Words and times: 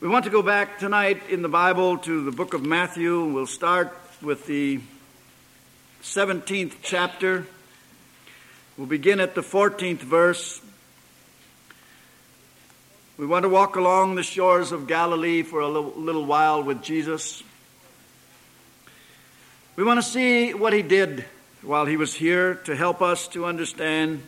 We 0.00 0.06
want 0.06 0.26
to 0.26 0.30
go 0.30 0.42
back 0.42 0.78
tonight 0.78 1.22
in 1.28 1.42
the 1.42 1.48
Bible 1.48 1.98
to 1.98 2.22
the 2.22 2.30
book 2.30 2.54
of 2.54 2.64
Matthew. 2.64 3.24
We'll 3.24 3.48
start 3.48 3.98
with 4.22 4.46
the 4.46 4.78
17th 6.04 6.74
chapter. 6.82 7.44
We'll 8.76 8.86
begin 8.86 9.18
at 9.18 9.34
the 9.34 9.40
14th 9.40 9.98
verse. 9.98 10.60
We 13.16 13.26
want 13.26 13.42
to 13.42 13.48
walk 13.48 13.74
along 13.74 14.14
the 14.14 14.22
shores 14.22 14.70
of 14.70 14.86
Galilee 14.86 15.42
for 15.42 15.58
a 15.58 15.66
little, 15.66 16.24
while 16.24 16.62
with 16.62 16.80
Jesus. 16.80 17.42
We 19.74 19.82
want 19.82 19.98
to 19.98 20.08
see 20.08 20.54
what 20.54 20.72
he 20.72 20.82
did 20.82 21.24
while 21.60 21.86
he 21.86 21.96
was 21.96 22.14
here 22.14 22.54
to 22.54 22.76
help 22.76 23.02
us 23.02 23.26
to 23.28 23.46
understand 23.46 24.22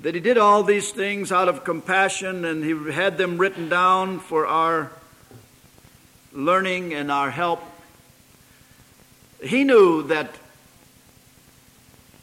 that 0.00 0.14
he 0.14 0.20
did 0.20 0.36
all 0.36 0.62
these 0.62 0.90
things 0.90 1.32
out 1.32 1.48
of 1.48 1.64
compassion 1.64 2.44
and 2.44 2.64
he 2.64 2.92
had 2.92 3.16
them 3.16 3.38
written 3.38 3.68
down 3.68 4.18
for 4.20 4.46
our 4.46 4.92
learning 6.32 6.92
and 6.92 7.10
our 7.10 7.30
help. 7.30 7.62
He 9.42 9.64
knew 9.64 10.02
that 10.04 10.34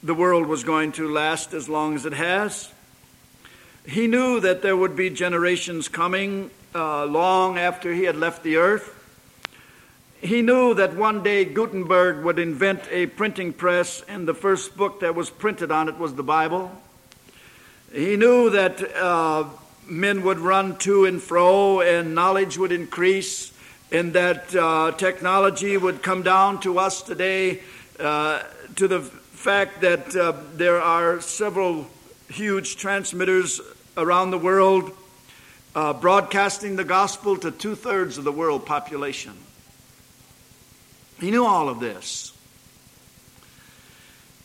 the 0.03 0.13
world 0.13 0.45
was 0.47 0.63
going 0.63 0.91
to 0.93 1.11
last 1.11 1.53
as 1.53 1.67
long 1.67 1.95
as 1.95 2.05
it 2.05 2.13
has. 2.13 2.71
He 3.85 4.07
knew 4.07 4.39
that 4.39 4.61
there 4.61 4.77
would 4.77 4.95
be 4.95 5.09
generations 5.09 5.87
coming 5.87 6.51
uh, 6.75 7.05
long 7.05 7.57
after 7.57 7.93
he 7.93 8.03
had 8.03 8.15
left 8.15 8.43
the 8.43 8.57
earth. 8.57 8.99
He 10.21 10.41
knew 10.41 10.73
that 10.75 10.95
one 10.95 11.21
day 11.21 11.43
Gutenberg 11.43 12.23
would 12.23 12.39
invent 12.39 12.81
a 12.89 13.07
printing 13.07 13.51
press, 13.51 14.01
and 14.07 14.25
the 14.25 14.33
first 14.33 14.77
book 14.77 15.01
that 15.01 15.15
was 15.15 15.29
printed 15.29 15.69
on 15.69 15.89
it 15.89 15.97
was 15.97 16.15
the 16.15 16.23
Bible. 16.23 16.71
He 17.93 18.15
knew 18.15 18.49
that 18.49 18.81
uh, 18.95 19.43
men 19.85 20.23
would 20.23 20.39
run 20.39 20.77
to 20.77 21.05
and 21.05 21.21
fro, 21.21 21.81
and 21.81 22.15
knowledge 22.15 22.57
would 22.57 22.71
increase, 22.71 23.53
and 23.91 24.13
that 24.13 24.55
uh, 24.55 24.93
technology 24.93 25.77
would 25.77 26.01
come 26.01 26.23
down 26.23 26.59
to 26.61 26.79
us 26.79 27.03
today 27.03 27.61
uh, 27.99 28.41
to 28.77 28.87
the 28.87 29.01
fact 29.01 29.81
that 29.81 30.15
uh, 30.15 30.33
there 30.55 30.81
are 30.81 31.21
several 31.21 31.85
huge 32.29 32.77
transmitters 32.77 33.61
around 33.95 34.31
the 34.31 34.39
world 34.39 34.91
uh, 35.75 35.93
broadcasting 35.93 36.75
the 36.75 36.83
gospel 36.83 37.37
to 37.37 37.51
two 37.51 37.75
thirds 37.75 38.17
of 38.17 38.23
the 38.23 38.31
world 38.31 38.65
population. 38.65 39.33
He 41.19 41.29
knew 41.29 41.45
all 41.45 41.69
of 41.69 41.79
this. 41.79 42.35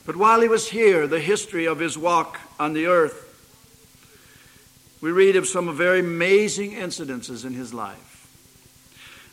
But 0.05 0.17
while 0.17 0.43
he 0.43 0.49
was 0.49 0.69
here, 0.69 1.07
the 1.07 1.21
history 1.21 1.67
of 1.67 1.79
his 1.79 1.97
walk 1.97 2.39
on 2.61 2.75
the 2.75 2.87
earth, 2.87 3.25
we 5.01 5.13
read 5.13 5.37
of 5.37 5.47
some 5.47 5.75
very 5.77 6.01
amazing 6.01 6.73
incidences 6.73 7.45
in 7.45 7.55
his 7.55 7.73
life. 7.73 8.09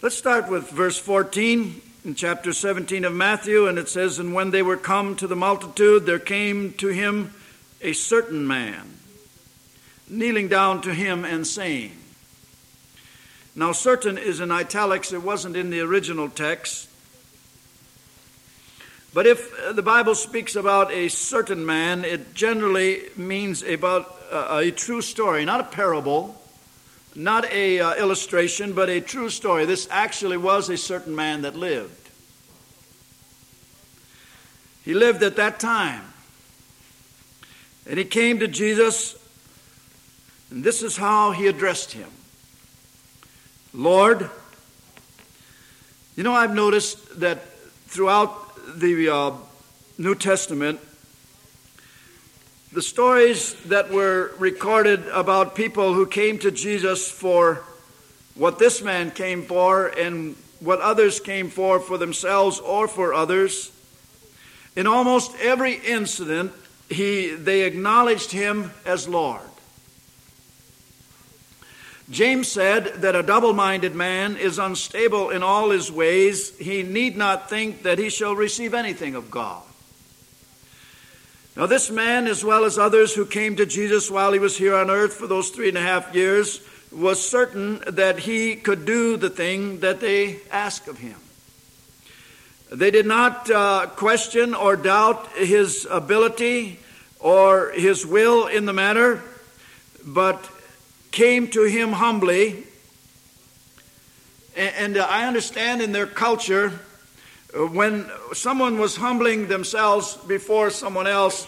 Let's 0.01 0.15
start 0.15 0.49
with 0.49 0.69
verse 0.69 0.97
14 0.99 1.81
in 2.03 2.13
chapter 2.15 2.53
17 2.53 3.03
of 3.03 3.13
Matthew, 3.13 3.67
and 3.67 3.79
it 3.79 3.89
says, 3.89 4.19
And 4.19 4.33
when 4.33 4.51
they 4.51 4.61
were 4.61 4.77
come 4.77 5.15
to 5.15 5.25
the 5.25 5.35
multitude, 5.35 6.05
there 6.05 6.19
came 6.19 6.73
to 6.73 6.89
him 6.89 7.33
a 7.81 7.93
certain 7.93 8.45
man, 8.45 8.99
kneeling 10.07 10.47
down 10.47 10.81
to 10.81 10.93
him 10.93 11.25
and 11.25 11.47
saying, 11.47 11.97
Now, 13.55 13.71
certain 13.71 14.19
is 14.19 14.39
in 14.39 14.51
italics, 14.51 15.11
it 15.11 15.23
wasn't 15.23 15.55
in 15.55 15.71
the 15.71 15.81
original 15.81 16.29
text. 16.29 16.89
But 19.15 19.25
if 19.25 19.49
the 19.73 19.81
Bible 19.81 20.13
speaks 20.13 20.55
about 20.55 20.91
a 20.91 21.07
certain 21.07 21.65
man, 21.65 22.03
it 22.03 22.35
generally 22.35 23.03
means 23.15 23.63
about 23.63 24.13
a, 24.31 24.57
a 24.57 24.71
true 24.71 25.01
story, 25.01 25.45
not 25.45 25.59
a 25.59 25.63
parable, 25.63 26.41
not 27.15 27.45
a 27.51 27.79
uh, 27.79 27.95
illustration, 27.95 28.73
but 28.73 28.89
a 28.89 28.99
true 28.99 29.29
story. 29.29 29.65
This 29.65 29.87
actually 29.89 30.37
was 30.37 30.69
a 30.69 30.77
certain 30.77 31.15
man 31.15 31.43
that 31.43 31.55
lived. 31.55 32.09
He 34.83 34.93
lived 34.93 35.23
at 35.23 35.35
that 35.37 35.59
time. 35.59 36.03
And 37.87 37.97
he 37.97 38.05
came 38.05 38.39
to 38.39 38.47
Jesus, 38.47 39.15
and 40.49 40.63
this 40.63 40.81
is 40.81 40.97
how 40.97 41.31
he 41.31 41.47
addressed 41.47 41.91
him 41.93 42.09
Lord, 43.73 44.29
you 46.15 46.23
know, 46.23 46.33
I've 46.33 46.55
noticed 46.55 47.19
that 47.19 47.43
throughout 47.87 48.79
the 48.79 49.09
uh, 49.13 49.31
New 49.97 50.15
Testament, 50.15 50.79
the 52.75 52.81
stories 52.81 53.53
that 53.69 53.89
were 53.89 54.33
recorded 54.37 55.07
about 55.07 55.55
people 55.55 55.93
who 55.93 56.05
came 56.05 56.37
to 56.37 56.51
Jesus 56.51 57.09
for 57.09 57.63
what 58.35 58.59
this 58.59 58.81
man 58.81 59.11
came 59.11 59.43
for 59.43 59.87
and 59.87 60.35
what 60.59 60.81
others 60.81 61.21
came 61.21 61.49
for 61.49 61.79
for 61.79 61.97
themselves 61.97 62.59
or 62.59 62.89
for 62.89 63.13
others, 63.13 63.71
in 64.75 64.87
almost 64.87 65.33
every 65.39 65.75
incident, 65.75 66.51
he, 66.89 67.29
they 67.29 67.61
acknowledged 67.61 68.31
him 68.31 68.73
as 68.85 69.07
Lord. 69.07 69.39
James 72.09 72.49
said 72.49 72.87
that 73.03 73.15
a 73.15 73.23
double 73.23 73.53
minded 73.53 73.95
man 73.95 74.35
is 74.35 74.59
unstable 74.59 75.29
in 75.29 75.43
all 75.43 75.69
his 75.69 75.89
ways. 75.89 76.55
He 76.57 76.83
need 76.83 77.15
not 77.15 77.49
think 77.49 77.83
that 77.83 77.99
he 77.99 78.09
shall 78.09 78.35
receive 78.35 78.73
anything 78.73 79.15
of 79.15 79.31
God. 79.31 79.63
Now, 81.55 81.67
this 81.67 81.89
man, 81.89 82.27
as 82.27 82.43
well 82.43 82.65
as 82.65 82.77
others 82.77 83.15
who 83.15 83.25
came 83.25 83.55
to 83.55 83.65
Jesus 83.65 84.11
while 84.11 84.33
he 84.33 84.39
was 84.39 84.57
here 84.57 84.75
on 84.75 84.89
earth 84.89 85.13
for 85.13 85.25
those 85.25 85.49
three 85.49 85.69
and 85.69 85.77
a 85.77 85.81
half 85.81 86.13
years, 86.13 86.59
was 86.91 87.25
certain 87.25 87.81
that 87.87 88.19
he 88.19 88.57
could 88.57 88.85
do 88.85 89.15
the 89.15 89.29
thing 89.29 89.79
that 89.79 90.01
they 90.01 90.39
asked 90.51 90.89
of 90.89 90.97
him. 90.97 91.15
They 92.69 92.91
did 92.91 93.05
not 93.05 93.49
uh, 93.49 93.87
question 93.95 94.53
or 94.53 94.75
doubt 94.75 95.27
his 95.33 95.87
ability 95.89 96.79
or 97.19 97.71
his 97.71 98.05
will 98.05 98.47
in 98.47 98.65
the 98.65 98.73
matter, 98.73 99.21
but 100.05 100.49
came 101.11 101.47
to 101.51 101.63
him 101.63 101.93
humbly. 101.93 102.65
And, 104.57 104.97
I 104.97 105.27
understand 105.27 105.81
in 105.81 105.91
their 105.91 106.07
culture, 106.07 106.79
when 107.55 108.09
someone 108.33 108.77
was 108.79 108.97
humbling 108.97 109.47
themselves 109.47 110.17
before 110.27 110.69
someone 110.69 111.07
else, 111.07 111.47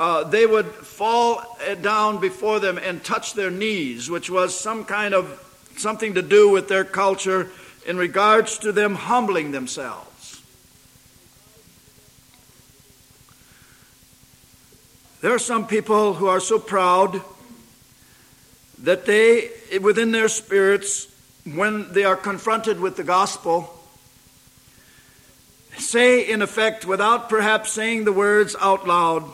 uh, 0.00 0.24
they 0.24 0.46
would 0.46 0.66
fall 0.66 1.58
down 1.80 2.20
before 2.20 2.58
them 2.58 2.76
and 2.78 3.04
touch 3.04 3.34
their 3.34 3.50
knees, 3.50 4.10
which 4.10 4.28
was 4.28 4.58
some 4.58 4.84
kind 4.84 5.14
of 5.14 5.44
something 5.76 6.14
to 6.14 6.22
do 6.22 6.48
with 6.48 6.68
their 6.68 6.84
culture 6.84 7.50
in 7.86 7.96
regards 7.96 8.58
to 8.58 8.72
them 8.72 8.96
humbling 8.96 9.52
themselves. 9.52 10.42
There 15.20 15.32
are 15.32 15.38
some 15.38 15.66
people 15.66 16.14
who 16.14 16.26
are 16.26 16.40
so 16.40 16.58
proud 16.58 17.20
that 18.82 19.06
they, 19.06 19.50
within 19.80 20.12
their 20.12 20.28
spirits, 20.28 21.08
when 21.44 21.92
they 21.92 22.04
are 22.04 22.16
confronted 22.16 22.78
with 22.80 22.96
the 22.96 23.04
gospel, 23.04 23.77
say, 25.88 26.28
in 26.28 26.42
effect, 26.42 26.84
without 26.84 27.28
perhaps 27.28 27.72
saying 27.72 28.04
the 28.04 28.12
words 28.12 28.54
out 28.60 28.86
loud, 28.86 29.24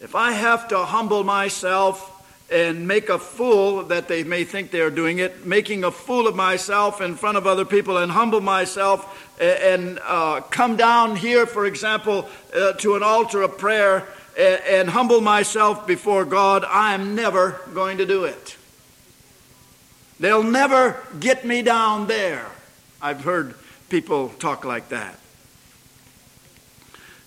if 0.00 0.14
I 0.14 0.32
have 0.32 0.68
to 0.68 0.78
humble 0.78 1.24
myself 1.24 2.10
and 2.50 2.86
make 2.86 3.08
a 3.08 3.18
fool 3.18 3.84
that 3.84 4.08
they 4.08 4.24
may 4.24 4.44
think 4.44 4.70
they 4.70 4.82
are 4.82 4.90
doing 4.90 5.18
it, 5.18 5.46
making 5.46 5.84
a 5.84 5.90
fool 5.90 6.26
of 6.26 6.36
myself 6.36 7.00
in 7.00 7.14
front 7.14 7.38
of 7.38 7.46
other 7.46 7.64
people 7.64 7.96
and 7.96 8.12
humble 8.12 8.42
myself 8.42 9.40
and 9.40 9.98
uh, 10.04 10.42
come 10.50 10.76
down 10.76 11.16
here, 11.16 11.46
for 11.46 11.64
example, 11.64 12.28
uh, 12.54 12.74
to 12.74 12.94
an 12.94 13.02
altar 13.02 13.40
of 13.40 13.56
prayer 13.56 14.06
and 14.36 14.90
humble 14.90 15.22
myself 15.22 15.86
before 15.86 16.26
God, 16.26 16.64
I 16.64 16.94
am 16.94 17.14
never 17.14 17.60
going 17.72 17.98
to 17.98 18.06
do 18.06 18.24
it. 18.24 18.56
They'll 20.20 20.42
never 20.42 21.00
get 21.18 21.44
me 21.44 21.62
down 21.62 22.06
there. 22.06 22.46
I've 23.00 23.24
heard 23.24 23.54
people 23.88 24.28
talk 24.28 24.64
like 24.64 24.90
that. 24.90 25.18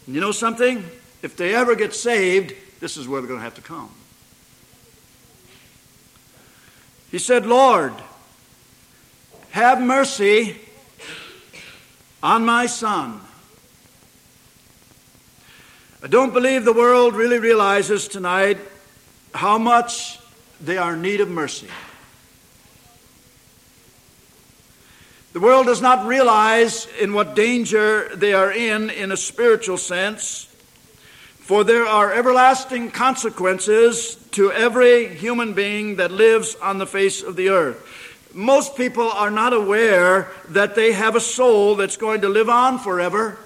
You 0.08 0.22
know 0.22 0.32
something? 0.32 0.86
If 1.22 1.36
they 1.36 1.56
ever 1.56 1.76
get 1.76 1.94
saved, 1.94 2.54
this 2.80 2.98
is 2.98 3.08
where 3.08 3.22
they're 3.22 3.28
going 3.28 3.40
to 3.40 3.44
have 3.44 3.56
to 3.56 3.62
come. 3.62 3.90
He 7.10 7.18
said, 7.18 7.46
Lord, 7.46 7.94
have 9.52 9.82
mercy 9.82 10.58
on 12.22 12.46
my 12.46 12.66
son. 12.66 13.22
I 16.04 16.08
don't 16.08 16.34
believe 16.34 16.66
the 16.66 16.74
world 16.74 17.16
really 17.16 17.40
realizes 17.40 18.08
tonight 18.08 18.60
how 19.34 19.58
much 19.58 20.20
they 20.62 20.78
are 20.78 20.94
in 20.94 21.02
need 21.02 21.22
of 21.22 21.30
mercy. 21.30 21.68
The 25.36 25.42
world 25.42 25.66
does 25.66 25.82
not 25.82 26.08
realize 26.08 26.88
in 26.98 27.12
what 27.12 27.36
danger 27.36 28.08
they 28.16 28.32
are 28.32 28.54
in, 28.54 28.90
in 28.90 29.12
a 29.12 29.18
spiritual 29.18 29.76
sense, 29.76 30.46
for 31.40 31.66
there 31.66 31.86
are 31.86 32.14
everlasting 32.14 32.92
consequences 32.92 34.16
to 34.32 34.54
every 34.54 35.14
human 35.14 35.52
being 35.52 35.98
that 35.98 36.10
lives 36.10 36.56
on 36.62 36.78
the 36.78 36.88
face 36.88 37.22
of 37.22 37.36
the 37.36 37.50
earth. 37.50 38.32
most 38.34 38.78
people 38.78 39.10
are 39.10 39.30
not 39.30 39.52
aware 39.52 40.32
that 40.48 40.74
they 40.74 40.94
have 40.94 41.18
a 41.18 41.20
soul 41.20 41.76
that's 41.76 41.98
going 41.98 42.22
to 42.22 42.30
live 42.30 42.48
on 42.48 42.80
forever 42.80 43.38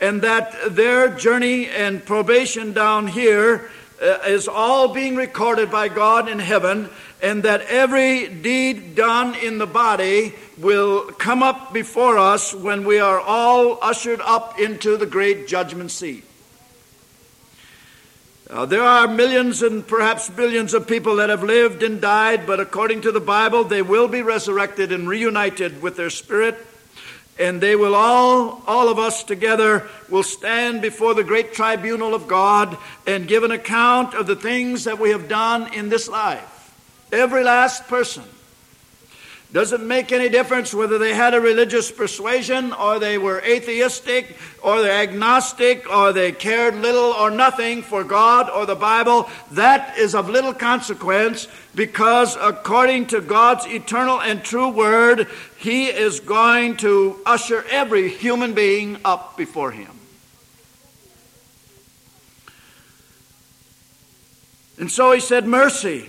and 0.00 0.22
that 0.22 0.74
their 0.74 1.08
journey 1.08 1.68
and 1.68 2.04
probation 2.04 2.72
down 2.72 3.06
here 3.06 3.70
uh, 4.02 4.40
all 4.50 4.92
being 4.92 5.14
recorded 5.14 5.70
by 5.70 5.86
God 5.86 6.28
in 6.28 6.40
heaven, 6.40 6.90
and 7.22 7.44
that 7.44 7.60
every 7.62 8.28
deed 8.28 8.96
done 8.96 9.34
in 9.36 9.58
the 9.58 9.66
body 9.66 10.34
will 10.58 11.04
come 11.12 11.42
up 11.42 11.72
before 11.72 12.18
us 12.18 12.52
when 12.52 12.84
we 12.84 12.98
are 12.98 13.20
all 13.20 13.78
ushered 13.80 14.20
up 14.20 14.58
into 14.58 14.96
the 14.96 15.06
great 15.06 15.46
judgment 15.46 15.90
seat. 15.90 16.24
Uh, 18.50 18.66
there 18.66 18.82
are 18.82 19.08
millions 19.08 19.62
and 19.62 19.86
perhaps 19.86 20.28
billions 20.28 20.74
of 20.74 20.86
people 20.86 21.16
that 21.16 21.30
have 21.30 21.42
lived 21.42 21.82
and 21.82 22.02
died, 22.02 22.46
but 22.46 22.60
according 22.60 23.00
to 23.00 23.12
the 23.12 23.20
Bible, 23.20 23.64
they 23.64 23.80
will 23.80 24.08
be 24.08 24.20
resurrected 24.20 24.92
and 24.92 25.08
reunited 25.08 25.80
with 25.80 25.96
their 25.96 26.10
spirit 26.10 26.58
and 27.38 27.60
they 27.60 27.74
will 27.74 27.94
all, 27.94 28.62
all 28.66 28.88
of 28.88 28.98
us 28.98 29.24
together, 29.24 29.88
will 30.10 30.22
stand 30.22 30.82
before 30.82 31.14
the 31.14 31.24
great 31.24 31.54
tribunal 31.54 32.14
of 32.14 32.28
God 32.28 32.76
and 33.06 33.26
give 33.26 33.42
an 33.42 33.50
account 33.50 34.14
of 34.14 34.26
the 34.26 34.36
things 34.36 34.84
that 34.84 34.98
we 34.98 35.10
have 35.10 35.28
done 35.28 35.72
in 35.72 35.88
this 35.88 36.08
life. 36.08 36.51
Every 37.12 37.44
last 37.44 37.86
person. 37.88 38.24
Doesn't 39.52 39.86
make 39.86 40.12
any 40.12 40.30
difference 40.30 40.72
whether 40.72 40.96
they 40.96 41.12
had 41.12 41.34
a 41.34 41.40
religious 41.40 41.92
persuasion 41.92 42.72
or 42.72 42.98
they 42.98 43.18
were 43.18 43.42
atheistic 43.42 44.34
or 44.62 44.80
they're 44.80 45.02
agnostic 45.02 45.86
or 45.94 46.14
they 46.14 46.32
cared 46.32 46.74
little 46.76 47.12
or 47.12 47.30
nothing 47.30 47.82
for 47.82 48.02
God 48.02 48.48
or 48.48 48.64
the 48.64 48.74
Bible. 48.74 49.28
That 49.50 49.98
is 49.98 50.14
of 50.14 50.30
little 50.30 50.54
consequence 50.54 51.48
because 51.74 52.34
according 52.40 53.08
to 53.08 53.20
God's 53.20 53.66
eternal 53.66 54.22
and 54.22 54.42
true 54.42 54.70
word, 54.70 55.28
He 55.58 55.88
is 55.88 56.20
going 56.20 56.78
to 56.78 57.20
usher 57.26 57.62
every 57.68 58.08
human 58.08 58.54
being 58.54 58.96
up 59.04 59.36
before 59.36 59.70
Him. 59.70 59.90
And 64.78 64.90
so 64.90 65.12
He 65.12 65.20
said, 65.20 65.46
Mercy. 65.46 66.08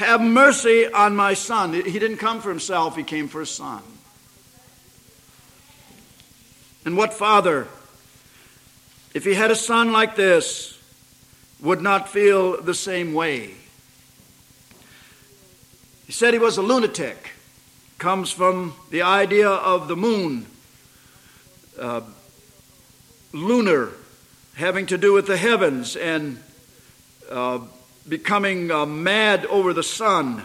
Have 0.00 0.22
mercy 0.22 0.90
on 0.90 1.14
my 1.14 1.34
son. 1.34 1.74
He 1.74 1.98
didn't 1.98 2.16
come 2.16 2.40
for 2.40 2.48
himself, 2.48 2.96
he 2.96 3.02
came 3.02 3.28
for 3.28 3.40
his 3.40 3.50
son. 3.50 3.82
And 6.86 6.96
what 6.96 7.12
father, 7.12 7.68
if 9.12 9.26
he 9.26 9.34
had 9.34 9.50
a 9.50 9.54
son 9.54 9.92
like 9.92 10.16
this, 10.16 10.80
would 11.60 11.82
not 11.82 12.08
feel 12.08 12.62
the 12.62 12.72
same 12.72 13.12
way? 13.12 13.56
He 16.06 16.12
said 16.12 16.32
he 16.32 16.40
was 16.40 16.56
a 16.56 16.62
lunatic. 16.62 17.32
Comes 17.98 18.32
from 18.32 18.72
the 18.88 19.02
idea 19.02 19.50
of 19.50 19.86
the 19.86 19.96
moon, 19.96 20.46
uh, 21.78 22.00
lunar, 23.34 23.90
having 24.54 24.86
to 24.86 24.96
do 24.96 25.12
with 25.12 25.26
the 25.26 25.36
heavens, 25.36 25.94
and 25.94 26.42
uh, 27.30 27.58
becoming 28.10 28.72
uh, 28.72 28.84
mad 28.84 29.46
over 29.46 29.72
the 29.72 29.84
sun 29.84 30.42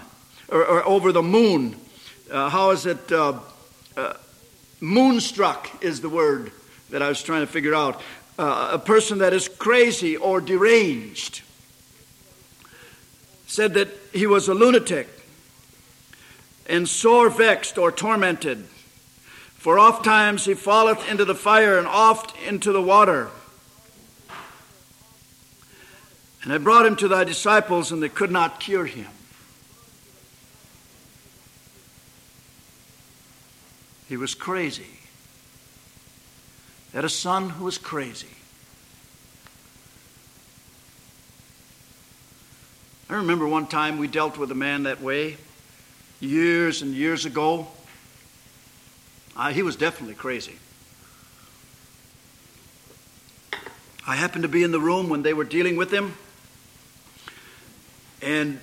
or, 0.47 0.63
or 0.63 0.87
over 0.87 1.11
the 1.11 1.23
moon. 1.23 1.75
Uh, 2.31 2.47
how 2.47 2.69
is 2.69 2.85
it? 2.85 3.11
Uh, 3.11 3.39
uh, 3.97 4.13
moonstruck 4.79 5.83
is 5.83 5.99
the 5.99 6.09
word 6.09 6.51
that 6.91 7.01
I 7.01 7.09
was 7.09 7.21
trying 7.23 7.41
to 7.41 7.47
figure 7.47 7.73
out. 7.73 8.01
Uh, 8.37 8.69
a 8.73 8.79
person 8.79 9.17
that 9.17 9.33
is 9.33 9.47
crazy 9.47 10.15
or 10.15 10.39
deranged. 10.39 11.41
Said 13.47 13.73
that 13.73 13.87
he 14.13 14.27
was 14.27 14.47
a 14.47 14.53
lunatic 14.53 15.07
and 16.67 16.87
sore 16.87 17.29
vexed 17.29 17.77
or 17.77 17.91
tormented. 17.91 18.65
For 19.55 19.79
oft 19.79 20.05
times 20.05 20.45
he 20.45 20.53
falleth 20.53 21.09
into 21.09 21.25
the 21.25 21.35
fire 21.35 21.79
and 21.79 21.87
oft 21.87 22.37
into 22.45 22.71
the 22.71 22.81
water. 22.81 23.29
And 26.45 26.53
I 26.53 26.59
brought 26.59 26.85
him 26.85 26.95
to 26.97 27.07
thy 27.07 27.23
disciples, 27.23 27.91
and 27.91 28.01
they 28.01 28.09
could 28.09 28.31
not 28.31 28.59
cure 28.59 28.85
him. 28.85 29.07
He 34.07 34.15
was 34.15 34.35
crazy. 34.35 34.85
He 36.91 36.95
had 36.95 37.03
a 37.03 37.09
son 37.09 37.49
who 37.49 37.65
was 37.65 37.79
crazy. 37.79 38.27
I 43.09 43.15
remember 43.15 43.47
one 43.47 43.65
time 43.65 43.97
we 43.97 44.07
dealt 44.07 44.37
with 44.37 44.51
a 44.51 44.55
man 44.55 44.83
that 44.83 45.01
way, 45.01 45.37
years 46.19 46.83
and 46.83 46.93
years 46.93 47.25
ago. 47.25 47.67
Uh, 49.35 49.49
he 49.49 49.63
was 49.63 49.75
definitely 49.75 50.15
crazy. 50.15 50.57
I 54.07 54.15
happened 54.15 54.43
to 54.43 54.47
be 54.47 54.61
in 54.61 54.71
the 54.71 54.79
room 54.79 55.09
when 55.09 55.23
they 55.23 55.33
were 55.33 55.43
dealing 55.43 55.75
with 55.75 55.91
him. 55.91 56.13
And 58.25 58.59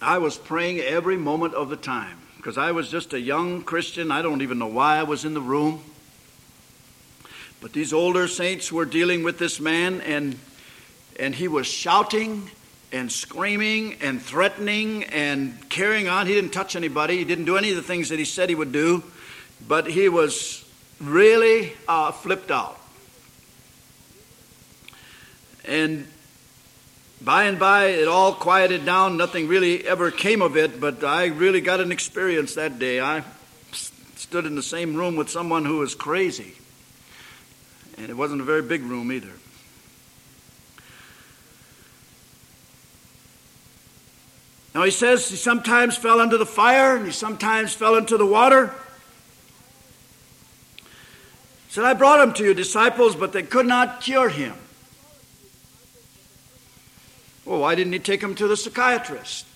I 0.00 0.16
was 0.18 0.36
praying 0.38 0.80
every 0.80 1.18
moment 1.18 1.54
of 1.54 1.68
the 1.68 1.76
time 1.76 2.18
because 2.38 2.56
I 2.56 2.72
was 2.72 2.90
just 2.90 3.12
a 3.12 3.20
young 3.20 3.62
Christian. 3.62 4.10
I 4.10 4.22
don't 4.22 4.40
even 4.40 4.58
know 4.58 4.66
why 4.66 4.96
I 4.96 5.02
was 5.02 5.26
in 5.26 5.34
the 5.34 5.42
room. 5.42 5.82
But 7.60 7.72
these 7.72 7.92
older 7.92 8.28
saints 8.28 8.72
were 8.72 8.86
dealing 8.86 9.22
with 9.22 9.38
this 9.38 9.60
man, 9.60 10.00
and, 10.02 10.38
and 11.18 11.34
he 11.34 11.48
was 11.48 11.66
shouting 11.66 12.50
and 12.92 13.10
screaming 13.12 13.94
and 14.02 14.20
threatening 14.20 15.04
and 15.04 15.68
carrying 15.68 16.08
on. 16.08 16.26
He 16.26 16.34
didn't 16.34 16.52
touch 16.52 16.76
anybody, 16.76 17.18
he 17.18 17.24
didn't 17.24 17.46
do 17.46 17.56
any 17.56 17.70
of 17.70 17.76
the 17.76 17.82
things 17.82 18.08
that 18.08 18.18
he 18.18 18.24
said 18.24 18.48
he 18.48 18.54
would 18.54 18.72
do, 18.72 19.02
but 19.66 19.86
he 19.86 20.08
was 20.08 20.64
really 21.00 21.72
uh, 21.88 22.12
flipped 22.12 22.50
out. 22.50 22.78
And 25.66 26.06
by 27.24 27.44
and 27.44 27.58
by, 27.58 27.86
it 27.86 28.06
all 28.06 28.34
quieted 28.34 28.84
down. 28.84 29.16
Nothing 29.16 29.48
really 29.48 29.86
ever 29.86 30.10
came 30.10 30.42
of 30.42 30.56
it, 30.56 30.80
but 30.80 31.02
I 31.02 31.26
really 31.26 31.60
got 31.60 31.80
an 31.80 31.90
experience 31.90 32.54
that 32.54 32.78
day. 32.78 33.00
I 33.00 33.24
stood 33.72 34.44
in 34.46 34.54
the 34.54 34.62
same 34.62 34.94
room 34.94 35.16
with 35.16 35.30
someone 35.30 35.64
who 35.64 35.78
was 35.78 35.94
crazy, 35.94 36.54
and 37.96 38.10
it 38.10 38.16
wasn't 38.16 38.40
a 38.40 38.44
very 38.44 38.62
big 38.62 38.82
room 38.82 39.10
either. 39.10 39.32
Now 44.74 44.82
he 44.82 44.90
says 44.90 45.28
he 45.28 45.36
sometimes 45.36 45.96
fell 45.96 46.20
into 46.20 46.36
the 46.36 46.46
fire 46.46 46.96
and 46.96 47.06
he 47.06 47.12
sometimes 47.12 47.72
fell 47.72 47.94
into 47.94 48.18
the 48.18 48.26
water. 48.26 48.74
He 50.78 50.82
said, 51.68 51.84
I 51.84 51.94
brought 51.94 52.20
him 52.20 52.34
to 52.34 52.44
your 52.44 52.54
disciples, 52.54 53.14
but 53.14 53.32
they 53.32 53.44
could 53.44 53.66
not 53.66 54.00
cure 54.00 54.28
him. 54.28 54.54
Well, 57.44 57.60
why 57.60 57.74
didn't 57.74 57.92
he 57.92 57.98
take 57.98 58.22
him 58.22 58.34
to 58.36 58.48
the 58.48 58.56
psychiatrist? 58.56 59.46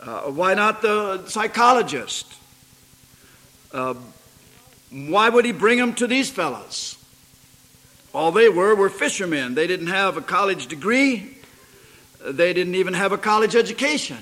Uh, 0.00 0.22
why 0.22 0.54
not 0.54 0.82
the 0.82 1.26
psychologist? 1.26 2.26
Uh, 3.72 3.94
why 4.90 5.28
would 5.28 5.44
he 5.44 5.52
bring 5.52 5.78
him 5.78 5.94
to 5.94 6.06
these 6.06 6.30
fellows? 6.30 6.96
All 8.14 8.30
they 8.30 8.48
were 8.48 8.74
were 8.74 8.88
fishermen. 8.88 9.54
They 9.54 9.66
didn't 9.66 9.88
have 9.88 10.16
a 10.16 10.20
college 10.22 10.68
degree, 10.68 11.36
they 12.24 12.52
didn't 12.52 12.76
even 12.76 12.94
have 12.94 13.12
a 13.12 13.18
college 13.18 13.54
education. 13.56 14.18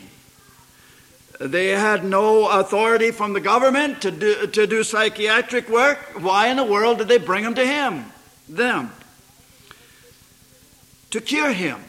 They 1.39 1.69
had 1.69 2.05
no 2.05 2.49
authority 2.49 3.11
from 3.11 3.33
the 3.33 3.41
government 3.41 4.03
to 4.03 4.11
do, 4.11 4.47
to 4.47 4.67
do 4.67 4.85
psychiatric 4.85 5.69
work. 5.69 5.99
Why 6.21 6.49
in 6.49 6.57
the 6.57 6.65
world 6.65 6.99
did 6.99 7.09
they 7.09 7.19
bring 7.19 7.43
him 7.45 7.55
to 7.55 7.67
him? 7.67 8.05
Them. 8.49 8.93
To 11.11 11.21
cure 11.21 11.53
him. 11.53 11.81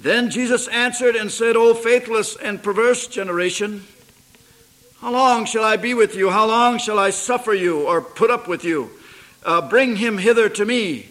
Then 0.00 0.30
Jesus 0.30 0.66
answered 0.68 1.14
and 1.14 1.30
said, 1.30 1.56
O 1.56 1.74
faithless 1.74 2.34
and 2.34 2.62
perverse 2.62 3.06
generation, 3.06 3.84
how 5.00 5.12
long 5.12 5.44
shall 5.44 5.62
I 5.62 5.76
be 5.76 5.92
with 5.92 6.14
you? 6.14 6.30
How 6.30 6.46
long 6.46 6.78
shall 6.78 6.98
I 6.98 7.10
suffer 7.10 7.52
you 7.52 7.86
or 7.86 8.00
put 8.00 8.30
up 8.30 8.48
with 8.48 8.64
you? 8.64 8.90
Uh, 9.44 9.68
bring 9.68 9.96
him 9.96 10.16
hither 10.16 10.48
to 10.48 10.64
me. 10.64 11.08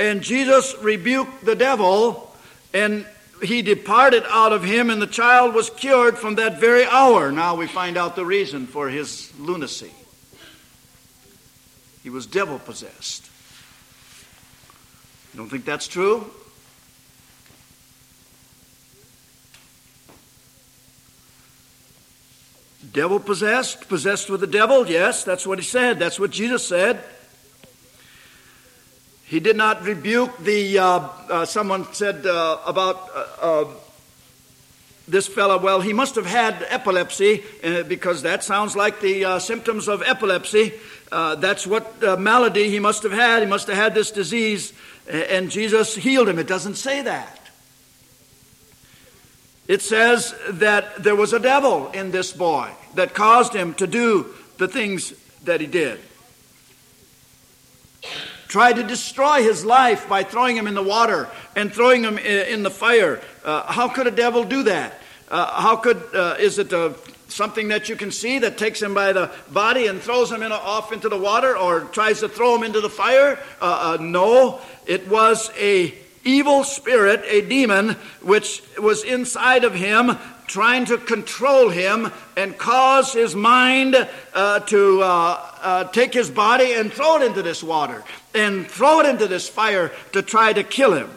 And 0.00 0.22
Jesus 0.22 0.74
rebuked 0.80 1.44
the 1.44 1.54
devil, 1.54 2.34
and 2.74 3.06
he 3.44 3.62
departed 3.62 4.24
out 4.28 4.52
of 4.52 4.64
him, 4.64 4.90
and 4.90 5.00
the 5.00 5.06
child 5.06 5.54
was 5.54 5.70
cured 5.70 6.18
from 6.18 6.34
that 6.36 6.58
very 6.58 6.84
hour. 6.84 7.30
Now 7.30 7.54
we 7.54 7.68
find 7.68 7.96
out 7.96 8.16
the 8.16 8.26
reason 8.26 8.66
for 8.66 8.88
his 8.88 9.32
lunacy. 9.38 9.92
He 12.02 12.10
was 12.10 12.26
devil 12.26 12.58
possessed. 12.58 13.30
You 15.32 15.38
don't 15.38 15.48
think 15.48 15.64
that's 15.64 15.86
true? 15.86 16.28
Devil 22.92 23.20
possessed? 23.20 23.88
Possessed 23.88 24.28
with 24.28 24.40
the 24.40 24.46
devil? 24.46 24.86
Yes, 24.86 25.24
that's 25.24 25.46
what 25.46 25.58
he 25.58 25.64
said. 25.64 25.98
That's 25.98 26.20
what 26.20 26.30
Jesus 26.30 26.66
said. 26.66 27.02
He 29.24 29.40
did 29.40 29.56
not 29.56 29.82
rebuke 29.82 30.36
the, 30.44 30.78
uh, 30.78 31.08
uh, 31.30 31.44
someone 31.46 31.90
said 31.94 32.26
uh, 32.26 32.58
about 32.66 33.08
uh, 33.14 33.26
uh, 33.40 33.64
this 35.08 35.26
fellow, 35.26 35.58
well, 35.58 35.80
he 35.80 35.94
must 35.94 36.16
have 36.16 36.26
had 36.26 36.66
epilepsy 36.68 37.42
uh, 37.64 37.82
because 37.84 38.22
that 38.22 38.44
sounds 38.44 38.76
like 38.76 39.00
the 39.00 39.40
symptoms 39.40 39.88
of 39.88 40.02
epilepsy. 40.02 40.74
That's 41.10 41.66
what 41.66 42.20
malady 42.20 42.68
he 42.68 42.78
must 42.78 43.02
have 43.04 43.12
had. 43.12 43.42
He 43.42 43.48
must 43.48 43.68
have 43.68 43.76
had 43.76 43.94
this 43.94 44.10
disease, 44.10 44.74
and 45.08 45.50
Jesus 45.50 45.94
healed 45.94 46.28
him. 46.28 46.38
It 46.38 46.46
doesn't 46.46 46.76
say 46.76 47.00
that. 47.02 47.41
It 49.68 49.80
says 49.80 50.34
that 50.48 51.02
there 51.02 51.16
was 51.16 51.32
a 51.32 51.38
devil 51.38 51.88
in 51.92 52.10
this 52.10 52.32
boy 52.32 52.70
that 52.94 53.14
caused 53.14 53.54
him 53.54 53.74
to 53.74 53.86
do 53.86 54.34
the 54.58 54.68
things 54.68 55.14
that 55.44 55.60
he 55.60 55.66
did. 55.66 56.00
Tried 58.48 58.74
to 58.74 58.82
destroy 58.82 59.42
his 59.42 59.64
life 59.64 60.08
by 60.08 60.24
throwing 60.24 60.56
him 60.56 60.66
in 60.66 60.74
the 60.74 60.82
water 60.82 61.28
and 61.56 61.72
throwing 61.72 62.02
him 62.02 62.18
in 62.18 62.62
the 62.62 62.70
fire. 62.70 63.20
Uh, 63.44 63.72
how 63.72 63.88
could 63.88 64.06
a 64.06 64.10
devil 64.10 64.44
do 64.44 64.64
that? 64.64 64.94
Uh, 65.30 65.60
how 65.60 65.76
could, 65.76 66.02
uh, 66.14 66.36
is 66.38 66.58
it 66.58 66.72
a, 66.72 66.94
something 67.28 67.68
that 67.68 67.88
you 67.88 67.96
can 67.96 68.10
see 68.10 68.40
that 68.40 68.58
takes 68.58 68.82
him 68.82 68.92
by 68.92 69.14
the 69.14 69.30
body 69.50 69.86
and 69.86 70.02
throws 70.02 70.30
him 70.30 70.42
in 70.42 70.52
a, 70.52 70.54
off 70.54 70.92
into 70.92 71.08
the 71.08 71.16
water 71.16 71.56
or 71.56 71.80
tries 71.80 72.20
to 72.20 72.28
throw 72.28 72.54
him 72.54 72.62
into 72.62 72.82
the 72.82 72.90
fire? 72.90 73.38
Uh, 73.60 73.96
uh, 73.98 74.02
no, 74.02 74.60
it 74.86 75.08
was 75.08 75.50
a 75.56 75.94
evil 76.24 76.64
spirit, 76.64 77.22
a 77.26 77.40
demon, 77.42 77.90
which 78.20 78.62
was 78.78 79.04
inside 79.04 79.64
of 79.64 79.74
him, 79.74 80.16
trying 80.46 80.84
to 80.84 80.98
control 80.98 81.68
him 81.68 82.10
and 82.36 82.56
cause 82.58 83.12
his 83.12 83.34
mind 83.34 83.96
uh, 84.34 84.60
to 84.60 85.02
uh, 85.02 85.50
uh, 85.62 85.84
take 85.84 86.12
his 86.12 86.30
body 86.30 86.74
and 86.74 86.92
throw 86.92 87.16
it 87.16 87.22
into 87.22 87.42
this 87.42 87.62
water 87.62 88.02
and 88.34 88.66
throw 88.66 89.00
it 89.00 89.06
into 89.06 89.26
this 89.26 89.48
fire 89.48 89.90
to 90.12 90.22
try 90.22 90.52
to 90.52 90.62
kill 90.62 90.92
him. 90.92 91.10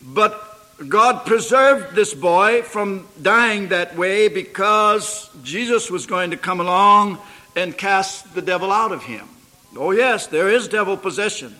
But 0.00 0.40
God 0.88 1.26
preserved 1.26 1.94
this 1.94 2.12
boy 2.12 2.62
from 2.62 3.06
dying 3.20 3.68
that 3.68 3.96
way 3.96 4.28
because 4.28 5.30
Jesus 5.42 5.90
was 5.90 6.06
going 6.06 6.32
to 6.32 6.36
come 6.36 6.60
along 6.60 7.18
and 7.54 7.76
cast 7.76 8.34
the 8.34 8.42
devil 8.42 8.72
out 8.72 8.92
of 8.92 9.04
him. 9.04 9.28
Oh, 9.76 9.90
yes, 9.90 10.26
there 10.26 10.50
is 10.50 10.68
devil 10.68 10.96
possession. 10.96 11.54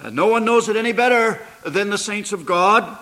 Uh, 0.00 0.10
no 0.10 0.26
one 0.26 0.44
knows 0.44 0.68
it 0.68 0.76
any 0.76 0.92
better 0.92 1.40
than 1.64 1.90
the 1.90 1.98
saints 1.98 2.32
of 2.32 2.44
God. 2.44 2.98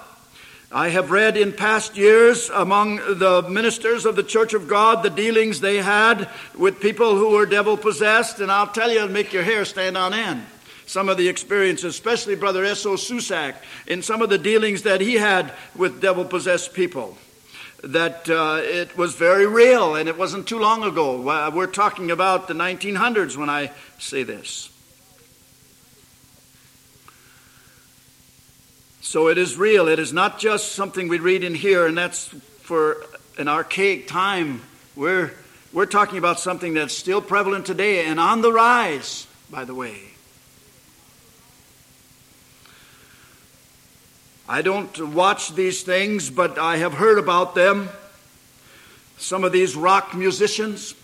I 0.70 0.88
have 0.88 1.10
read 1.10 1.36
in 1.36 1.52
past 1.52 1.96
years 1.96 2.48
among 2.50 2.96
the 2.96 3.44
ministers 3.48 4.04
of 4.04 4.16
the 4.16 4.22
Church 4.22 4.54
of 4.54 4.68
God 4.68 5.02
the 5.02 5.10
dealings 5.10 5.60
they 5.60 5.76
had 5.76 6.28
with 6.56 6.80
people 6.80 7.16
who 7.16 7.30
were 7.32 7.46
devil 7.46 7.76
possessed, 7.76 8.40
and 8.40 8.50
I'll 8.50 8.66
tell 8.68 8.90
you, 8.90 8.98
it'll 8.98 9.08
make 9.08 9.32
your 9.32 9.42
hair 9.42 9.64
stand 9.64 9.96
on 9.96 10.14
end. 10.14 10.44
Some 10.86 11.08
of 11.08 11.16
the 11.16 11.28
experiences, 11.28 11.94
especially 11.94 12.36
Brother 12.36 12.64
S.O. 12.64 12.94
Susag, 12.94 13.56
in 13.88 14.02
some 14.02 14.22
of 14.22 14.28
the 14.28 14.38
dealings 14.38 14.82
that 14.82 15.00
he 15.00 15.14
had 15.14 15.52
with 15.74 16.00
devil 16.00 16.24
possessed 16.24 16.74
people 16.74 17.18
that 17.86 18.28
uh, 18.28 18.60
it 18.62 18.96
was 18.96 19.14
very 19.14 19.46
real 19.46 19.94
and 19.94 20.08
it 20.08 20.18
wasn't 20.18 20.46
too 20.48 20.58
long 20.58 20.82
ago. 20.82 21.20
We're 21.50 21.66
talking 21.66 22.10
about 22.10 22.48
the 22.48 22.54
1900s 22.54 23.36
when 23.36 23.48
I 23.48 23.70
say 23.98 24.22
this. 24.22 24.70
So 29.00 29.28
it 29.28 29.38
is 29.38 29.56
real. 29.56 29.86
It 29.86 30.00
is 30.00 30.12
not 30.12 30.40
just 30.40 30.72
something 30.72 31.06
we 31.06 31.20
read 31.20 31.44
in 31.44 31.54
here, 31.54 31.86
and 31.86 31.96
that's 31.96 32.26
for 32.62 33.04
an 33.38 33.46
archaic 33.46 34.08
time. 34.08 34.62
We're, 34.96 35.32
we're 35.72 35.86
talking 35.86 36.18
about 36.18 36.40
something 36.40 36.74
that's 36.74 36.92
still 36.92 37.22
prevalent 37.22 37.66
today 37.66 38.04
and 38.06 38.18
on 38.18 38.42
the 38.42 38.52
rise, 38.52 39.28
by 39.48 39.64
the 39.64 39.76
way. 39.76 40.15
I 44.48 44.62
don't 44.62 45.12
watch 45.12 45.54
these 45.54 45.82
things, 45.82 46.30
but 46.30 46.58
I 46.58 46.76
have 46.76 46.94
heard 46.94 47.18
about 47.18 47.54
them. 47.54 47.88
Some 49.18 49.42
of 49.42 49.52
these 49.52 49.74
rock 49.74 50.14
musicians 50.14 50.94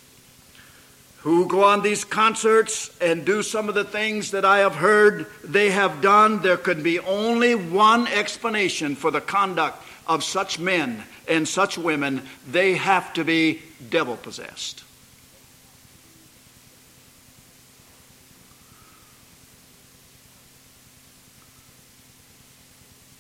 who 1.23 1.47
go 1.47 1.65
on 1.65 1.83
these 1.83 2.05
concerts 2.05 2.91
and 3.01 3.25
do 3.25 3.43
some 3.43 3.69
of 3.69 3.75
the 3.75 3.85
things 3.85 4.33
that 4.33 4.45
I 4.45 4.59
have 4.59 4.77
heard 4.77 5.27
they 5.43 5.71
have 5.71 6.01
done, 6.01 6.43
there 6.43 6.57
could 6.57 6.83
be 6.83 6.99
only 7.01 7.55
one 7.55 8.07
explanation 8.09 8.95
for 8.97 9.11
the 9.11 9.21
conduct 9.21 9.83
of 10.07 10.23
such 10.23 10.59
men 10.59 11.03
and 11.29 11.47
such 11.47 11.79
women. 11.79 12.23
They 12.51 12.75
have 12.75 13.13
to 13.15 13.25
be 13.25 13.63
devil 13.89 14.17
possessed. 14.17 14.85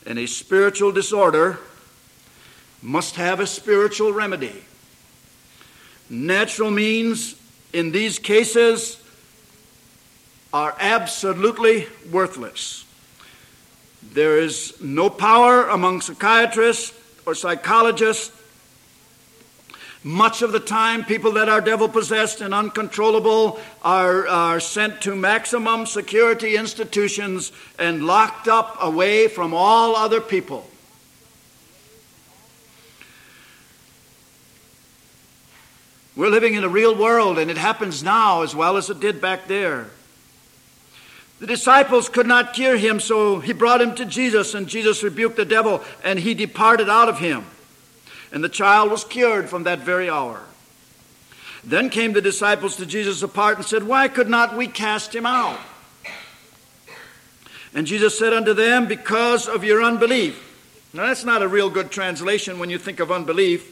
And 0.06 0.18
a 0.18 0.26
spiritual 0.26 0.92
disorder 0.92 1.58
must 2.82 3.16
have 3.16 3.40
a 3.40 3.46
spiritual 3.46 4.12
remedy. 4.12 4.64
Natural 6.10 6.70
means 6.70 7.36
in 7.72 7.92
these 7.92 8.18
cases 8.18 9.00
are 10.52 10.74
absolutely 10.78 11.86
worthless. 12.10 12.84
There 14.12 14.38
is 14.38 14.80
no 14.80 15.08
power 15.08 15.68
among 15.68 16.00
psychiatrists 16.00 16.92
or 17.24 17.34
psychologists 17.34 18.36
much 20.04 20.42
of 20.42 20.50
the 20.50 20.60
time, 20.60 21.04
people 21.04 21.32
that 21.32 21.48
are 21.48 21.60
devil 21.60 21.88
possessed 21.88 22.40
and 22.40 22.52
uncontrollable 22.52 23.60
are, 23.82 24.26
are 24.26 24.58
sent 24.58 25.00
to 25.02 25.14
maximum 25.14 25.86
security 25.86 26.56
institutions 26.56 27.52
and 27.78 28.04
locked 28.04 28.48
up 28.48 28.76
away 28.80 29.28
from 29.28 29.54
all 29.54 29.94
other 29.94 30.20
people. 30.20 30.68
We're 36.14 36.30
living 36.30 36.54
in 36.54 36.64
a 36.64 36.68
real 36.68 36.94
world, 36.94 37.38
and 37.38 37.50
it 37.50 37.56
happens 37.56 38.02
now 38.02 38.42
as 38.42 38.54
well 38.54 38.76
as 38.76 38.90
it 38.90 39.00
did 39.00 39.20
back 39.20 39.46
there. 39.46 39.88
The 41.38 41.46
disciples 41.46 42.08
could 42.08 42.26
not 42.26 42.52
cure 42.52 42.76
him, 42.76 43.00
so 43.00 43.40
he 43.40 43.52
brought 43.52 43.80
him 43.80 43.94
to 43.94 44.04
Jesus, 44.04 44.54
and 44.54 44.68
Jesus 44.68 45.02
rebuked 45.02 45.36
the 45.36 45.44
devil, 45.44 45.82
and 46.04 46.18
he 46.18 46.34
departed 46.34 46.88
out 46.88 47.08
of 47.08 47.18
him. 47.18 47.46
And 48.32 48.42
the 48.42 48.48
child 48.48 48.90
was 48.90 49.04
cured 49.04 49.48
from 49.48 49.64
that 49.64 49.80
very 49.80 50.08
hour. 50.08 50.40
Then 51.62 51.90
came 51.90 52.12
the 52.12 52.22
disciples 52.22 52.76
to 52.76 52.86
Jesus 52.86 53.22
apart 53.22 53.58
and 53.58 53.66
said, 53.66 53.84
Why 53.84 54.08
could 54.08 54.28
not 54.28 54.56
we 54.56 54.66
cast 54.66 55.14
him 55.14 55.26
out? 55.26 55.60
And 57.74 57.86
Jesus 57.86 58.18
said 58.18 58.32
unto 58.32 58.54
them, 58.54 58.86
Because 58.86 59.46
of 59.46 59.62
your 59.62 59.82
unbelief. 59.82 60.48
Now, 60.94 61.06
that's 61.06 61.24
not 61.24 61.42
a 61.42 61.48
real 61.48 61.70
good 61.70 61.90
translation 61.90 62.58
when 62.58 62.68
you 62.68 62.78
think 62.78 63.00
of 63.00 63.12
unbelief. 63.12 63.70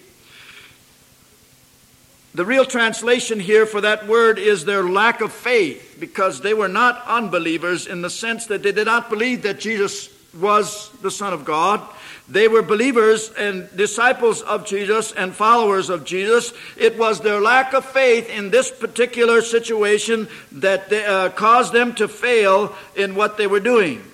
The 2.33 2.47
real 2.47 2.65
translation 2.65 3.41
here 3.41 3.67
for 3.67 3.81
that 3.81 4.07
word 4.07 4.39
is 4.39 4.65
their 4.65 4.85
lack 4.85 5.21
of 5.21 5.33
faith, 5.33 5.97
because 5.99 6.41
they 6.41 6.55
were 6.55 6.69
not 6.69 7.03
unbelievers 7.07 7.87
in 7.87 8.03
the 8.03 8.11
sense 8.11 8.47
that 8.47 8.63
they 8.63 8.73
did 8.73 8.87
not 8.87 9.11
believe 9.11 9.43
that 9.43 9.59
Jesus 9.59 10.09
was 10.39 10.91
the 11.03 11.11
Son 11.11 11.33
of 11.33 11.45
God. 11.45 11.81
They 12.29 12.47
were 12.47 12.63
believers 12.63 13.31
and 13.37 13.69
disciples 13.77 14.41
of 14.43 14.65
Jesus 14.65 15.11
and 15.13 15.35
followers 15.35 15.91
of 15.91 16.05
Jesus. 16.05 16.53
It 16.77 16.97
was 16.97 17.21
their 17.21 17.41
lack 17.41 17.73
of 17.73 17.85
faith 17.85 18.31
in 18.31 18.51
this 18.51 18.71
particular 18.71 19.43
situation 19.43 20.29
that 20.53 20.89
they, 20.89 21.05
uh, 21.05 21.31
caused 21.31 21.73
them 21.73 21.95
to 21.97 22.07
fail 22.07 22.75
in 22.95 23.17
what 23.17 23.37
they 23.37 23.49
were 23.49 23.61
doing. 23.61 24.05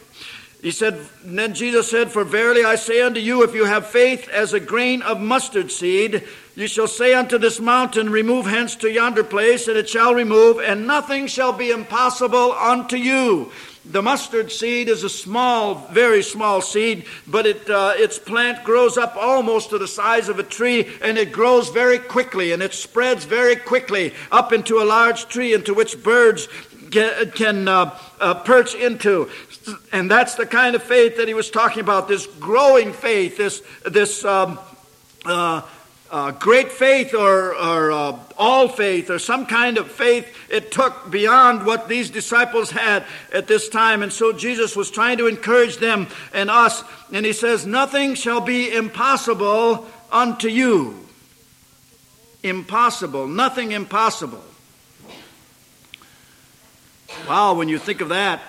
He 0.63 0.71
said, 0.71 0.99
then 1.23 1.55
Jesus 1.55 1.91
said, 1.91 2.11
For 2.11 2.25
verily 2.25 2.65
I 2.65 2.77
say 2.77 3.03
unto 3.03 3.21
you, 3.21 3.45
if 3.45 3.55
you 3.55 3.67
have 3.67 3.87
faith 3.87 4.29
as 4.31 4.55
a 4.55 4.61
grain 4.61 5.03
of 5.03 5.21
mustard 5.21 5.71
seed, 5.71 6.25
you 6.57 6.67
shall 6.67 6.89
say 6.89 7.13
unto 7.13 7.37
this 7.37 7.61
mountain, 7.61 8.09
Remove 8.09 8.47
hence 8.47 8.75
to 8.77 8.91
yonder 8.91 9.23
place, 9.23 9.69
and 9.69 9.77
it 9.77 9.91
shall 9.91 10.15
remove, 10.15 10.59
and 10.59 10.87
nothing 10.87 11.27
shall 11.27 11.53
be 11.53 11.71
impossible 11.71 12.53
unto 12.53 12.97
you. 12.97 13.53
The 13.91 14.03
mustard 14.03 14.51
seed 14.51 14.89
is 14.89 15.05
a 15.05 15.09
small, 15.09 15.77
very 15.93 16.23
small 16.23 16.61
seed, 16.61 17.05
but 17.27 17.47
it, 17.47 17.71
uh, 17.71 17.95
its 17.97 18.19
plant 18.19 18.65
grows 18.65 18.99
up 18.99 19.17
almost 19.17 19.71
to 19.71 19.79
the 19.79 19.87
size 19.87 20.29
of 20.29 20.39
a 20.39 20.43
tree, 20.43 20.89
and 21.03 21.17
it 21.17 21.31
grows 21.31 21.69
very 21.69 21.99
quickly, 21.99 22.53
and 22.53 22.63
it 22.63 22.75
spreads 22.75 23.25
very 23.25 23.55
quickly 23.55 24.13
up 24.33 24.53
into 24.53 24.81
a 24.81 24.85
large 24.85 25.29
tree 25.29 25.55
into 25.55 25.73
which 25.73 26.03
birds 26.03 26.49
can, 26.91 27.31
can 27.31 27.69
uh, 27.69 27.97
uh, 28.21 28.35
perch 28.35 28.75
into. 28.75 29.31
And 29.93 30.11
that's 30.11 30.35
the 30.35 30.47
kind 30.47 30.75
of 30.75 30.83
faith 30.83 31.17
that 31.19 31.29
he 31.29 31.35
was 31.35 31.51
talking 31.51 31.81
about 31.81 32.09
this 32.09 32.27
growing 32.27 32.93
faith, 32.93 33.37
this, 33.37 33.63
this 33.85 34.25
um, 34.25 34.59
uh, 36.11 36.31
great 36.33 36.71
faith 36.71 37.15
or, 37.15 37.55
or 37.55 37.91
uh, 37.91 38.19
all 38.39 38.69
faith 38.69 39.11
or 39.11 39.19
some 39.19 39.47
kind 39.47 39.79
of 39.79 39.91
faith 39.91 40.27
it 40.51 40.71
took 40.71 41.11
beyond 41.11 41.67
what 41.67 41.89
these 41.89 42.11
disciples 42.11 42.71
had 42.71 43.05
at 43.33 43.47
this 43.47 43.69
time. 43.69 44.03
And 44.03 44.13
so 44.13 44.33
Jesus 44.33 44.77
was 44.77 44.91
trying 44.91 45.19
to 45.19 45.27
encourage 45.27 45.79
them 45.79 46.07
and 46.33 46.51
us. 46.51 46.85
And 47.13 47.27
he 47.27 47.33
says, 47.33 47.67
Nothing 47.67 48.15
shall 48.15 48.41
be 48.41 48.73
impossible 48.73 49.87
unto 50.13 50.49
you. 50.49 51.07
Impossible. 52.43 53.27
Nothing 53.27 53.73
impossible. 53.73 54.45
Wow, 57.29 57.55
when 57.55 57.69
you 57.69 57.79
think 57.79 58.01
of 58.01 58.11
that, 58.11 58.41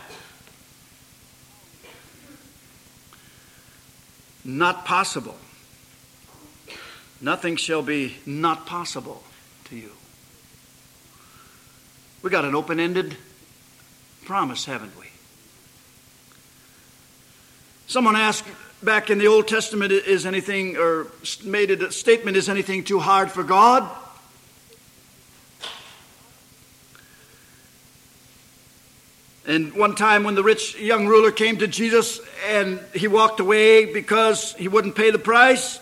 not 4.43 4.85
possible. 4.85 5.35
Nothing 7.19 7.55
shall 7.55 7.81
be 7.81 8.17
not 8.25 8.65
possible 8.65 9.23
to 9.65 9.75
you. 9.75 9.91
We 12.21 12.29
got 12.29 12.45
an 12.45 12.55
open 12.55 12.79
ended 12.79 13.17
promise, 14.25 14.65
haven't 14.65 14.97
we? 14.99 15.05
Someone 17.87 18.15
asked 18.15 18.43
back 18.83 19.09
in 19.09 19.17
the 19.17 19.27
Old 19.27 19.47
Testament, 19.47 19.91
is 19.91 20.25
anything, 20.25 20.77
or 20.77 21.07
made 21.43 21.71
a 21.71 21.91
statement, 21.91 22.37
is 22.37 22.49
anything 22.49 22.83
too 22.83 22.99
hard 22.99 23.31
for 23.31 23.43
God? 23.43 23.89
And 29.47 29.73
one 29.73 29.95
time 29.95 30.25
when 30.25 30.35
the 30.35 30.43
rich 30.43 30.77
young 30.77 31.07
ruler 31.07 31.31
came 31.31 31.57
to 31.59 31.67
Jesus 31.67 32.19
and 32.49 32.81
he 32.93 33.07
walked 33.07 33.39
away 33.39 33.85
because 33.85 34.53
he 34.55 34.67
wouldn't 34.67 34.95
pay 34.95 35.09
the 35.09 35.19
price, 35.19 35.79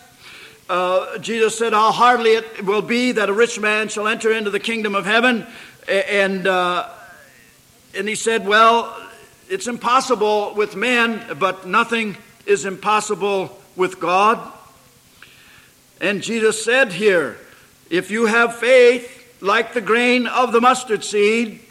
uh, 0.70 1.18
Jesus 1.20 1.58
said, 1.58 1.74
How 1.74 1.92
hardly 1.92 2.32
it 2.32 2.66
will 2.66 2.82
be 2.82 3.12
that 3.14 3.30
a 3.30 3.34
rich 3.34 3.60
man 3.60 3.88
shall 3.88 4.08
enter 4.08 4.32
into 4.32 4.50
the 4.50 4.60
kingdom 4.60 4.96
of 4.96 5.06
heaven. 5.06 5.46
And, 5.88 6.48
uh, 6.48 6.90
and 7.96 8.08
he 8.08 8.16
said, 8.16 8.48
Well, 8.48 8.96
it's 9.50 9.68
impossible 9.68 10.54
with 10.56 10.76
men, 10.76 11.38
but 11.38 11.68
nothing 11.68 12.18
is 12.46 12.66
impossible 12.66 13.60
with 13.76 14.00
God. 14.00 14.40
And 16.02 16.22
Jesus 16.22 16.64
said 16.64 16.92
here, 16.92 17.38
If 17.90 18.10
you 18.10 18.26
have 18.26 18.56
faith 18.56 19.38
like 19.42 19.74
the 19.74 19.82
grain 19.82 20.26
of 20.26 20.52
the 20.52 20.62
mustard 20.62 21.04
seed, 21.04 21.62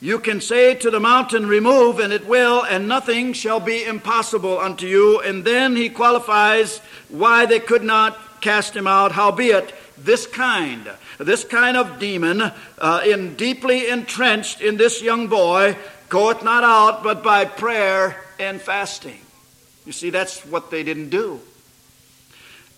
you 0.00 0.20
can 0.20 0.40
say 0.40 0.74
to 0.76 0.90
the 0.90 1.00
mountain, 1.00 1.46
Remove, 1.46 1.98
and 1.98 2.12
it 2.12 2.26
will, 2.26 2.64
and 2.64 2.86
nothing 2.86 3.32
shall 3.32 3.58
be 3.58 3.84
impossible 3.84 4.58
unto 4.58 4.86
you. 4.86 5.20
And 5.20 5.44
then 5.44 5.74
he 5.74 5.88
qualifies 5.88 6.78
why 7.08 7.46
they 7.46 7.58
could 7.58 7.82
not 7.82 8.16
cast 8.40 8.76
him 8.76 8.86
out. 8.86 9.10
Howbeit, 9.10 9.74
this 9.96 10.26
kind, 10.26 10.88
this 11.18 11.42
kind 11.44 11.76
of 11.76 11.98
demon, 11.98 12.42
uh, 12.78 13.02
in 13.04 13.34
deeply 13.34 13.88
entrenched 13.88 14.60
in 14.60 14.76
this 14.76 15.02
young 15.02 15.26
boy, 15.26 15.76
goeth 16.08 16.44
not 16.44 16.62
out 16.62 17.02
but 17.02 17.24
by 17.24 17.44
prayer 17.44 18.16
and 18.38 18.60
fasting. 18.60 19.18
You 19.84 19.92
see, 19.92 20.10
that's 20.10 20.44
what 20.46 20.70
they 20.70 20.84
didn't 20.84 21.10
do. 21.10 21.40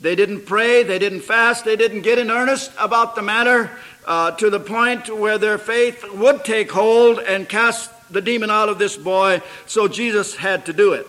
They 0.00 0.14
didn't 0.14 0.46
pray, 0.46 0.82
they 0.82 0.98
didn't 0.98 1.20
fast, 1.20 1.66
they 1.66 1.76
didn't 1.76 2.00
get 2.00 2.18
in 2.18 2.30
earnest 2.30 2.72
about 2.78 3.14
the 3.14 3.22
matter 3.22 3.70
uh, 4.06 4.32
to 4.32 4.50
the 4.50 4.60
point 4.60 5.14
where 5.14 5.38
their 5.38 5.58
faith 5.58 6.04
would 6.12 6.44
take 6.44 6.70
hold 6.70 7.18
and 7.18 7.48
cast 7.48 7.90
the 8.10 8.20
demon 8.20 8.50
out 8.50 8.68
of 8.68 8.78
this 8.78 8.96
boy, 8.96 9.42
so 9.66 9.88
Jesus 9.88 10.34
had 10.34 10.66
to 10.66 10.72
do 10.72 10.92
it. 10.94 11.06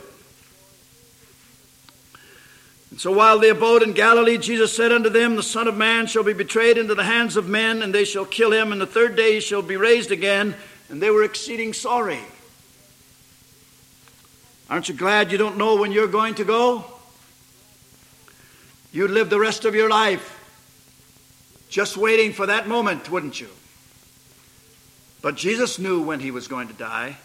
And 2.91 2.99
so 2.99 3.11
while 3.11 3.39
they 3.39 3.49
abode 3.49 3.83
in 3.83 3.93
Galilee, 3.93 4.37
Jesus 4.37 4.75
said 4.75 4.91
unto 4.91 5.09
them, 5.09 5.35
The 5.35 5.43
Son 5.43 5.67
of 5.67 5.77
Man 5.77 6.07
shall 6.07 6.23
be 6.23 6.33
betrayed 6.33 6.77
into 6.77 6.93
the 6.93 7.05
hands 7.05 7.37
of 7.37 7.47
men, 7.47 7.81
and 7.81 7.95
they 7.95 8.03
shall 8.03 8.25
kill 8.25 8.51
him, 8.51 8.71
and 8.71 8.81
the 8.81 8.85
third 8.85 9.15
day 9.15 9.35
he 9.35 9.39
shall 9.39 9.61
be 9.61 9.77
raised 9.77 10.11
again. 10.11 10.55
And 10.89 11.01
they 11.01 11.09
were 11.09 11.23
exceeding 11.23 11.71
sorry. 11.71 12.19
Aren't 14.69 14.89
you 14.89 14.95
glad 14.95 15.31
you 15.31 15.37
don't 15.37 15.57
know 15.57 15.77
when 15.77 15.93
you're 15.93 16.07
going 16.07 16.35
to 16.35 16.43
go? 16.43 16.85
You'd 18.91 19.11
live 19.11 19.29
the 19.29 19.39
rest 19.39 19.63
of 19.63 19.73
your 19.73 19.89
life 19.89 20.40
just 21.71 21.95
waiting 21.95 22.33
for 22.33 22.45
that 22.45 22.67
moment, 22.67 23.09
wouldn't 23.09 23.39
you? 23.39 23.47
But 25.21 25.35
Jesus 25.35 25.79
knew 25.79 26.01
when 26.01 26.19
he 26.19 26.29
was 26.29 26.47
going 26.47 26.67
to 26.67 26.73
die. 26.73 27.17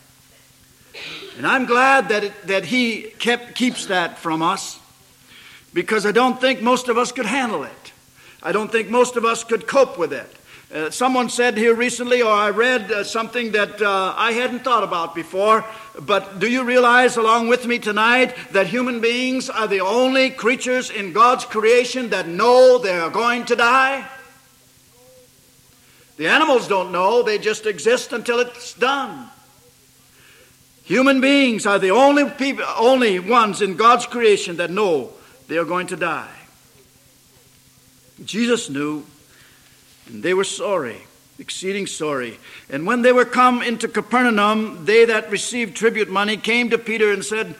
And 1.36 1.46
I'm 1.46 1.66
glad 1.66 2.08
that, 2.08 2.24
it, 2.24 2.46
that 2.46 2.64
he 2.64 3.02
kept, 3.18 3.54
keeps 3.54 3.86
that 3.86 4.18
from 4.18 4.40
us 4.40 4.78
because 5.74 6.06
I 6.06 6.12
don't 6.12 6.40
think 6.40 6.62
most 6.62 6.88
of 6.88 6.96
us 6.96 7.12
could 7.12 7.26
handle 7.26 7.64
it. 7.64 7.92
I 8.42 8.52
don't 8.52 8.70
think 8.70 8.88
most 8.88 9.16
of 9.16 9.24
us 9.24 9.42
could 9.42 9.66
cope 9.66 9.98
with 9.98 10.12
it. 10.12 10.32
Uh, 10.72 10.90
someone 10.90 11.28
said 11.28 11.56
here 11.56 11.74
recently, 11.74 12.22
or 12.22 12.32
I 12.32 12.50
read 12.50 12.90
uh, 12.90 13.04
something 13.04 13.52
that 13.52 13.82
uh, 13.82 14.14
I 14.16 14.32
hadn't 14.32 14.60
thought 14.60 14.84
about 14.84 15.14
before, 15.14 15.64
but 16.00 16.38
do 16.38 16.48
you 16.48 16.64
realize, 16.64 17.16
along 17.16 17.48
with 17.48 17.66
me 17.66 17.78
tonight, 17.78 18.34
that 18.52 18.66
human 18.66 19.00
beings 19.00 19.50
are 19.50 19.68
the 19.68 19.80
only 19.80 20.30
creatures 20.30 20.90
in 20.90 21.12
God's 21.12 21.44
creation 21.44 22.10
that 22.10 22.28
know 22.28 22.78
they 22.78 22.98
are 22.98 23.10
going 23.10 23.44
to 23.46 23.56
die? 23.56 24.08
The 26.16 26.28
animals 26.28 26.66
don't 26.66 26.92
know, 26.92 27.22
they 27.22 27.38
just 27.38 27.66
exist 27.66 28.12
until 28.12 28.40
it's 28.40 28.72
done. 28.74 29.28
Human 30.84 31.20
beings 31.20 31.66
are 31.66 31.78
the 31.78 31.90
only 31.90 32.30
people, 32.30 32.64
only 32.78 33.18
ones 33.18 33.60
in 33.60 33.76
God's 33.76 34.06
creation 34.06 34.56
that 34.56 34.70
know 34.70 35.10
they 35.48 35.58
are 35.58 35.64
going 35.64 35.88
to 35.88 35.96
die. 35.96 36.30
Jesus 38.24 38.70
knew, 38.70 39.04
and 40.06 40.22
they 40.22 40.32
were 40.32 40.44
sorry, 40.44 41.02
exceeding 41.38 41.86
sorry. 41.86 42.38
And 42.70 42.86
when 42.86 43.02
they 43.02 43.12
were 43.12 43.24
come 43.24 43.62
into 43.62 43.88
Capernaum, 43.88 44.84
they 44.86 45.04
that 45.04 45.30
received 45.30 45.76
tribute 45.76 46.08
money 46.08 46.36
came 46.36 46.70
to 46.70 46.78
Peter 46.78 47.12
and 47.12 47.24
said, 47.24 47.56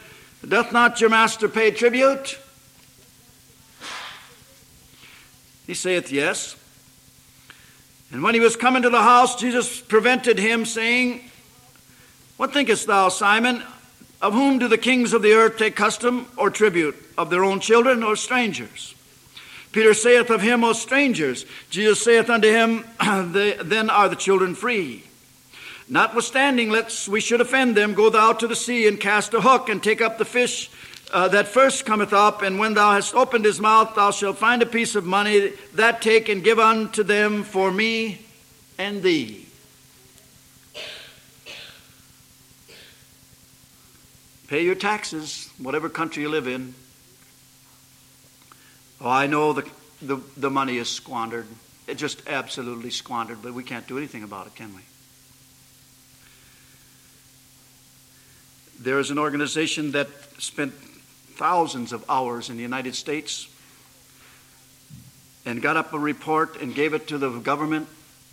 Doth 0.47 0.71
not 0.71 0.99
your 0.99 1.09
master 1.11 1.47
pay 1.47 1.71
tribute? 1.71 2.39
He 5.67 5.73
saith, 5.73 6.11
Yes. 6.11 6.55
And 8.11 8.23
when 8.23 8.33
he 8.33 8.39
was 8.39 8.55
come 8.55 8.75
into 8.75 8.89
the 8.89 9.01
house, 9.01 9.35
Jesus 9.35 9.81
prevented 9.81 10.39
him, 10.39 10.65
saying, 10.65 11.29
What 12.37 12.53
thinkest 12.53 12.87
thou, 12.87 13.09
Simon? 13.09 13.63
Of 14.21 14.33
whom 14.33 14.59
do 14.59 14.67
the 14.67 14.77
kings 14.77 15.13
of 15.13 15.21
the 15.21 15.33
earth 15.33 15.57
take 15.57 15.75
custom 15.75 16.27
or 16.37 16.49
tribute? 16.49 16.95
Of 17.17 17.29
their 17.29 17.43
own 17.43 17.59
children 17.59 18.03
or 18.03 18.15
strangers? 18.15 18.95
Peter 19.71 19.93
saith 19.93 20.29
of 20.29 20.41
him, 20.41 20.63
O 20.63 20.73
strangers. 20.73 21.45
Jesus 21.69 22.01
saith 22.01 22.29
unto 22.29 22.47
him, 22.47 22.85
Then 22.99 23.89
are 23.89 24.09
the 24.09 24.15
children 24.15 24.55
free. 24.55 25.03
Notwithstanding, 25.89 26.69
lest 26.69 27.07
we 27.07 27.21
should 27.21 27.41
offend 27.41 27.77
them, 27.77 27.93
go 27.93 28.09
thou 28.09 28.33
to 28.33 28.47
the 28.47 28.55
sea 28.55 28.87
and 28.87 28.99
cast 28.99 29.33
a 29.33 29.41
hook 29.41 29.69
and 29.69 29.81
take 29.81 30.01
up 30.01 30.17
the 30.17 30.25
fish 30.25 30.69
uh, 31.11 31.27
that 31.29 31.47
first 31.47 31.85
cometh 31.85 32.13
up, 32.13 32.41
and 32.41 32.59
when 32.59 32.73
thou 32.73 32.91
hast 32.93 33.15
opened 33.15 33.45
his 33.45 33.59
mouth, 33.59 33.95
thou 33.95 34.11
shalt 34.11 34.37
find 34.37 34.61
a 34.61 34.65
piece 34.65 34.95
of 34.95 35.05
money. 35.05 35.53
That 35.75 36.01
take 36.01 36.29
and 36.29 36.43
give 36.43 36.59
unto 36.59 37.03
them 37.03 37.43
for 37.43 37.71
me 37.71 38.25
and 38.77 39.01
thee. 39.01 39.45
Pay 44.47 44.63
your 44.63 44.75
taxes, 44.75 45.49
whatever 45.57 45.89
country 45.89 46.23
you 46.23 46.29
live 46.29 46.47
in. 46.47 46.73
Oh, 49.01 49.09
I 49.09 49.27
know 49.27 49.53
the, 49.53 49.69
the, 50.01 50.17
the 50.37 50.49
money 50.49 50.77
is 50.77 50.89
squandered. 50.89 51.47
It's 51.85 51.99
just 51.99 52.27
absolutely 52.27 52.89
squandered, 52.89 53.41
but 53.41 53.53
we 53.53 53.63
can't 53.63 53.87
do 53.87 53.97
anything 53.97 54.23
about 54.23 54.47
it, 54.47 54.55
can 54.55 54.73
we? 54.75 54.81
There 58.79 58.99
is 58.99 59.11
an 59.11 59.19
organization 59.19 59.91
that 59.91 60.07
spent 60.37 60.73
thousands 61.37 61.93
of 61.93 62.03
hours 62.09 62.49
in 62.49 62.57
the 62.57 62.63
United 62.63 62.95
States 62.95 63.47
and 65.45 65.61
got 65.61 65.77
up 65.77 65.93
a 65.93 65.99
report 65.99 66.61
and 66.61 66.75
gave 66.75 66.93
it 66.93 67.07
to 67.07 67.17
the 67.17 67.29
government 67.39 67.87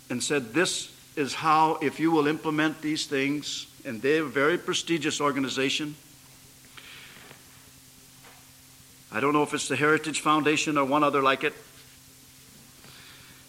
and 0.09 0.21
said, 0.21 0.53
This 0.53 0.91
is 1.15 1.33
how, 1.33 1.77
if 1.81 1.99
you 1.99 2.11
will 2.11 2.27
implement 2.27 2.81
these 2.81 3.05
things, 3.05 3.67
and 3.85 4.01
they're 4.01 4.23
a 4.23 4.25
very 4.25 4.57
prestigious 4.57 5.21
organization. 5.21 5.95
I 9.11 9.21
don't 9.21 9.31
know 9.31 9.43
if 9.43 9.53
it's 9.53 9.69
the 9.69 9.77
Heritage 9.77 10.19
Foundation 10.19 10.77
or 10.77 10.83
one 10.83 11.03
other 11.03 11.21
like 11.21 11.45
it. 11.45 11.53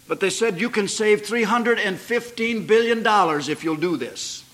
But 0.07 0.21
they 0.21 0.29
said 0.29 0.61
you 0.61 0.69
can 0.69 0.87
save 0.87 1.23
$315 1.23 2.67
billion 2.67 3.03
if 3.51 3.63
you'll 3.65 3.75
do 3.75 3.97
this. 3.97 4.45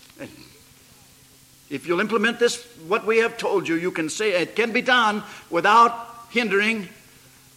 If 1.74 1.88
you'll 1.88 2.02
implement 2.02 2.40
this, 2.40 2.64
what 2.88 3.04
we 3.04 3.18
have 3.18 3.36
told 3.36 3.68
you, 3.68 3.74
you 3.74 3.90
can 3.90 4.08
say 4.08 4.40
it 4.40 4.56
can 4.56 4.72
be 4.72 4.84
done 4.84 5.24
without 5.50 6.28
hindering 6.30 6.88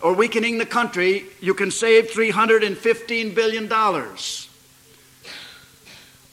or 0.00 0.14
weakening 0.14 0.56
the 0.56 0.64
country. 0.64 1.26
You 1.42 1.52
can 1.52 1.70
save 1.70 2.06
$315 2.06 3.34
billion. 3.34 3.64
You 3.64 3.68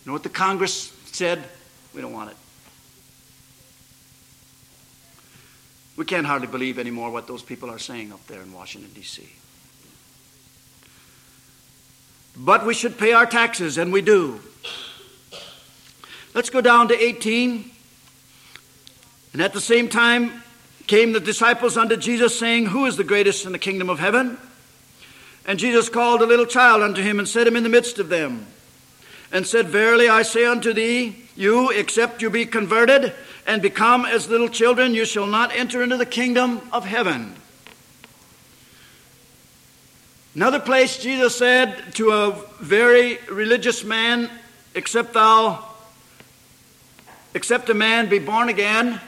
know 0.05 0.13
what 0.13 0.23
the 0.23 0.29
Congress 0.29 0.93
said? 1.07 1.43
We 1.93 1.99
don't 1.99 2.13
want 2.13 2.31
it. 2.31 2.37
We 5.97 6.05
can't 6.05 6.25
hardly 6.25 6.47
believe 6.47 6.79
anymore 6.79 7.11
what 7.11 7.27
those 7.27 7.43
people 7.43 7.69
are 7.69 7.79
saying 7.79 8.13
up 8.13 8.25
there 8.27 8.41
in 8.41 8.53
Washington, 8.53 8.91
D.C. 8.95 9.27
But 12.37 12.65
we 12.65 12.73
should 12.73 12.97
pay 12.97 13.11
our 13.11 13.25
taxes, 13.25 13.77
and 13.77 13.91
we 13.91 14.01
do. 14.01 14.39
Let's 16.33 16.49
go 16.49 16.61
down 16.61 16.87
to 16.87 16.97
18. 16.97 17.71
And 19.33 19.41
at 19.41 19.53
the 19.53 19.61
same 19.61 19.89
time 19.89 20.43
came 20.87 21.11
the 21.11 21.19
disciples 21.19 21.77
unto 21.77 21.97
Jesus, 21.97 22.37
saying, 22.37 22.67
Who 22.67 22.85
is 22.85 22.97
the 22.97 23.03
greatest 23.03 23.45
in 23.45 23.51
the 23.51 23.59
kingdom 23.59 23.89
of 23.89 23.99
heaven? 23.99 24.37
And 25.45 25.59
Jesus 25.59 25.89
called 25.89 26.21
a 26.21 26.25
little 26.25 26.45
child 26.45 26.81
unto 26.81 27.01
him 27.01 27.19
and 27.19 27.27
set 27.27 27.47
him 27.47 27.55
in 27.55 27.63
the 27.63 27.69
midst 27.69 27.99
of 27.99 28.09
them, 28.09 28.45
and 29.31 29.45
said, 29.45 29.67
Verily 29.67 30.07
I 30.07 30.21
say 30.21 30.45
unto 30.45 30.71
thee, 30.71 31.17
you, 31.35 31.71
except 31.71 32.21
you 32.21 32.29
be 32.29 32.45
converted 32.45 33.13
and 33.47 33.61
become 33.61 34.05
as 34.05 34.29
little 34.29 34.49
children, 34.49 34.93
you 34.93 35.05
shall 35.05 35.25
not 35.25 35.51
enter 35.53 35.81
into 35.81 35.97
the 35.97 36.05
kingdom 36.05 36.61
of 36.71 36.85
heaven. 36.85 37.35
Another 40.35 40.59
place, 40.59 40.97
Jesus 40.97 41.35
said 41.35 41.93
to 41.95 42.11
a 42.11 42.31
very 42.59 43.17
religious 43.29 43.83
man, 43.83 44.29
Except 44.75 45.13
thou, 45.13 45.63
except 47.35 47.69
a 47.69 47.75
man 47.75 48.09
be 48.09 48.19
born 48.19 48.49
again, 48.49 48.99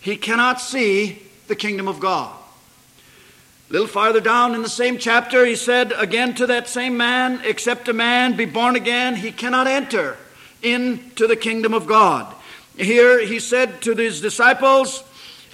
he 0.00 0.16
cannot 0.16 0.60
see 0.60 1.22
the 1.48 1.56
kingdom 1.56 1.88
of 1.88 2.00
God. 2.00 2.34
A 3.68 3.72
little 3.72 3.88
farther 3.88 4.20
down 4.20 4.54
in 4.54 4.62
the 4.62 4.68
same 4.68 4.98
chapter, 4.98 5.44
he 5.44 5.56
said 5.56 5.92
again 5.96 6.34
to 6.34 6.46
that 6.46 6.68
same 6.68 6.96
man, 6.96 7.40
Except 7.44 7.88
a 7.88 7.92
man 7.92 8.36
be 8.36 8.44
born 8.44 8.76
again, 8.76 9.16
he 9.16 9.32
cannot 9.32 9.66
enter 9.66 10.16
into 10.62 11.26
the 11.26 11.36
kingdom 11.36 11.74
of 11.74 11.86
God. 11.86 12.32
Here 12.76 13.24
he 13.24 13.40
said 13.40 13.82
to 13.82 13.94
his 13.94 14.20
disciples, 14.20 15.02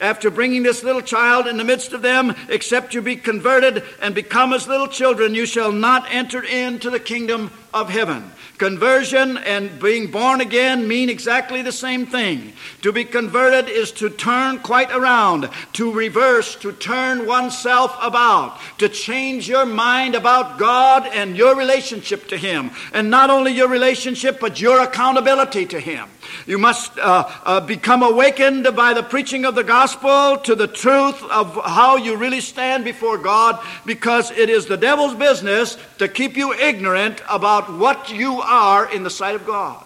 after 0.00 0.30
bringing 0.30 0.64
this 0.64 0.82
little 0.82 1.00
child 1.00 1.46
in 1.46 1.56
the 1.56 1.64
midst 1.64 1.92
of 1.92 2.02
them, 2.02 2.34
except 2.48 2.92
you 2.92 3.00
be 3.00 3.14
converted 3.14 3.84
and 4.00 4.14
become 4.14 4.52
as 4.52 4.66
little 4.66 4.88
children, 4.88 5.34
you 5.34 5.46
shall 5.46 5.70
not 5.70 6.06
enter 6.10 6.42
into 6.42 6.90
the 6.90 6.98
kingdom 6.98 7.52
of 7.72 7.88
heaven. 7.88 8.32
Conversion 8.62 9.38
and 9.38 9.80
being 9.80 10.08
born 10.08 10.40
again 10.40 10.86
mean 10.86 11.10
exactly 11.10 11.62
the 11.62 11.72
same 11.72 12.06
thing. 12.06 12.52
To 12.82 12.92
be 12.92 13.04
converted 13.04 13.68
is 13.68 13.90
to 13.94 14.08
turn 14.08 14.60
quite 14.60 14.92
around, 14.92 15.50
to 15.72 15.90
reverse, 15.90 16.54
to 16.62 16.70
turn 16.70 17.26
oneself 17.26 17.96
about, 18.00 18.60
to 18.78 18.88
change 18.88 19.48
your 19.48 19.66
mind 19.66 20.14
about 20.14 20.60
God 20.60 21.08
and 21.08 21.36
your 21.36 21.56
relationship 21.56 22.28
to 22.28 22.36
Him. 22.36 22.70
And 22.92 23.10
not 23.10 23.30
only 23.30 23.50
your 23.50 23.66
relationship, 23.66 24.38
but 24.38 24.60
your 24.60 24.80
accountability 24.80 25.66
to 25.66 25.80
Him. 25.80 26.08
You 26.46 26.58
must 26.58 26.98
uh, 26.98 27.30
uh, 27.44 27.60
become 27.60 28.02
awakened 28.02 28.68
by 28.74 28.94
the 28.94 29.02
preaching 29.02 29.44
of 29.44 29.54
the 29.54 29.64
gospel 29.64 30.38
to 30.38 30.54
the 30.54 30.66
truth 30.66 31.22
of 31.24 31.58
how 31.64 31.96
you 31.96 32.16
really 32.16 32.40
stand 32.40 32.84
before 32.84 33.18
God 33.18 33.64
because 33.86 34.30
it 34.30 34.48
is 34.50 34.66
the 34.66 34.76
devil's 34.76 35.14
business 35.14 35.76
to 35.98 36.08
keep 36.08 36.36
you 36.36 36.52
ignorant 36.52 37.22
about 37.28 37.72
what 37.72 38.10
you 38.10 38.40
are 38.40 38.90
in 38.92 39.02
the 39.02 39.10
sight 39.10 39.34
of 39.34 39.46
God. 39.46 39.84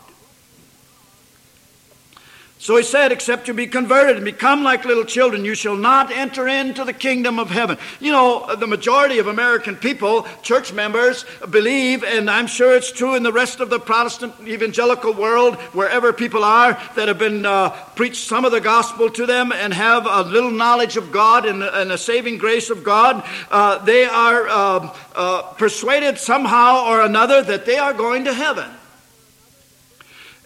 So 2.67 2.77
he 2.77 2.83
said, 2.83 3.13
Except 3.13 3.47
you 3.47 3.55
be 3.55 3.69
converted 3.69 4.17
and 4.17 4.25
become 4.25 4.65
like 4.65 4.85
little 4.85 5.05
children, 5.05 5.45
you 5.45 5.55
shall 5.55 5.77
not 5.77 6.11
enter 6.11 6.49
into 6.49 6.83
the 6.83 6.93
kingdom 6.93 7.39
of 7.39 7.49
heaven. 7.49 7.79
You 8.01 8.11
know, 8.11 8.57
the 8.57 8.67
majority 8.67 9.21
of 9.21 9.29
American 9.29 9.77
people, 9.77 10.27
church 10.43 10.73
members, 10.73 11.25
believe, 11.49 12.03
and 12.03 12.29
I'm 12.29 12.49
sure 12.49 12.75
it's 12.75 12.91
true 12.91 13.15
in 13.15 13.23
the 13.23 13.33
rest 13.33 13.61
of 13.61 13.71
the 13.71 13.79
Protestant 13.79 14.35
evangelical 14.49 15.13
world, 15.15 15.55
wherever 15.75 16.13
people 16.13 16.43
are 16.43 16.73
that 16.97 17.07
have 17.07 17.21
been 17.21 17.47
uh, 17.47 17.69
preached 17.95 18.27
some 18.27 18.45
of 18.45 18.51
the 18.51 18.61
gospel 18.61 19.11
to 19.11 19.27
them 19.27 19.53
and 19.53 19.73
have 19.73 20.05
a 20.05 20.23
little 20.23 20.51
knowledge 20.51 20.97
of 20.97 21.13
God 21.13 21.47
and, 21.47 21.63
and 21.63 21.93
a 21.93 21.99
saving 21.99 22.37
grace 22.37 22.69
of 22.69 22.83
God, 22.83 23.23
uh, 23.53 23.79
they 23.85 24.07
are 24.07 24.49
uh, 24.49 24.97
uh 25.15 25.43
persuaded 25.53 26.19
somehow 26.19 26.85
or 26.89 27.03
another 27.03 27.43
that 27.43 27.65
they 27.65 27.79
are 27.79 27.95
going 27.95 28.25
to 28.25 28.35
heaven 28.35 28.69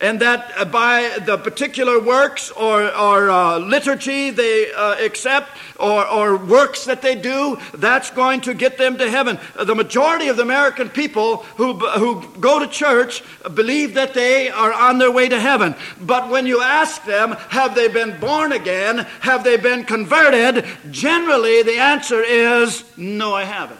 and 0.00 0.20
that 0.20 0.52
uh, 0.56 0.64
by 0.64 1.18
the 1.24 1.36
particular 1.36 2.00
works 2.00 2.50
or, 2.50 2.82
or 2.94 3.30
uh, 3.30 3.58
liturgy 3.58 4.30
they 4.30 4.72
uh, 4.72 4.96
accept 5.04 5.50
or, 5.78 6.06
or 6.06 6.36
works 6.36 6.84
that 6.86 7.02
they 7.02 7.14
do, 7.14 7.58
that's 7.74 8.10
going 8.10 8.40
to 8.42 8.54
get 8.54 8.78
them 8.78 8.98
to 8.98 9.10
heaven. 9.10 9.38
The 9.62 9.74
majority 9.74 10.28
of 10.28 10.36
the 10.36 10.42
American 10.42 10.88
people 10.88 11.38
who, 11.56 11.74
who 11.74 12.26
go 12.38 12.58
to 12.58 12.66
church 12.66 13.22
believe 13.54 13.94
that 13.94 14.14
they 14.14 14.50
are 14.50 14.72
on 14.72 14.98
their 14.98 15.10
way 15.10 15.28
to 15.28 15.40
heaven. 15.40 15.74
But 16.00 16.28
when 16.28 16.46
you 16.46 16.60
ask 16.60 17.04
them, 17.04 17.32
have 17.50 17.74
they 17.74 17.88
been 17.88 18.18
born 18.20 18.52
again? 18.52 19.06
Have 19.20 19.44
they 19.44 19.56
been 19.56 19.84
converted? 19.84 20.66
Generally, 20.90 21.62
the 21.62 21.78
answer 21.78 22.22
is, 22.22 22.84
no, 22.96 23.34
I 23.34 23.44
haven't. 23.44 23.78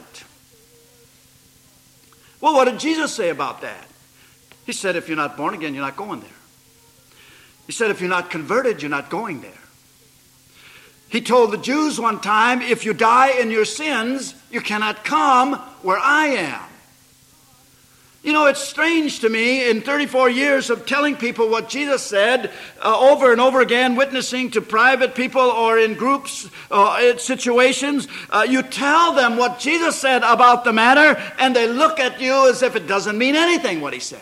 Well, 2.40 2.54
what 2.54 2.64
did 2.64 2.80
Jesus 2.80 3.12
say 3.12 3.28
about 3.28 3.60
that? 3.60 3.89
He 4.66 4.72
said, 4.72 4.96
if 4.96 5.08
you're 5.08 5.16
not 5.16 5.36
born 5.36 5.54
again, 5.54 5.74
you're 5.74 5.84
not 5.84 5.96
going 5.96 6.20
there. 6.20 6.30
He 7.66 7.72
said, 7.72 7.90
if 7.90 8.00
you're 8.00 8.10
not 8.10 8.30
converted, 8.30 8.82
you're 8.82 8.90
not 8.90 9.10
going 9.10 9.40
there. 9.40 9.52
He 11.08 11.20
told 11.20 11.50
the 11.50 11.58
Jews 11.58 11.98
one 11.98 12.20
time, 12.20 12.62
if 12.62 12.84
you 12.84 12.94
die 12.94 13.40
in 13.40 13.50
your 13.50 13.64
sins, 13.64 14.34
you 14.50 14.60
cannot 14.60 15.04
come 15.04 15.54
where 15.82 15.98
I 15.98 16.26
am. 16.26 16.62
You 18.22 18.34
know, 18.34 18.46
it's 18.46 18.60
strange 18.60 19.20
to 19.20 19.30
me 19.30 19.68
in 19.70 19.80
34 19.80 20.28
years 20.28 20.68
of 20.68 20.84
telling 20.84 21.16
people 21.16 21.48
what 21.48 21.70
Jesus 21.70 22.02
said 22.02 22.52
uh, 22.82 23.10
over 23.10 23.32
and 23.32 23.40
over 23.40 23.60
again, 23.60 23.96
witnessing 23.96 24.50
to 24.50 24.60
private 24.60 25.14
people 25.14 25.40
or 25.40 25.78
in 25.78 25.94
groups, 25.94 26.48
uh, 26.70 27.16
situations. 27.16 28.06
Uh, 28.28 28.46
you 28.48 28.62
tell 28.62 29.14
them 29.14 29.38
what 29.38 29.58
Jesus 29.58 29.98
said 29.98 30.22
about 30.22 30.64
the 30.64 30.72
matter, 30.72 31.18
and 31.38 31.56
they 31.56 31.66
look 31.66 31.98
at 31.98 32.20
you 32.20 32.48
as 32.48 32.62
if 32.62 32.76
it 32.76 32.86
doesn't 32.86 33.16
mean 33.16 33.36
anything 33.36 33.80
what 33.80 33.94
he 33.94 34.00
said. 34.00 34.20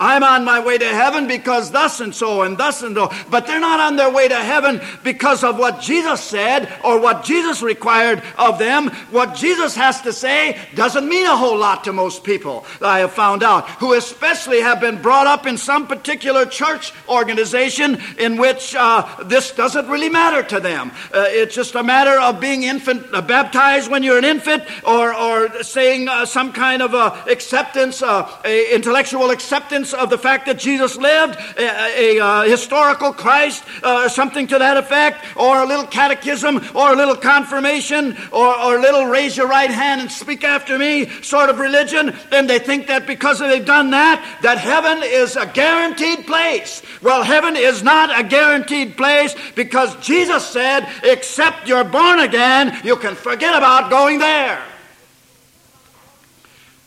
I'm 0.00 0.24
on 0.24 0.46
my 0.46 0.58
way 0.60 0.78
to 0.78 0.88
heaven 0.88 1.28
because 1.28 1.70
thus 1.70 2.00
and 2.00 2.14
so 2.14 2.40
and 2.42 2.56
thus 2.56 2.82
and 2.82 2.96
so. 2.96 3.12
But 3.28 3.46
they're 3.46 3.60
not 3.60 3.80
on 3.80 3.96
their 3.96 4.10
way 4.10 4.28
to 4.28 4.34
heaven 4.34 4.80
because 5.04 5.44
of 5.44 5.58
what 5.58 5.82
Jesus 5.82 6.22
said 6.22 6.72
or 6.82 6.98
what 6.98 7.22
Jesus 7.22 7.60
required 7.60 8.22
of 8.38 8.58
them. 8.58 8.88
What 9.10 9.34
Jesus 9.34 9.76
has 9.76 10.00
to 10.02 10.12
say 10.14 10.58
doesn't 10.74 11.06
mean 11.06 11.26
a 11.26 11.36
whole 11.36 11.58
lot 11.58 11.84
to 11.84 11.92
most 11.92 12.24
people, 12.24 12.64
I 12.80 13.00
have 13.00 13.12
found 13.12 13.42
out, 13.42 13.68
who 13.68 13.92
especially 13.92 14.60
have 14.60 14.80
been 14.80 15.02
brought 15.02 15.26
up 15.26 15.46
in 15.46 15.58
some 15.58 15.86
particular 15.86 16.46
church 16.46 16.94
organization 17.06 18.00
in 18.18 18.38
which 18.38 18.74
uh, 18.74 19.06
this 19.24 19.50
doesn't 19.52 19.86
really 19.88 20.08
matter 20.08 20.42
to 20.44 20.60
them. 20.60 20.92
Uh, 21.12 21.26
it's 21.28 21.54
just 21.54 21.74
a 21.74 21.82
matter 21.82 22.18
of 22.18 22.40
being 22.40 22.62
infant 22.62 23.06
uh, 23.12 23.20
baptized 23.20 23.90
when 23.90 24.02
you're 24.02 24.18
an 24.18 24.24
infant 24.24 24.62
or, 24.86 25.14
or 25.14 25.62
saying 25.62 26.08
uh, 26.08 26.24
some 26.24 26.52
kind 26.52 26.80
of 26.80 26.94
acceptance, 27.28 28.02
uh, 28.02 28.26
intellectual 28.72 29.30
acceptance 29.30 29.89
of 29.94 30.10
the 30.10 30.18
fact 30.18 30.46
that 30.46 30.58
Jesus 30.58 30.96
lived, 30.96 31.36
a, 31.58 31.62
a, 31.62 32.18
a 32.18 32.24
uh, 32.24 32.42
historical 32.42 33.12
Christ, 33.12 33.64
uh, 33.82 34.08
something 34.08 34.46
to 34.48 34.58
that 34.58 34.76
effect, 34.76 35.24
or 35.36 35.62
a 35.62 35.66
little 35.66 35.86
catechism, 35.86 36.60
or 36.74 36.92
a 36.92 36.96
little 36.96 37.16
confirmation, 37.16 38.16
or, 38.32 38.58
or 38.58 38.78
a 38.78 38.80
little 38.80 39.06
raise 39.06 39.36
your 39.36 39.48
right 39.48 39.70
hand 39.70 40.00
and 40.00 40.10
speak 40.10 40.44
after 40.44 40.78
me 40.78 41.08
sort 41.22 41.50
of 41.50 41.58
religion, 41.58 42.16
then 42.30 42.46
they 42.46 42.58
think 42.58 42.86
that 42.86 43.06
because 43.06 43.38
they've 43.38 43.64
done 43.64 43.90
that, 43.90 44.38
that 44.42 44.58
heaven 44.58 45.00
is 45.02 45.36
a 45.36 45.46
guaranteed 45.46 46.26
place. 46.26 46.82
Well, 47.02 47.22
heaven 47.22 47.56
is 47.56 47.82
not 47.82 48.18
a 48.18 48.26
guaranteed 48.26 48.96
place 48.96 49.34
because 49.54 49.94
Jesus 49.96 50.46
said, 50.46 50.88
except 51.02 51.68
you're 51.68 51.84
born 51.84 52.20
again, 52.20 52.78
you 52.84 52.96
can 52.96 53.14
forget 53.14 53.56
about 53.56 53.90
going 53.90 54.18
there. 54.18 54.62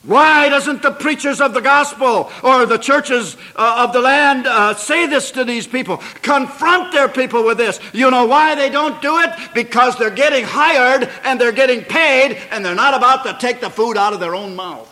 Why 0.03 0.49
doesn't 0.49 0.81
the 0.81 0.91
preachers 0.91 1.39
of 1.39 1.53
the 1.53 1.61
gospel 1.61 2.29
or 2.43 2.65
the 2.65 2.77
churches 2.77 3.37
uh, 3.55 3.85
of 3.87 3.93
the 3.93 4.01
land 4.01 4.47
uh, 4.47 4.73
say 4.75 5.07
this 5.07 5.31
to 5.31 5.45
these 5.45 5.65
people? 5.65 5.97
Confront 6.21 6.91
their 6.91 7.07
people 7.07 7.45
with 7.45 7.57
this. 7.57 7.79
You 7.93 8.11
know 8.11 8.25
why 8.25 8.55
they 8.55 8.69
don't 8.69 9.01
do 9.01 9.19
it? 9.19 9.29
Because 9.53 9.97
they're 9.97 10.09
getting 10.09 10.43
hired 10.43 11.09
and 11.23 11.39
they're 11.39 11.53
getting 11.53 11.85
paid 11.85 12.37
and 12.51 12.65
they're 12.65 12.75
not 12.75 12.93
about 12.93 13.23
to 13.23 13.37
take 13.39 13.61
the 13.61 13.69
food 13.69 13.95
out 13.95 14.11
of 14.11 14.19
their 14.19 14.35
own 14.35 14.57
mouth. 14.57 14.89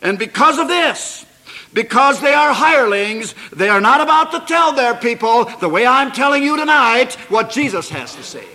And 0.00 0.18
because 0.18 0.58
of 0.58 0.68
this, 0.68 1.26
because 1.74 2.22
they 2.22 2.32
are 2.32 2.54
hirelings, 2.54 3.34
they 3.54 3.68
are 3.68 3.82
not 3.82 4.00
about 4.00 4.32
to 4.32 4.40
tell 4.46 4.72
their 4.72 4.94
people, 4.94 5.44
the 5.60 5.68
way 5.68 5.86
I'm 5.86 6.10
telling 6.10 6.42
you 6.42 6.56
tonight, 6.56 7.12
what 7.28 7.50
Jesus 7.50 7.90
has 7.90 8.14
to 8.14 8.22
say. 8.22 8.46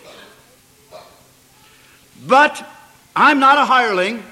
But 2.26 2.68
I'm 3.16 3.40
not 3.40 3.60
a 3.60 3.66
hireling. 3.66 4.24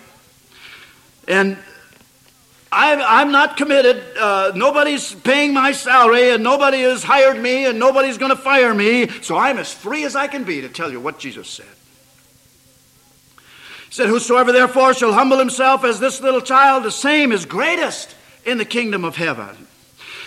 And 1.29 1.57
I, 2.71 3.21
am 3.21 3.31
not 3.31 3.55
committed. 3.55 4.03
Uh, 4.17 4.51
nobody's 4.55 5.13
paying 5.13 5.53
my 5.53 5.71
salary, 5.71 6.31
and 6.31 6.43
nobody 6.43 6.81
has 6.81 7.03
hired 7.03 7.39
me, 7.39 7.65
and 7.65 7.79
nobody's 7.79 8.17
going 8.17 8.35
to 8.35 8.41
fire 8.41 8.73
me. 8.73 9.07
So 9.21 9.37
I'm 9.37 9.57
as 9.57 9.71
free 9.71 10.03
as 10.03 10.15
I 10.15 10.27
can 10.27 10.43
be 10.43 10.61
to 10.61 10.69
tell 10.69 10.91
you 10.91 10.99
what 10.99 11.19
Jesus 11.19 11.47
said. 11.47 11.65
He 13.87 13.95
said, 13.95 14.07
Whosoever 14.07 14.51
therefore 14.51 14.93
shall 14.93 15.13
humble 15.13 15.39
himself 15.39 15.83
as 15.83 15.99
this 15.99 16.19
little 16.21 16.41
child, 16.41 16.83
the 16.83 16.91
same 16.91 17.31
is 17.31 17.45
greatest 17.45 18.15
in 18.45 18.57
the 18.57 18.65
kingdom 18.65 19.05
of 19.05 19.15
heaven. 19.15 19.67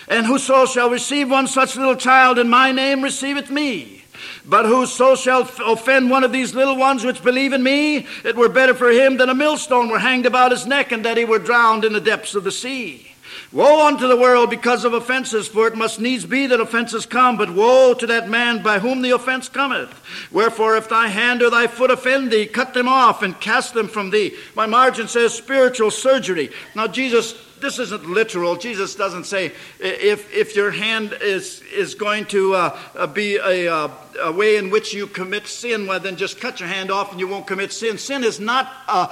And 0.08 0.26
whoso 0.26 0.66
shall 0.66 0.90
receive 0.90 1.30
one 1.30 1.46
such 1.46 1.76
little 1.76 1.96
child 1.96 2.38
in 2.38 2.48
my 2.48 2.72
name 2.72 3.02
receiveth 3.02 3.50
me. 3.50 4.01
But 4.44 4.66
whoso 4.66 5.14
shall 5.14 5.48
offend 5.64 6.10
one 6.10 6.24
of 6.24 6.32
these 6.32 6.54
little 6.54 6.76
ones 6.76 7.04
which 7.04 7.22
believe 7.22 7.52
in 7.52 7.62
me, 7.62 8.06
it 8.24 8.36
were 8.36 8.48
better 8.48 8.74
for 8.74 8.90
him 8.90 9.18
that 9.18 9.28
a 9.28 9.34
millstone 9.34 9.88
were 9.88 10.00
hanged 10.00 10.26
about 10.26 10.50
his 10.50 10.66
neck 10.66 10.90
and 10.90 11.04
that 11.04 11.16
he 11.16 11.24
were 11.24 11.38
drowned 11.38 11.84
in 11.84 11.92
the 11.92 12.00
depths 12.00 12.34
of 12.34 12.44
the 12.44 12.50
sea. 12.50 13.12
Woe 13.52 13.86
unto 13.86 14.08
the 14.08 14.16
world 14.16 14.48
because 14.48 14.84
of 14.84 14.94
offenses, 14.94 15.46
for 15.46 15.66
it 15.66 15.76
must 15.76 16.00
needs 16.00 16.24
be 16.24 16.46
that 16.46 16.60
offenses 16.60 17.04
come, 17.04 17.36
but 17.36 17.50
woe 17.54 17.92
to 17.94 18.06
that 18.06 18.28
man 18.28 18.62
by 18.62 18.78
whom 18.78 19.02
the 19.02 19.10
offense 19.10 19.48
cometh. 19.48 19.92
Wherefore, 20.32 20.76
if 20.76 20.88
thy 20.88 21.08
hand 21.08 21.42
or 21.42 21.50
thy 21.50 21.66
foot 21.66 21.90
offend 21.90 22.30
thee, 22.30 22.46
cut 22.46 22.72
them 22.72 22.88
off 22.88 23.22
and 23.22 23.38
cast 23.40 23.74
them 23.74 23.88
from 23.88 24.10
thee. 24.10 24.34
My 24.54 24.66
margin 24.66 25.06
says 25.06 25.34
spiritual 25.34 25.90
surgery. 25.90 26.50
Now, 26.74 26.86
Jesus 26.86 27.34
this 27.62 27.78
isn't 27.78 28.04
literal. 28.06 28.56
Jesus 28.56 28.94
doesn't 28.94 29.24
say 29.24 29.52
if, 29.80 30.32
if 30.34 30.54
your 30.54 30.70
hand 30.70 31.16
is, 31.22 31.62
is 31.74 31.94
going 31.94 32.26
to 32.26 32.54
uh, 32.54 32.78
uh 32.94 33.06
be 33.06 33.36
a, 33.36 33.72
uh, 33.72 33.88
a, 34.20 34.32
way 34.32 34.56
in 34.56 34.68
which 34.68 34.92
you 34.92 35.06
commit 35.06 35.46
sin, 35.46 35.86
well, 35.86 36.00
then 36.00 36.16
just 36.16 36.40
cut 36.40 36.60
your 36.60 36.68
hand 36.68 36.90
off 36.90 37.12
and 37.12 37.20
you 37.20 37.28
won't 37.28 37.46
commit 37.46 37.72
sin. 37.72 37.96
Sin 37.96 38.24
is 38.24 38.38
not 38.38 38.70
uh, 38.88 39.06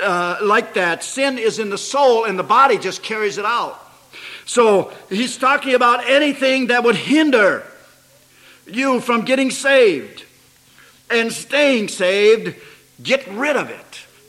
uh, 0.00 0.38
like 0.42 0.74
that. 0.74 1.04
Sin 1.04 1.36
is 1.36 1.58
in 1.58 1.68
the 1.68 1.78
soul, 1.78 2.24
and 2.24 2.38
the 2.38 2.42
body 2.44 2.78
just 2.78 3.02
carries 3.02 3.36
it 3.36 3.44
out. 3.44 3.78
So 4.46 4.92
he's 5.10 5.36
talking 5.36 5.74
about 5.74 6.08
anything 6.08 6.68
that 6.68 6.84
would 6.84 6.96
hinder 6.96 7.64
you 8.66 9.00
from 9.00 9.24
getting 9.24 9.50
saved 9.50 10.24
and 11.10 11.32
staying 11.32 11.88
saved, 11.88 12.56
get 13.02 13.26
rid 13.28 13.56
of 13.56 13.70
it 13.70 13.85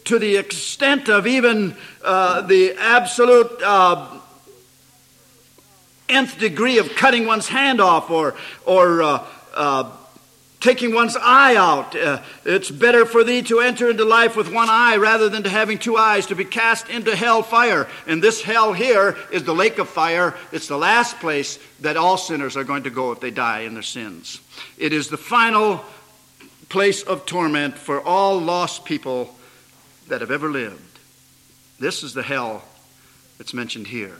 to 0.08 0.20
the 0.20 0.38
extent 0.38 1.10
of 1.10 1.28
even 1.28 1.76
uh, 2.02 2.41
the 2.41 2.74
absolute 2.80 3.62
uh, 3.62 4.08
nth 6.08 6.39
degree 6.39 6.78
of 6.78 6.96
cutting 6.96 7.26
one's 7.26 7.50
hand 7.50 7.82
off 7.82 8.10
or, 8.10 8.36
or 8.65 9.02
uh, 9.02 9.26
uh 9.54 9.91
taking 10.60 10.93
one's 10.93 11.15
eye 11.15 11.56
out. 11.56 11.96
Uh, 11.96 12.22
it's 12.43 12.72
better 12.72 13.06
for 13.06 13.24
thee 13.24 13.41
to 13.43 13.60
enter 13.60 13.91
into 13.91 14.04
life 14.04 14.36
with 14.36 14.52
one 14.52 14.70
eye 14.70 14.96
rather 14.98 15.30
than 15.30 15.43
to 15.43 15.50
having 15.50 15.78
two 15.78 15.98
eyes, 15.98 16.26
to 16.26 16.36
be 16.36 16.46
cast 16.46 16.89
into 16.89 17.15
hell 17.15 17.43
fire. 17.43 17.88
And 18.08 18.24
this 18.24 18.41
hell 18.41 18.74
here 18.74 19.15
is 19.32 19.43
the 19.43 19.54
lake 19.54 19.78
of 19.78 19.88
fire. 19.88 20.34
It's 20.52 20.67
the 20.67 20.78
last 20.78 21.20
place 21.20 21.60
that 21.82 21.96
all 21.96 22.17
sinners 22.17 22.58
are 22.58 22.63
going 22.63 22.84
to 22.84 22.89
go 22.89 23.12
if 23.12 23.20
they 23.20 23.30
die 23.30 23.62
in 23.62 23.76
their 23.76 23.84
sins. 23.84 24.41
It 24.80 24.93
is 24.93 25.10
the 25.10 25.17
final 25.17 25.86
place 26.70 27.04
of 27.04 27.26
torment 27.26 27.78
for 27.78 28.02
all 28.02 28.39
lost 28.39 28.84
people 28.84 29.37
that 30.10 30.22
have 30.22 30.32
ever 30.32 30.50
lived. 30.50 31.00
This 31.80 32.04
is 32.04 32.13
the 32.13 32.24
hell 32.24 32.63
that's 33.38 33.54
mentioned 33.54 33.88
here. 33.88 34.15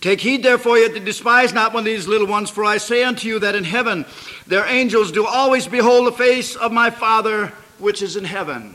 Take 0.00 0.20
heed, 0.20 0.42
therefore, 0.42 0.78
yet 0.78 0.94
to 0.94 1.00
despise 1.00 1.52
not 1.52 1.72
one 1.72 1.80
of 1.80 1.86
these 1.86 2.06
little 2.06 2.26
ones, 2.26 2.50
for 2.50 2.64
I 2.64 2.76
say 2.76 3.02
unto 3.02 3.26
you 3.26 3.38
that 3.40 3.54
in 3.54 3.64
heaven 3.64 4.04
their 4.46 4.66
angels 4.66 5.10
do 5.10 5.26
always 5.26 5.66
behold 5.66 6.06
the 6.06 6.12
face 6.12 6.54
of 6.54 6.70
my 6.70 6.90
Father 6.90 7.48
which 7.78 8.02
is 8.02 8.16
in 8.16 8.24
heaven. 8.24 8.74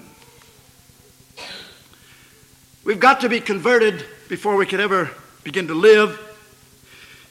We've 2.83 2.99
got 2.99 3.21
to 3.21 3.29
be 3.29 3.39
converted 3.39 4.03
before 4.27 4.55
we 4.55 4.65
can 4.65 4.79
ever 4.79 5.11
begin 5.43 5.67
to 5.67 5.73
live. 5.73 6.19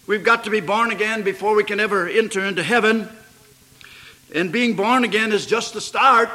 We've 0.06 0.24
got 0.24 0.44
to 0.44 0.50
be 0.50 0.60
born 0.60 0.90
again 0.90 1.22
before 1.22 1.54
we 1.54 1.64
can 1.64 1.80
ever 1.80 2.08
enter 2.08 2.44
into 2.44 2.62
heaven. 2.62 3.08
And 4.34 4.52
being 4.52 4.76
born 4.76 5.04
again 5.04 5.32
is 5.32 5.46
just 5.46 5.74
the 5.74 5.80
start. 5.80 6.30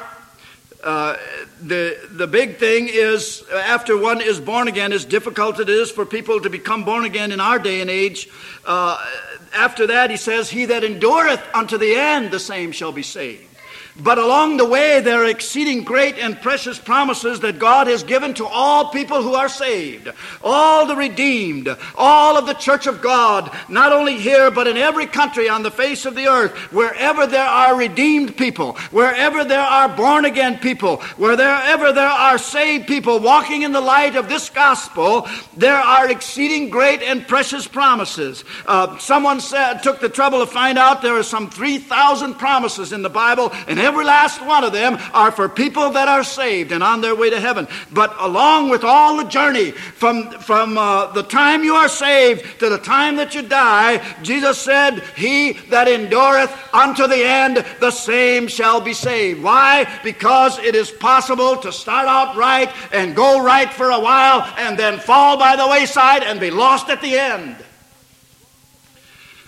Uh, 0.86 1.18
the, 1.64 1.98
the 2.12 2.28
big 2.28 2.60
thing 2.60 2.88
is, 2.88 3.44
after 3.52 3.98
one 3.98 4.22
is 4.22 4.40
born 4.40 4.68
again, 4.68 4.94
as 4.94 5.04
difficult 5.04 5.60
it 5.60 5.68
is 5.68 5.90
for 5.90 6.06
people 6.06 6.40
to 6.40 6.50
become 6.50 6.86
born 6.86 7.06
again 7.06 7.32
in 7.32 7.40
our 7.40 7.58
day 7.58 7.82
and 7.82 7.90
age, 7.90 8.30
uh, 8.66 9.04
after 9.52 9.88
that, 9.88 10.12
he 10.12 10.18
says, 10.18 10.48
He 10.48 10.66
that 10.66 10.84
endureth 10.84 11.42
unto 11.56 11.80
the 11.80 11.96
end, 11.96 12.30
the 12.30 12.40
same 12.40 12.72
shall 12.72 12.92
be 12.92 13.02
saved. 13.02 13.55
But 13.98 14.18
along 14.18 14.58
the 14.58 14.66
way, 14.66 15.00
there 15.00 15.24
are 15.24 15.30
exceeding 15.30 15.86
great 15.86 16.18
and 16.18 16.40
precious 16.42 16.78
promises 16.78 17.40
that 17.40 17.60
God 17.60 17.88
has 17.88 18.04
given 18.04 18.34
to 18.34 18.46
all 18.46 18.90
people 18.90 19.22
who 19.22 19.36
are 19.36 19.48
saved, 19.48 20.10
all 20.44 20.86
the 20.86 20.98
redeemed, 20.98 21.74
all 21.96 22.38
of 22.38 22.46
the 22.46 22.56
church 22.56 22.88
of 22.88 23.02
God, 23.02 23.50
not 23.70 23.94
only 23.94 24.18
here, 24.18 24.52
but 24.52 24.68
in 24.68 24.76
every 24.76 25.06
country 25.06 25.48
on 25.48 25.64
the 25.64 25.72
face 25.72 26.06
of 26.06 26.14
the 26.14 26.28
earth, 26.28 26.52
wherever 26.74 27.26
there 27.26 27.48
are 27.48 27.78
redeemed 27.78 28.36
people, 28.36 28.74
wherever 28.92 29.46
there 29.46 29.62
are 29.62 29.88
born 29.88 30.26
again 30.26 30.60
people, 30.60 30.98
wherever 31.16 31.94
there 31.94 32.06
are 32.06 32.38
saved 32.38 32.88
people 32.88 33.20
walking 33.20 33.62
in 33.62 33.72
the 33.72 33.80
light 33.80 34.18
of 34.18 34.28
this 34.28 34.50
gospel, 34.50 35.26
there 35.56 35.74
are 35.74 36.12
exceeding 36.12 36.70
great 36.70 37.02
and 37.02 37.26
precious 37.30 37.66
promises. 37.66 38.44
Uh, 38.66 38.98
someone 38.98 39.40
said, 39.40 39.82
took 39.84 40.02
the 40.02 40.10
trouble 40.10 40.42
to 40.42 40.46
find 40.46 40.78
out 40.78 41.02
there 41.02 41.18
are 41.18 41.24
some 41.24 41.50
3,000 41.50 42.34
promises 42.34 42.92
in 42.92 43.02
the 43.02 43.10
Bible, 43.10 43.54
and 43.70 43.85
every 43.86 44.04
last 44.04 44.42
one 44.46 44.64
of 44.64 44.74
them 44.74 44.98
are 45.14 45.32
for 45.32 45.48
people 45.48 45.92
that 45.92 46.08
are 46.08 46.24
saved 46.24 46.72
and 46.72 46.84
on 46.84 47.02
their 47.02 47.16
way 47.16 47.30
to 47.30 47.40
heaven. 47.40 47.68
But 47.92 48.16
along 48.20 48.70
with 48.70 48.84
all 48.84 49.18
the 49.18 49.30
journey 49.30 49.72
from, 49.72 50.32
from 50.32 50.78
uh, 50.78 51.12
the 51.14 51.24
time 51.24 51.64
you 51.64 51.76
are 51.76 51.88
saved 51.88 52.60
to 52.60 52.70
the 52.70 52.80
time 52.80 53.16
that 53.18 53.36
you 53.36 53.44
die, 53.44 54.04
Jesus 54.22 54.58
said, 54.58 55.00
He 55.16 55.54
that 55.70 55.88
endureth 55.88 56.52
unto 56.74 57.08
the 57.08 57.24
end, 57.24 57.64
the 57.80 57.92
same 57.92 58.48
shall 58.48 58.82
be 58.82 58.94
saved. 58.94 59.42
Why? 59.42 59.88
Because 60.04 60.58
it 60.60 60.76
is 60.76 60.92
possible 60.92 61.58
to 61.58 61.72
start 61.72 62.08
out 62.08 62.36
right 62.36 62.72
and 62.92 63.16
go 63.16 63.44
right 63.44 63.72
for 63.72 63.92
a 63.92 64.00
while 64.00 64.42
and 64.58 64.78
then 64.78 65.00
fall 65.00 65.38
by 65.38 65.56
the 65.56 65.68
wayside 65.68 66.24
and 66.24 66.40
be 66.40 66.52
lost 66.52 66.90
at 66.90 67.02
the 67.02 67.18
end. 67.18 67.56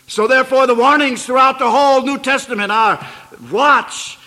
So, 0.09 0.25
therefore, 0.25 0.67
the 0.67 0.75
warnings 0.75 1.25
throughout 1.25 1.59
the 1.59 1.69
whole 1.69 2.01
New 2.01 2.17
Testament 2.17 2.71
are 2.71 3.05
watch, 3.51 4.17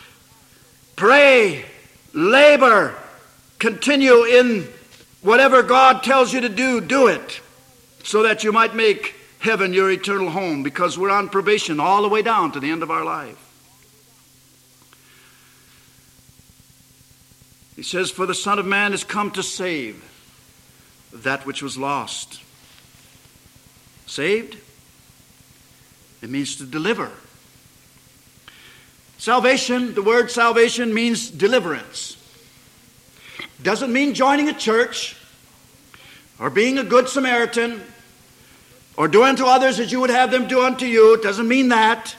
Pray, 1.01 1.65
labor, 2.13 2.95
continue 3.59 4.25
in 4.25 4.69
whatever 5.23 5.63
God 5.63 6.03
tells 6.03 6.31
you 6.31 6.43
to 6.43 6.51
do, 6.51 6.83
do 6.83 7.07
it 7.07 7.41
so 8.05 8.25
that 8.25 8.45
you 8.45 8.53
might 8.53 8.75
make 8.75 9.15
heaven 9.39 9.73
your 9.73 9.91
eternal 9.91 10.29
home 10.29 10.63
because 10.63 10.99
we're 10.99 11.09
on 11.09 11.31
probation 11.31 11.81
all 11.81 12.03
the 12.03 12.09
way 12.11 12.21
down 12.21 12.53
to 12.53 12.61
the 12.61 12.71
end 12.71 12.83
of 12.83 12.91
our 12.91 13.03
life. 13.03 13.39
He 17.77 17.83
says, 17.83 18.11
For 18.11 18.27
the 18.27 18.35
Son 18.35 18.59
of 18.59 18.67
Man 18.67 18.93
is 18.93 19.03
come 19.03 19.31
to 19.31 19.43
save 19.43 20.05
that 21.15 21.47
which 21.47 21.63
was 21.63 21.79
lost. 21.79 22.43
Saved? 24.05 24.59
It 26.21 26.29
means 26.29 26.57
to 26.57 26.67
deliver. 26.67 27.11
Salvation, 29.21 29.93
the 29.93 30.01
word 30.01 30.31
salvation 30.31 30.95
means 30.95 31.31
deliverance. 31.31 32.17
Doesn't 33.63 33.93
mean 33.93 34.15
joining 34.15 34.49
a 34.49 34.55
church 34.55 35.15
or 36.39 36.49
being 36.49 36.79
a 36.79 36.85
good 36.85 37.07
Samaritan 37.07 37.83
or 38.97 39.09
do 39.09 39.23
unto 39.23 39.45
others 39.45 39.79
as 39.79 39.93
you 39.93 40.01
would 40.01 40.09
have 40.09 40.31
them 40.31 40.49
do 40.49 40.63
unto 40.63 40.87
you. 40.87 41.13
It 41.13 41.23
doesn't 41.23 41.47
mean 41.47 41.69
that. 41.69 42.17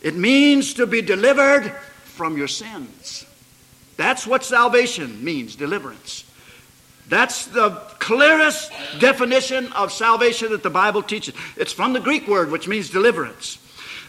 It 0.00 0.16
means 0.16 0.72
to 0.74 0.86
be 0.86 1.02
delivered 1.02 1.70
from 2.04 2.38
your 2.38 2.48
sins. 2.48 3.26
That's 3.98 4.26
what 4.26 4.42
salvation 4.42 5.22
means 5.22 5.54
deliverance. 5.54 6.24
That's 7.10 7.44
the 7.44 7.72
clearest 7.98 8.72
definition 9.00 9.70
of 9.74 9.92
salvation 9.92 10.52
that 10.52 10.62
the 10.62 10.70
Bible 10.70 11.02
teaches. 11.02 11.34
It's 11.58 11.74
from 11.74 11.92
the 11.92 12.00
Greek 12.00 12.26
word, 12.26 12.50
which 12.50 12.66
means 12.66 12.88
deliverance. 12.88 13.58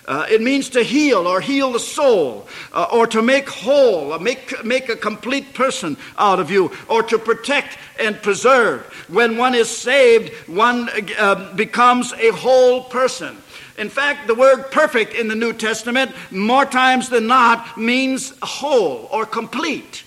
Uh, 0.08 0.26
it 0.30 0.42
means 0.42 0.70
to 0.70 0.82
heal 0.82 1.28
or 1.28 1.40
heal 1.42 1.72
the 1.72 1.80
soul 1.80 2.48
uh, 2.74 2.88
or 2.92 3.06
to 3.08 3.22
make 3.22 3.48
whole, 3.48 4.14
or 4.14 4.20
make, 4.20 4.64
make 4.66 4.90
a 4.90 4.96
complete 4.96 5.54
person 5.54 5.96
out 6.18 6.40
of 6.40 6.50
you 6.50 6.72
or 6.90 7.04
to 7.04 7.20
protect 7.20 7.78
and 8.00 8.22
preserve. 8.22 8.82
When 9.10 9.38
one 9.38 9.54
is 9.54 9.70
saved, 9.70 10.34
one 10.48 10.90
uh, 11.18 11.54
becomes 11.54 12.14
a 12.14 12.32
whole 12.32 12.84
person. 12.86 13.38
In 13.78 13.90
fact, 13.90 14.28
the 14.28 14.36
word 14.36 14.72
perfect 14.72 15.14
in 15.14 15.28
the 15.28 15.36
New 15.36 15.54
Testament, 15.54 16.12
more 16.32 16.66
times 16.66 17.10
than 17.10 17.28
not, 17.28 17.78
means 17.78 18.34
whole 18.42 19.08
or 19.12 19.26
complete. 19.26 20.04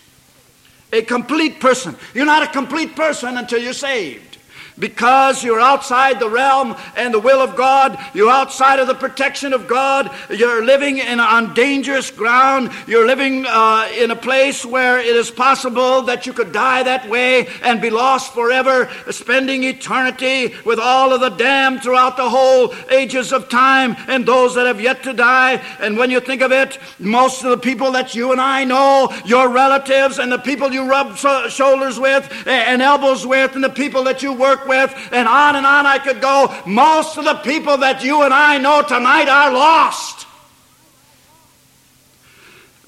A 0.92 1.02
complete 1.02 1.61
person. 1.61 1.96
You're 2.14 2.26
not 2.26 2.42
a 2.42 2.52
complete 2.52 2.94
person 2.94 3.37
until 3.37 3.61
you're 3.61 3.72
saved 3.72 4.34
because 4.78 5.44
you're 5.44 5.60
outside 5.60 6.20
the 6.20 6.28
realm 6.28 6.76
and 6.96 7.12
the 7.12 7.20
will 7.20 7.40
of 7.40 7.56
God. 7.56 7.98
You're 8.12 8.30
outside 8.30 8.78
of 8.78 8.87
the 8.87 8.94
protection 8.94 9.52
of 9.52 9.68
God. 9.68 10.10
You're 10.30 10.64
living 10.64 10.98
in, 10.98 11.20
on 11.20 11.54
dangerous 11.54 12.10
ground. 12.10 12.70
You're 12.87 13.06
living 13.06 13.44
uh, 13.46 13.88
in 13.96 14.10
a 14.10 14.16
place 14.16 14.64
where 14.64 14.98
it 14.98 15.16
is 15.16 15.30
possible 15.30 16.02
that 16.02 16.26
you 16.26 16.32
could 16.32 16.52
die 16.52 16.82
that 16.82 17.08
way 17.08 17.46
and 17.62 17.80
be 17.80 17.90
lost 17.90 18.34
forever, 18.34 18.90
spending 19.10 19.64
eternity 19.64 20.54
with 20.64 20.78
all 20.78 21.12
of 21.12 21.20
the 21.20 21.30
damned 21.30 21.82
throughout 21.82 22.16
the 22.16 22.28
whole 22.28 22.74
ages 22.90 23.32
of 23.32 23.48
time 23.48 23.96
and 24.08 24.26
those 24.26 24.54
that 24.54 24.66
have 24.66 24.80
yet 24.80 25.02
to 25.04 25.12
die. 25.12 25.62
And 25.80 25.96
when 25.96 26.10
you 26.10 26.20
think 26.20 26.42
of 26.42 26.52
it, 26.52 26.78
most 26.98 27.44
of 27.44 27.50
the 27.50 27.58
people 27.58 27.92
that 27.92 28.14
you 28.14 28.32
and 28.32 28.40
I 28.40 28.64
know, 28.64 29.12
your 29.24 29.48
relatives 29.48 30.18
and 30.18 30.30
the 30.30 30.38
people 30.38 30.72
you 30.72 30.88
rub 30.88 31.16
shoulders 31.16 31.98
with 31.98 32.30
and 32.46 32.82
elbows 32.82 33.26
with 33.26 33.54
and 33.54 33.62
the 33.62 33.70
people 33.70 34.04
that 34.04 34.22
you 34.22 34.32
work 34.32 34.63
with, 34.66 34.94
and 35.12 35.29
on 35.29 35.57
and 35.57 35.66
on 35.66 35.87
I 35.87 35.98
could 35.98 36.20
go. 36.20 36.55
Most 36.66 37.16
of 37.16 37.24
the 37.24 37.35
people 37.35 37.79
that 37.79 38.05
you 38.05 38.22
and 38.22 38.33
I 38.33 38.59
know 38.59 38.83
tonight 38.83 39.29
are 39.29 39.53
lost. 39.53 40.27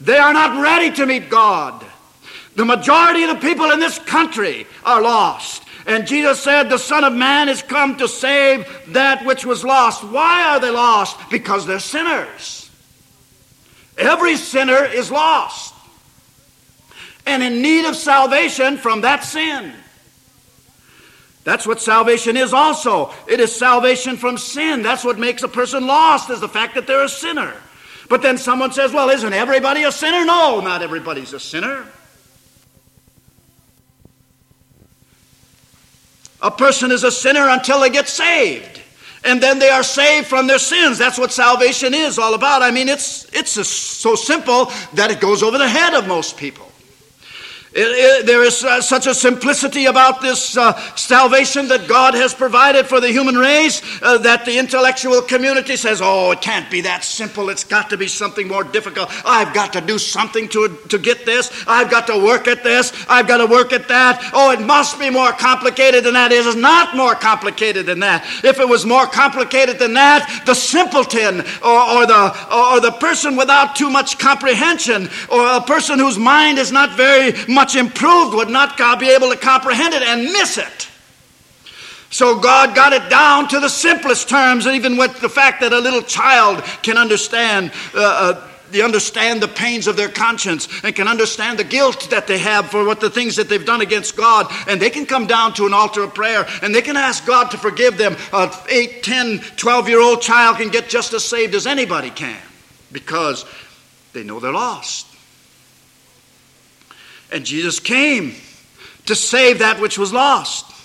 They 0.00 0.18
are 0.18 0.32
not 0.32 0.62
ready 0.62 0.90
to 0.96 1.06
meet 1.06 1.30
God. 1.30 1.84
The 2.54 2.64
majority 2.64 3.24
of 3.24 3.30
the 3.30 3.46
people 3.46 3.70
in 3.70 3.80
this 3.80 3.98
country 3.98 4.66
are 4.84 5.02
lost. 5.02 5.62
And 5.86 6.06
Jesus 6.06 6.40
said, 6.40 6.68
The 6.68 6.78
Son 6.78 7.04
of 7.04 7.12
Man 7.12 7.48
is 7.48 7.62
come 7.62 7.96
to 7.98 8.08
save 8.08 8.66
that 8.88 9.24
which 9.24 9.46
was 9.46 9.64
lost. 9.64 10.04
Why 10.04 10.44
are 10.48 10.60
they 10.60 10.70
lost? 10.70 11.18
Because 11.30 11.66
they're 11.66 11.78
sinners. 11.78 12.70
Every 13.96 14.36
sinner 14.36 14.84
is 14.84 15.10
lost 15.10 15.74
and 17.26 17.42
in 17.42 17.60
need 17.60 17.84
of 17.84 17.96
salvation 17.96 18.78
from 18.78 19.02
that 19.02 19.24
sin. 19.24 19.72
That's 21.46 21.64
what 21.64 21.80
salvation 21.80 22.36
is 22.36 22.52
also. 22.52 23.12
It 23.28 23.38
is 23.38 23.54
salvation 23.54 24.16
from 24.16 24.36
sin. 24.36 24.82
That's 24.82 25.04
what 25.04 25.16
makes 25.16 25.44
a 25.44 25.48
person 25.48 25.86
lost, 25.86 26.28
is 26.28 26.40
the 26.40 26.48
fact 26.48 26.74
that 26.74 26.88
they're 26.88 27.04
a 27.04 27.08
sinner. 27.08 27.54
But 28.08 28.20
then 28.20 28.36
someone 28.36 28.72
says, 28.72 28.92
well, 28.92 29.10
isn't 29.10 29.32
everybody 29.32 29.84
a 29.84 29.92
sinner? 29.92 30.24
No, 30.24 30.58
not 30.60 30.82
everybody's 30.82 31.32
a 31.32 31.38
sinner. 31.38 31.86
A 36.42 36.50
person 36.50 36.90
is 36.90 37.04
a 37.04 37.12
sinner 37.12 37.48
until 37.48 37.78
they 37.78 37.90
get 37.90 38.08
saved. 38.08 38.82
And 39.22 39.40
then 39.40 39.60
they 39.60 39.68
are 39.68 39.84
saved 39.84 40.26
from 40.26 40.48
their 40.48 40.58
sins. 40.58 40.98
That's 40.98 41.16
what 41.16 41.30
salvation 41.30 41.94
is 41.94 42.18
all 42.18 42.34
about. 42.34 42.62
I 42.62 42.72
mean, 42.72 42.88
it's, 42.88 43.24
it's 43.32 43.52
so 43.52 44.16
simple 44.16 44.72
that 44.94 45.12
it 45.12 45.20
goes 45.20 45.44
over 45.44 45.58
the 45.58 45.68
head 45.68 45.94
of 45.94 46.08
most 46.08 46.36
people. 46.36 46.72
There 47.76 48.42
is 48.42 48.64
uh, 48.64 48.80
such 48.80 49.06
a 49.06 49.14
simplicity 49.14 49.84
about 49.84 50.22
this 50.22 50.56
uh, 50.56 50.72
salvation 50.96 51.68
that 51.68 51.86
God 51.86 52.14
has 52.14 52.32
provided 52.32 52.86
for 52.86 53.00
the 53.00 53.08
human 53.08 53.34
race 53.34 53.82
uh, 54.00 54.16
that 54.18 54.46
the 54.46 54.58
intellectual 54.58 55.20
community 55.20 55.76
says, 55.76 56.00
oh, 56.02 56.30
it 56.30 56.40
can't 56.40 56.70
be 56.70 56.80
that 56.82 57.04
simple. 57.04 57.50
It's 57.50 57.64
got 57.64 57.90
to 57.90 57.98
be 57.98 58.08
something 58.08 58.48
more 58.48 58.64
difficult. 58.64 59.10
I've 59.26 59.52
got 59.52 59.74
to 59.74 59.82
do 59.82 59.98
something 59.98 60.48
to, 60.48 60.78
to 60.88 60.98
get 60.98 61.26
this. 61.26 61.52
I've 61.66 61.90
got 61.90 62.06
to 62.06 62.16
work 62.16 62.48
at 62.48 62.64
this. 62.64 62.94
I've 63.10 63.28
got 63.28 63.38
to 63.38 63.46
work 63.46 63.74
at 63.74 63.88
that. 63.88 64.30
Oh, 64.32 64.52
it 64.52 64.60
must 64.60 64.98
be 64.98 65.10
more 65.10 65.32
complicated 65.32 66.04
than 66.04 66.14
that. 66.14 66.32
It 66.32 66.46
is 66.46 66.56
not 66.56 66.96
more 66.96 67.14
complicated 67.14 67.84
than 67.84 68.00
that. 68.00 68.24
If 68.42 68.58
it 68.58 68.66
was 68.66 68.86
more 68.86 69.04
complicated 69.06 69.78
than 69.78 69.92
that, 69.94 70.44
the 70.46 70.54
simpleton 70.54 71.40
or, 71.62 71.80
or, 71.80 72.06
the, 72.06 72.54
or 72.54 72.80
the 72.80 72.96
person 73.00 73.36
without 73.36 73.76
too 73.76 73.90
much 73.90 74.18
comprehension 74.18 75.10
or 75.28 75.46
a 75.46 75.60
person 75.60 75.98
whose 75.98 76.18
mind 76.18 76.56
is 76.56 76.72
not 76.72 76.96
very 76.96 77.34
much 77.46 77.65
much 77.66 77.74
improved 77.74 78.32
would 78.34 78.48
not 78.48 78.76
God 78.76 79.00
be 79.00 79.10
able 79.10 79.30
to 79.30 79.36
comprehend 79.36 79.92
it 79.92 80.02
and 80.02 80.22
miss 80.22 80.56
it. 80.56 80.88
So 82.10 82.38
God 82.38 82.76
got 82.76 82.92
it 82.92 83.10
down 83.10 83.48
to 83.48 83.58
the 83.58 83.68
simplest 83.68 84.28
terms, 84.28 84.68
even 84.68 84.96
with 84.96 85.20
the 85.20 85.28
fact 85.28 85.60
that 85.62 85.72
a 85.72 85.78
little 85.80 86.02
child 86.02 86.62
can 86.82 86.96
understand. 86.96 87.72
Uh, 87.94 88.00
uh, 88.00 88.48
understand 88.82 89.40
the 89.40 89.48
pains 89.48 89.86
of 89.86 89.96
their 89.96 90.10
conscience 90.10 90.68
and 90.82 90.94
can 90.94 91.08
understand 91.08 91.58
the 91.58 91.64
guilt 91.64 92.10
that 92.10 92.26
they 92.26 92.36
have 92.36 92.68
for 92.68 92.84
what 92.84 93.00
the 93.00 93.08
things 93.08 93.36
that 93.36 93.48
they've 93.48 93.64
done 93.64 93.80
against 93.80 94.16
God. 94.16 94.52
And 94.68 94.82
they 94.82 94.90
can 94.90 95.06
come 95.06 95.26
down 95.26 95.54
to 95.54 95.64
an 95.64 95.72
altar 95.72 96.02
of 96.02 96.14
prayer 96.14 96.46
and 96.62 96.74
they 96.74 96.82
can 96.82 96.94
ask 96.94 97.24
God 97.24 97.52
to 97.52 97.58
forgive 97.58 97.96
them. 97.96 98.16
A 98.34 98.54
8, 98.68 99.02
10, 99.02 99.38
12 99.56 99.88
year 99.88 100.00
old 100.00 100.20
child 100.20 100.58
can 100.58 100.68
get 100.68 100.90
just 100.90 101.14
as 101.14 101.24
saved 101.24 101.54
as 101.54 101.66
anybody 101.66 102.10
can 102.10 102.36
because 102.92 103.46
they 104.12 104.24
know 104.24 104.40
they're 104.40 104.52
lost. 104.52 105.15
And 107.30 107.44
Jesus 107.44 107.80
came 107.80 108.34
to 109.06 109.14
save 109.14 109.60
that 109.60 109.80
which 109.80 109.98
was 109.98 110.12
lost. 110.12 110.75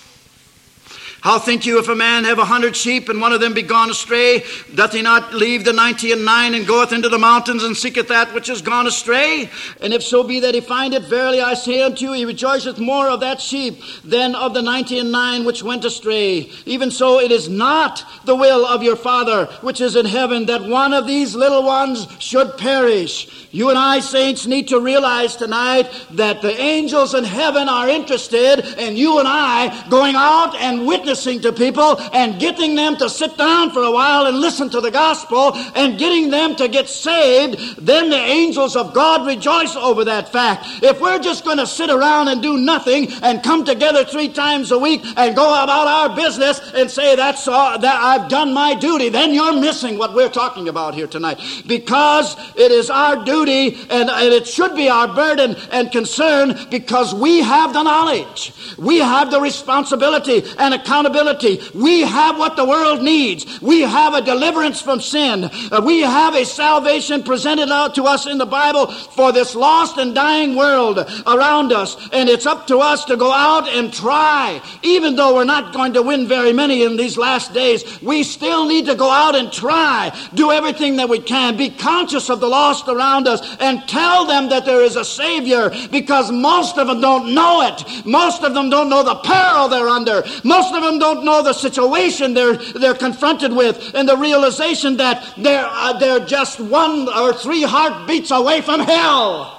How 1.22 1.38
think 1.38 1.66
you 1.66 1.78
if 1.78 1.88
a 1.88 1.94
man 1.94 2.24
have 2.24 2.40
a 2.40 2.44
hundred 2.44 2.74
sheep 2.74 3.08
and 3.08 3.20
one 3.20 3.32
of 3.32 3.40
them 3.40 3.54
be 3.54 3.62
gone 3.62 3.88
astray, 3.90 4.42
doth 4.74 4.92
he 4.92 5.02
not 5.02 5.32
leave 5.32 5.64
the 5.64 5.72
ninety 5.72 6.10
and 6.10 6.24
nine 6.24 6.52
and 6.52 6.66
goeth 6.66 6.92
into 6.92 7.08
the 7.08 7.18
mountains 7.18 7.62
and 7.62 7.76
seeketh 7.76 8.08
that 8.08 8.34
which 8.34 8.48
is 8.48 8.60
gone 8.60 8.88
astray? 8.88 9.48
And 9.80 9.94
if 9.94 10.02
so 10.02 10.24
be 10.24 10.40
that 10.40 10.56
he 10.56 10.60
find 10.60 10.94
it, 10.94 11.04
verily 11.04 11.40
I 11.40 11.54
say 11.54 11.80
unto 11.80 12.06
you, 12.06 12.12
he 12.14 12.24
rejoiceth 12.24 12.80
more 12.80 13.08
of 13.08 13.20
that 13.20 13.40
sheep 13.40 13.80
than 14.02 14.34
of 14.34 14.52
the 14.52 14.62
ninety 14.62 14.98
and 14.98 15.12
nine 15.12 15.44
which 15.44 15.62
went 15.62 15.84
astray. 15.84 16.50
Even 16.66 16.90
so, 16.90 17.20
it 17.20 17.30
is 17.30 17.48
not 17.48 18.04
the 18.24 18.34
will 18.34 18.66
of 18.66 18.82
your 18.82 18.96
Father 18.96 19.46
which 19.60 19.80
is 19.80 19.94
in 19.94 20.06
heaven 20.06 20.46
that 20.46 20.64
one 20.64 20.92
of 20.92 21.06
these 21.06 21.36
little 21.36 21.62
ones 21.62 22.08
should 22.18 22.58
perish. 22.58 23.48
You 23.52 23.68
and 23.68 23.78
I, 23.78 24.00
saints, 24.00 24.48
need 24.48 24.66
to 24.68 24.80
realize 24.80 25.36
tonight 25.36 25.88
that 26.12 26.42
the 26.42 26.58
angels 26.60 27.14
in 27.14 27.22
heaven 27.22 27.68
are 27.68 27.88
interested 27.88 28.58
in 28.80 28.96
you 28.96 29.20
and 29.20 29.28
I 29.28 29.88
going 29.88 30.16
out 30.16 30.56
and 30.56 30.84
witnessing 30.84 31.11
witnessing 31.12 31.42
to 31.42 31.52
people 31.52 32.00
and 32.14 32.40
getting 32.40 32.74
them 32.74 32.96
to 32.96 33.06
sit 33.10 33.36
down 33.36 33.70
for 33.70 33.82
a 33.82 33.90
while 33.90 34.24
and 34.24 34.38
listen 34.38 34.70
to 34.70 34.80
the 34.80 34.90
gospel 34.90 35.52
and 35.74 35.98
getting 35.98 36.30
them 36.30 36.56
to 36.56 36.68
get 36.68 36.88
saved, 36.88 37.76
then 37.76 38.08
the 38.08 38.16
angels 38.16 38.76
of 38.76 38.94
God 38.94 39.26
rejoice 39.26 39.76
over 39.76 40.04
that 40.06 40.32
fact. 40.32 40.64
If 40.82 41.02
we're 41.02 41.18
just 41.18 41.44
going 41.44 41.58
to 41.58 41.66
sit 41.66 41.90
around 41.90 42.28
and 42.28 42.40
do 42.40 42.56
nothing 42.56 43.12
and 43.22 43.42
come 43.42 43.62
together 43.66 44.06
three 44.06 44.30
times 44.30 44.70
a 44.70 44.78
week 44.78 45.02
and 45.18 45.36
go 45.36 45.48
about 45.62 45.86
our 45.86 46.16
business 46.16 46.60
and 46.72 46.90
say 46.90 47.14
that's 47.14 47.46
all, 47.46 47.78
that 47.78 48.00
I've 48.02 48.30
done 48.30 48.54
my 48.54 48.74
duty, 48.74 49.10
then 49.10 49.34
you're 49.34 49.60
missing 49.60 49.98
what 49.98 50.14
we're 50.14 50.30
talking 50.30 50.68
about 50.68 50.94
here 50.94 51.06
tonight. 51.06 51.38
Because 51.66 52.36
it 52.56 52.72
is 52.72 52.88
our 52.88 53.22
duty 53.22 53.74
and, 53.90 54.08
and 54.08 54.32
it 54.32 54.46
should 54.46 54.74
be 54.74 54.88
our 54.88 55.14
burden 55.14 55.56
and 55.72 55.92
concern 55.92 56.54
because 56.70 57.14
we 57.14 57.42
have 57.42 57.74
the 57.74 57.82
knowledge. 57.82 58.54
We 58.78 59.00
have 59.00 59.30
the 59.30 59.42
responsibility 59.42 60.42
and 60.58 60.72
accountability 60.72 61.01
accountability. 61.02 61.60
We 61.74 62.02
have 62.02 62.38
what 62.38 62.56
the 62.56 62.64
world 62.64 63.02
needs. 63.02 63.60
We 63.60 63.82
have 63.82 64.14
a 64.14 64.22
deliverance 64.22 64.80
from 64.80 65.00
sin. 65.00 65.44
Uh, 65.44 65.82
we 65.84 66.00
have 66.00 66.34
a 66.34 66.44
salvation 66.44 67.22
presented 67.22 67.70
out 67.70 67.94
to 67.96 68.04
us 68.04 68.26
in 68.26 68.38
the 68.38 68.46
Bible 68.46 68.86
for 68.86 69.32
this 69.32 69.54
lost 69.54 69.98
and 69.98 70.14
dying 70.14 70.56
world 70.56 70.98
around 71.26 71.72
us. 71.72 71.96
And 72.12 72.28
it's 72.28 72.46
up 72.46 72.66
to 72.68 72.78
us 72.78 73.04
to 73.06 73.16
go 73.16 73.32
out 73.32 73.68
and 73.68 73.92
try. 73.92 74.60
Even 74.82 75.16
though 75.16 75.34
we're 75.34 75.44
not 75.44 75.72
going 75.72 75.92
to 75.94 76.02
win 76.02 76.28
very 76.28 76.52
many 76.52 76.84
in 76.84 76.96
these 76.96 77.16
last 77.16 77.52
days, 77.52 78.00
we 78.02 78.22
still 78.22 78.66
need 78.66 78.86
to 78.86 78.94
go 78.94 79.10
out 79.10 79.34
and 79.34 79.52
try. 79.52 80.16
Do 80.34 80.50
everything 80.50 80.96
that 80.96 81.08
we 81.08 81.20
can. 81.20 81.56
Be 81.56 81.70
conscious 81.70 82.30
of 82.30 82.40
the 82.40 82.48
lost 82.48 82.88
around 82.88 83.26
us 83.28 83.56
and 83.60 83.86
tell 83.88 84.26
them 84.26 84.48
that 84.50 84.64
there 84.64 84.82
is 84.82 84.96
a 84.96 85.04
Savior 85.04 85.70
because 85.90 86.30
most 86.30 86.78
of 86.78 86.86
them 86.86 87.00
don't 87.00 87.34
know 87.34 87.62
it. 87.62 88.06
Most 88.06 88.42
of 88.42 88.54
them 88.54 88.70
don't 88.70 88.88
know 88.88 89.02
the 89.02 89.16
peril 89.16 89.68
they're 89.68 89.88
under. 89.88 90.22
Most 90.44 90.74
of 90.74 90.82
them 90.82 90.91
them 90.92 90.98
don't 90.98 91.24
know 91.24 91.42
the 91.42 91.52
situation 91.52 92.34
they're, 92.34 92.56
they're 92.56 92.94
confronted 92.94 93.52
with 93.52 93.94
and 93.94 94.08
the 94.08 94.16
realization 94.16 94.96
that 94.98 95.34
they're, 95.36 95.66
uh, 95.66 95.98
they're 95.98 96.24
just 96.24 96.60
one 96.60 97.08
or 97.08 97.32
three 97.32 97.62
heartbeats 97.62 98.30
away 98.30 98.60
from 98.60 98.80
hell. 98.80 99.58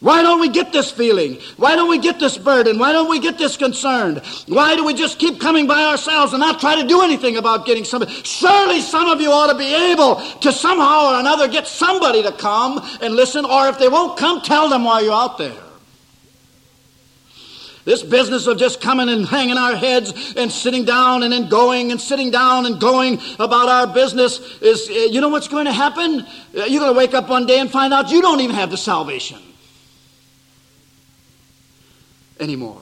Why 0.00 0.22
don't 0.22 0.40
we 0.40 0.48
get 0.48 0.72
this 0.72 0.90
feeling? 0.90 1.38
Why 1.58 1.76
don't 1.76 1.90
we 1.90 1.98
get 1.98 2.18
this 2.18 2.38
burden? 2.38 2.78
Why 2.78 2.92
don't 2.92 3.10
we 3.10 3.20
get 3.20 3.36
this 3.36 3.58
concerned? 3.58 4.22
Why 4.46 4.74
do 4.74 4.82
we 4.82 4.94
just 4.94 5.18
keep 5.18 5.38
coming 5.38 5.66
by 5.66 5.84
ourselves 5.84 6.32
and 6.32 6.40
not 6.40 6.58
try 6.58 6.80
to 6.80 6.88
do 6.88 7.02
anything 7.02 7.36
about 7.36 7.66
getting 7.66 7.84
somebody? 7.84 8.14
Surely 8.24 8.80
some 8.80 9.10
of 9.10 9.20
you 9.20 9.30
ought 9.30 9.52
to 9.52 9.58
be 9.58 9.74
able 9.92 10.16
to 10.16 10.52
somehow 10.52 11.12
or 11.12 11.20
another 11.20 11.48
get 11.48 11.66
somebody 11.66 12.22
to 12.22 12.32
come 12.32 12.80
and 13.02 13.14
listen, 13.14 13.44
or 13.44 13.68
if 13.68 13.78
they 13.78 13.88
won't 13.88 14.18
come, 14.18 14.40
tell 14.40 14.70
them 14.70 14.84
while 14.84 15.04
you're 15.04 15.12
out 15.12 15.36
there. 15.36 15.69
This 17.90 18.04
business 18.04 18.46
of 18.46 18.56
just 18.56 18.80
coming 18.80 19.08
and 19.08 19.26
hanging 19.26 19.58
our 19.58 19.74
heads 19.74 20.34
and 20.36 20.52
sitting 20.52 20.84
down 20.84 21.24
and 21.24 21.32
then 21.32 21.48
going 21.48 21.90
and 21.90 22.00
sitting 22.00 22.30
down 22.30 22.64
and 22.64 22.80
going 22.80 23.18
about 23.40 23.68
our 23.68 23.92
business 23.92 24.38
is, 24.60 24.88
uh, 24.88 24.92
you 25.10 25.20
know 25.20 25.28
what's 25.28 25.48
going 25.48 25.64
to 25.64 25.72
happen? 25.72 26.20
Uh, 26.56 26.66
you're 26.66 26.78
going 26.78 26.92
to 26.92 26.96
wake 26.96 27.14
up 27.14 27.28
one 27.28 27.46
day 27.46 27.58
and 27.58 27.68
find 27.68 27.92
out 27.92 28.12
you 28.12 28.22
don't 28.22 28.38
even 28.38 28.54
have 28.54 28.70
the 28.70 28.76
salvation 28.76 29.40
anymore. 32.38 32.80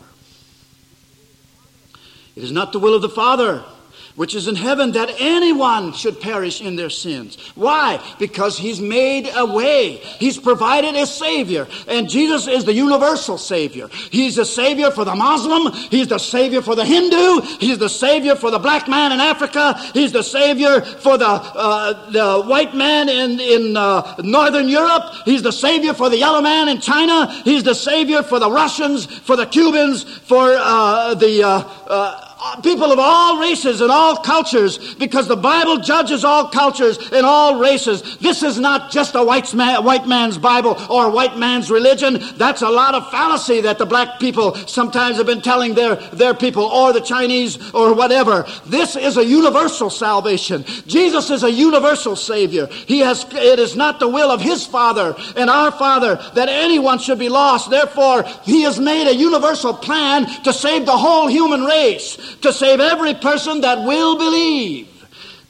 It 2.36 2.44
is 2.44 2.52
not 2.52 2.72
the 2.72 2.78
will 2.78 2.92
of 2.92 3.00
the 3.00 3.08
Father 3.08 3.64
which 4.18 4.34
is 4.34 4.48
in 4.48 4.56
heaven, 4.56 4.90
that 4.92 5.08
anyone 5.20 5.92
should 5.92 6.20
perish 6.20 6.60
in 6.60 6.74
their 6.74 6.90
sins. 6.90 7.38
Why? 7.54 8.02
Because 8.18 8.58
He's 8.58 8.80
made 8.80 9.30
a 9.32 9.46
way. 9.46 9.98
He's 10.18 10.36
provided 10.36 10.96
a 10.96 11.06
Savior. 11.06 11.68
And 11.86 12.10
Jesus 12.10 12.48
is 12.48 12.64
the 12.64 12.72
universal 12.72 13.38
Savior. 13.38 13.86
He's 14.10 14.34
the 14.34 14.44
Savior 14.44 14.90
for 14.90 15.04
the 15.04 15.14
Muslim. 15.14 15.72
He's 15.72 16.08
the 16.08 16.18
Savior 16.18 16.62
for 16.62 16.74
the 16.74 16.84
Hindu. 16.84 17.42
He's 17.60 17.78
the 17.78 17.88
Savior 17.88 18.34
for 18.34 18.50
the 18.50 18.58
black 18.58 18.88
man 18.88 19.12
in 19.12 19.20
Africa. 19.20 19.74
He's 19.94 20.10
the 20.10 20.24
Savior 20.24 20.80
for 20.80 21.16
the, 21.16 21.28
uh, 21.28 22.10
the 22.10 22.42
white 22.42 22.74
man 22.74 23.08
in, 23.08 23.38
in 23.38 23.76
uh, 23.76 24.16
Northern 24.24 24.68
Europe. 24.68 25.14
He's 25.26 25.42
the 25.42 25.52
Savior 25.52 25.94
for 25.94 26.10
the 26.10 26.18
yellow 26.18 26.40
man 26.40 26.68
in 26.68 26.80
China. 26.80 27.30
He's 27.44 27.62
the 27.62 27.74
Savior 27.74 28.24
for 28.24 28.40
the 28.40 28.50
Russians, 28.50 29.06
for 29.06 29.36
the 29.36 29.46
Cubans, 29.46 30.02
for 30.02 30.56
uh, 30.58 31.14
the 31.14 31.44
uh, 31.44 31.62
uh, 31.86 32.27
Uh, 32.40 32.60
people 32.60 32.92
of 32.92 33.00
all 33.00 33.40
races 33.40 33.80
and 33.80 33.90
all 33.90 34.16
cultures 34.16 34.94
because 34.94 35.26
the 35.26 35.36
Bible 35.36 35.78
judges 35.78 36.24
all 36.24 36.46
cultures 36.46 36.96
and 37.10 37.26
all 37.26 37.58
races. 37.58 38.16
This 38.18 38.44
is 38.44 38.60
not 38.60 38.92
just 38.92 39.16
a 39.16 39.24
white, 39.24 39.52
man, 39.54 39.84
white 39.84 40.06
man's 40.06 40.38
Bible 40.38 40.76
or 40.88 41.06
a 41.06 41.10
white 41.10 41.36
man's 41.36 41.68
religion. 41.68 42.20
That's 42.36 42.62
a 42.62 42.68
lot 42.68 42.94
of 42.94 43.10
fallacy 43.10 43.60
that 43.62 43.78
the 43.78 43.86
black 43.86 44.20
people 44.20 44.54
sometimes 44.68 45.16
have 45.16 45.26
been 45.26 45.42
telling 45.42 45.74
their, 45.74 45.96
their 45.96 46.32
people 46.32 46.62
or 46.62 46.92
the 46.92 47.00
Chinese 47.00 47.58
or 47.74 47.92
whatever. 47.92 48.46
This 48.66 48.94
is 48.94 49.16
a 49.16 49.24
universal 49.24 49.90
salvation. 49.90 50.62
Jesus 50.86 51.30
is 51.30 51.42
a 51.42 51.50
universal 51.50 52.14
Savior. 52.14 52.66
He 52.66 53.00
has, 53.00 53.26
it 53.32 53.58
is 53.58 53.74
not 53.74 53.98
the 53.98 54.08
will 54.08 54.30
of 54.30 54.40
His 54.40 54.64
Father 54.64 55.16
and 55.34 55.50
our 55.50 55.72
Father 55.72 56.14
that 56.34 56.48
anyone 56.48 57.00
should 57.00 57.18
be 57.18 57.28
lost. 57.28 57.68
Therefore, 57.68 58.22
He 58.44 58.62
has 58.62 58.78
made 58.78 59.08
a 59.08 59.14
universal 59.14 59.74
plan 59.74 60.26
to 60.44 60.52
save 60.52 60.86
the 60.86 60.96
whole 60.96 61.26
human 61.26 61.64
race 61.64 62.16
to 62.42 62.52
save 62.52 62.80
every 62.80 63.14
person 63.14 63.60
that 63.62 63.84
will 63.84 64.16
believe. 64.16 64.88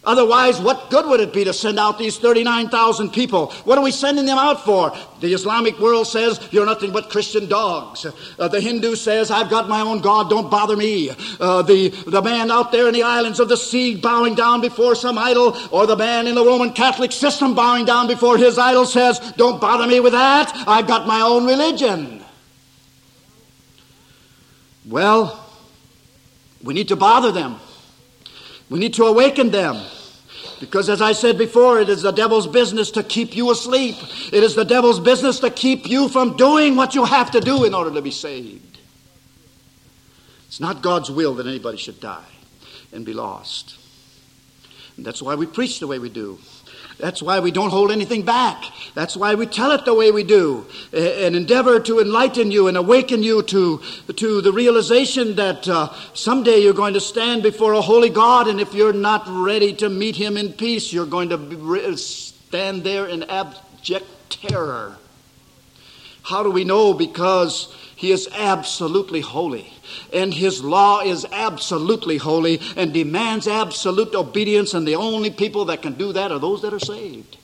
Otherwise, 0.08 0.58
what 0.60 0.88
good 0.90 1.04
would 1.06 1.20
it 1.20 1.34
be 1.34 1.44
to 1.44 1.52
send 1.52 1.78
out 1.78 1.98
these 1.98 2.16
39,000 2.16 3.10
people? 3.10 3.50
What 3.64 3.76
are 3.76 3.84
we 3.84 3.90
sending 3.90 4.24
them 4.24 4.38
out 4.38 4.64
for? 4.64 4.96
The 5.20 5.34
Islamic 5.34 5.78
world 5.80 6.06
says, 6.06 6.40
you're 6.50 6.64
nothing 6.64 6.92
but 6.92 7.10
Christian 7.10 7.46
dogs. 7.46 8.06
Uh, 8.38 8.48
the 8.48 8.58
Hindu 8.58 8.94
says, 8.94 9.30
I've 9.30 9.50
got 9.50 9.68
my 9.68 9.80
own 9.80 10.00
God, 10.00 10.30
don't 10.30 10.50
bother 10.50 10.76
me. 10.78 11.10
Uh, 11.38 11.60
the, 11.60 11.88
the 12.06 12.22
man 12.22 12.50
out 12.50 12.72
there 12.72 12.86
in 12.86 12.94
the 12.94 13.02
islands 13.02 13.38
of 13.38 13.50
the 13.50 13.56
sea 13.56 13.96
bowing 13.96 14.34
down 14.34 14.62
before 14.62 14.94
some 14.94 15.18
idol, 15.18 15.54
or 15.70 15.86
the 15.86 15.96
man 15.96 16.26
in 16.26 16.34
the 16.34 16.44
Roman 16.44 16.72
Catholic 16.72 17.12
system 17.12 17.54
bowing 17.54 17.84
down 17.84 18.06
before 18.06 18.38
his 18.38 18.56
idol 18.56 18.86
says, 18.86 19.18
don't 19.36 19.60
bother 19.60 19.86
me 19.86 20.00
with 20.00 20.12
that. 20.12 20.50
I've 20.66 20.86
got 20.86 21.06
my 21.06 21.20
own 21.20 21.44
religion. 21.44 22.24
Well, 24.86 25.44
we 26.68 26.74
need 26.74 26.88
to 26.88 26.96
bother 26.96 27.32
them. 27.32 27.58
We 28.68 28.78
need 28.78 28.92
to 28.94 29.04
awaken 29.04 29.48
them. 29.50 29.82
Because 30.60 30.90
as 30.90 31.00
I 31.00 31.12
said 31.12 31.38
before, 31.38 31.80
it 31.80 31.88
is 31.88 32.02
the 32.02 32.10
devil's 32.10 32.46
business 32.46 32.90
to 32.90 33.02
keep 33.02 33.34
you 33.34 33.50
asleep. 33.50 33.96
It 34.34 34.44
is 34.44 34.54
the 34.54 34.66
devil's 34.66 35.00
business 35.00 35.40
to 35.40 35.48
keep 35.48 35.88
you 35.88 36.10
from 36.10 36.36
doing 36.36 36.76
what 36.76 36.94
you 36.94 37.06
have 37.06 37.30
to 37.30 37.40
do 37.40 37.64
in 37.64 37.72
order 37.72 37.90
to 37.94 38.02
be 38.02 38.10
saved. 38.10 38.78
It's 40.48 40.60
not 40.60 40.82
God's 40.82 41.10
will 41.10 41.32
that 41.36 41.46
anybody 41.46 41.78
should 41.78 42.00
die 42.00 42.28
and 42.92 43.02
be 43.02 43.14
lost. 43.14 43.74
And 44.98 45.06
that's 45.06 45.22
why 45.22 45.36
we 45.36 45.46
preach 45.46 45.80
the 45.80 45.86
way 45.86 45.98
we 45.98 46.10
do. 46.10 46.38
That's 46.98 47.22
why 47.22 47.38
we 47.38 47.52
don't 47.52 47.70
hold 47.70 47.92
anything 47.92 48.22
back. 48.22 48.64
That's 48.94 49.16
why 49.16 49.36
we 49.36 49.46
tell 49.46 49.70
it 49.70 49.84
the 49.84 49.94
way 49.94 50.10
we 50.10 50.24
do 50.24 50.66
and 50.92 51.36
endeavor 51.36 51.78
to 51.80 52.00
enlighten 52.00 52.50
you 52.50 52.66
and 52.66 52.76
awaken 52.76 53.22
you 53.22 53.42
to, 53.44 53.80
to 54.16 54.40
the 54.40 54.52
realization 54.52 55.36
that 55.36 55.68
uh, 55.68 55.92
someday 56.12 56.58
you're 56.58 56.72
going 56.72 56.94
to 56.94 57.00
stand 57.00 57.44
before 57.44 57.74
a 57.74 57.80
holy 57.80 58.08
God, 58.10 58.48
and 58.48 58.60
if 58.60 58.74
you're 58.74 58.92
not 58.92 59.22
ready 59.28 59.72
to 59.74 59.88
meet 59.88 60.16
Him 60.16 60.36
in 60.36 60.52
peace, 60.52 60.92
you're 60.92 61.06
going 61.06 61.28
to 61.28 61.96
stand 61.96 62.82
there 62.82 63.06
in 63.06 63.22
abject 63.24 64.06
terror. 64.28 64.98
How 66.22 66.42
do 66.42 66.50
we 66.50 66.64
know? 66.64 66.94
Because 66.94 67.72
He 67.94 68.10
is 68.10 68.28
absolutely 68.32 69.20
holy 69.20 69.72
and 70.12 70.32
his 70.32 70.62
law 70.62 71.00
is 71.00 71.26
absolutely 71.32 72.16
holy 72.16 72.60
and 72.76 72.92
demands 72.92 73.46
absolute 73.46 74.14
obedience, 74.14 74.74
and 74.74 74.86
the 74.86 74.96
only 74.96 75.30
people 75.30 75.66
that 75.66 75.82
can 75.82 75.94
do 75.94 76.12
that 76.12 76.32
are 76.32 76.38
those 76.38 76.62
that 76.62 76.72
are 76.72 76.80
saved. 76.80 77.36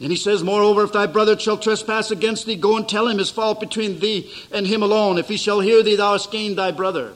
And 0.00 0.10
he 0.10 0.16
says, 0.16 0.42
Moreover, 0.42 0.84
if 0.84 0.92
thy 0.92 1.06
brother 1.06 1.38
shall 1.38 1.58
trespass 1.58 2.10
against 2.10 2.46
thee, 2.46 2.56
go 2.56 2.76
and 2.76 2.88
tell 2.88 3.06
him 3.06 3.18
his 3.18 3.30
fault 3.30 3.60
between 3.60 4.00
thee 4.00 4.32
and 4.50 4.66
him 4.66 4.82
alone. 4.82 5.18
If 5.18 5.28
he 5.28 5.36
shall 5.36 5.60
hear 5.60 5.82
thee, 5.82 5.96
thou 5.96 6.12
hast 6.12 6.32
gained 6.32 6.56
thy 6.56 6.70
brother. 6.70 7.12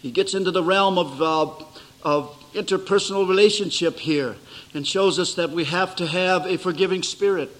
He 0.00 0.10
gets 0.10 0.34
into 0.34 0.50
the 0.50 0.64
realm 0.64 0.98
of, 0.98 1.22
uh, 1.22 1.64
of 2.02 2.36
interpersonal 2.54 3.28
relationship 3.28 4.00
here 4.00 4.36
and 4.74 4.86
shows 4.86 5.20
us 5.20 5.34
that 5.34 5.50
we 5.50 5.64
have 5.64 5.94
to 5.96 6.06
have 6.06 6.46
a 6.46 6.58
forgiving 6.58 7.04
spirit. 7.04 7.50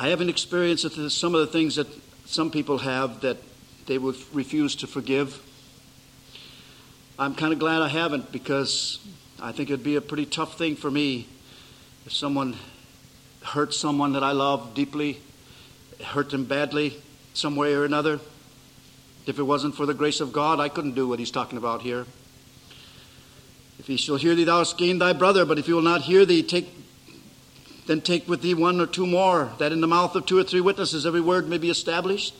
I 0.00 0.08
haven't 0.08 0.30
experienced 0.30 1.10
some 1.10 1.34
of 1.34 1.42
the 1.42 1.46
things 1.46 1.76
that 1.76 1.86
some 2.24 2.50
people 2.50 2.78
have 2.78 3.20
that 3.20 3.36
they 3.84 3.98
would 3.98 4.16
refuse 4.32 4.74
to 4.76 4.86
forgive. 4.86 5.42
I'm 7.18 7.34
kind 7.34 7.52
of 7.52 7.58
glad 7.58 7.82
I 7.82 7.88
haven't 7.88 8.32
because 8.32 8.98
I 9.42 9.52
think 9.52 9.68
it'd 9.68 9.84
be 9.84 9.96
a 9.96 10.00
pretty 10.00 10.24
tough 10.24 10.56
thing 10.56 10.74
for 10.74 10.90
me 10.90 11.26
if 12.06 12.14
someone 12.14 12.56
hurt 13.42 13.74
someone 13.74 14.14
that 14.14 14.24
I 14.24 14.32
love 14.32 14.72
deeply, 14.72 15.20
hurt 16.02 16.30
them 16.30 16.46
badly, 16.46 16.94
some 17.34 17.54
way 17.54 17.74
or 17.74 17.84
another. 17.84 18.20
If 19.26 19.38
it 19.38 19.42
wasn't 19.42 19.74
for 19.74 19.84
the 19.84 19.92
grace 19.92 20.22
of 20.22 20.32
God, 20.32 20.60
I 20.60 20.70
couldn't 20.70 20.94
do 20.94 21.08
what 21.08 21.18
he's 21.18 21.30
talking 21.30 21.58
about 21.58 21.82
here. 21.82 22.06
If 23.78 23.86
he 23.86 23.98
shall 23.98 24.16
hear 24.16 24.34
thee, 24.34 24.44
thou 24.44 24.60
hast 24.60 24.78
gained 24.78 25.02
thy 25.02 25.12
brother, 25.12 25.44
but 25.44 25.58
if 25.58 25.66
he 25.66 25.74
will 25.74 25.82
not 25.82 26.00
hear 26.00 26.24
thee, 26.24 26.42
take 26.42 26.79
then 27.86 28.00
take 28.00 28.28
with 28.28 28.42
thee 28.42 28.54
one 28.54 28.80
or 28.80 28.86
two 28.86 29.06
more, 29.06 29.52
that 29.58 29.72
in 29.72 29.80
the 29.80 29.86
mouth 29.86 30.14
of 30.14 30.26
two 30.26 30.38
or 30.38 30.44
three 30.44 30.60
witnesses 30.60 31.06
every 31.06 31.20
word 31.20 31.48
may 31.48 31.58
be 31.58 31.70
established. 31.70 32.34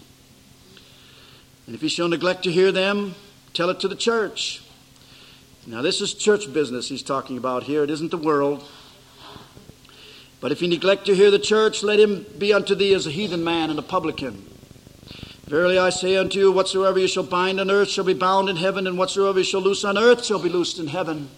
And 1.66 1.74
if 1.74 1.80
he 1.80 1.88
shall 1.88 2.08
neglect 2.08 2.44
to 2.44 2.52
hear 2.52 2.72
them, 2.72 3.14
tell 3.52 3.70
it 3.70 3.80
to 3.80 3.88
the 3.88 3.96
church. 3.96 4.62
Now, 5.66 5.82
this 5.82 6.00
is 6.00 6.14
church 6.14 6.52
business 6.52 6.88
he's 6.88 7.02
talking 7.02 7.36
about 7.36 7.64
here. 7.64 7.84
It 7.84 7.90
isn't 7.90 8.10
the 8.10 8.16
world. 8.16 8.66
But 10.40 10.52
if 10.52 10.60
he 10.60 10.68
neglect 10.68 11.06
to 11.06 11.14
hear 11.14 11.30
the 11.30 11.38
church, 11.38 11.82
let 11.82 12.00
him 12.00 12.24
be 12.38 12.52
unto 12.52 12.74
thee 12.74 12.94
as 12.94 13.06
a 13.06 13.10
heathen 13.10 13.44
man 13.44 13.70
and 13.70 13.78
a 13.78 13.82
publican. 13.82 14.46
Verily 15.46 15.78
I 15.78 15.90
say 15.90 16.16
unto 16.16 16.38
you, 16.38 16.52
whatsoever 16.52 16.98
you 16.98 17.08
shall 17.08 17.24
bind 17.24 17.60
on 17.60 17.70
earth 17.70 17.88
shall 17.88 18.04
be 18.04 18.14
bound 18.14 18.48
in 18.48 18.56
heaven, 18.56 18.86
and 18.86 18.96
whatsoever 18.96 19.38
you 19.38 19.44
shall 19.44 19.60
loose 19.60 19.84
on 19.84 19.98
earth 19.98 20.24
shall 20.24 20.38
be 20.38 20.48
loosed 20.48 20.78
in 20.78 20.86
heaven. 20.86 21.28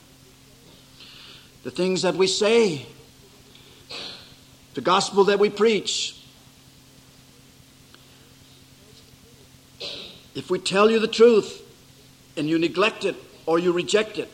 The 1.64 1.70
things 1.70 2.02
that 2.02 2.14
we 2.14 2.26
say 2.26 2.86
the 4.74 4.80
gospel 4.80 5.24
that 5.24 5.38
we 5.38 5.50
preach. 5.50 6.16
If 10.34 10.50
we 10.50 10.58
tell 10.58 10.90
you 10.90 10.98
the 10.98 11.08
truth 11.08 11.60
and 12.36 12.48
you 12.48 12.58
neglect 12.58 13.04
it 13.04 13.16
or 13.44 13.58
you 13.58 13.72
reject 13.72 14.18
it, 14.18 14.30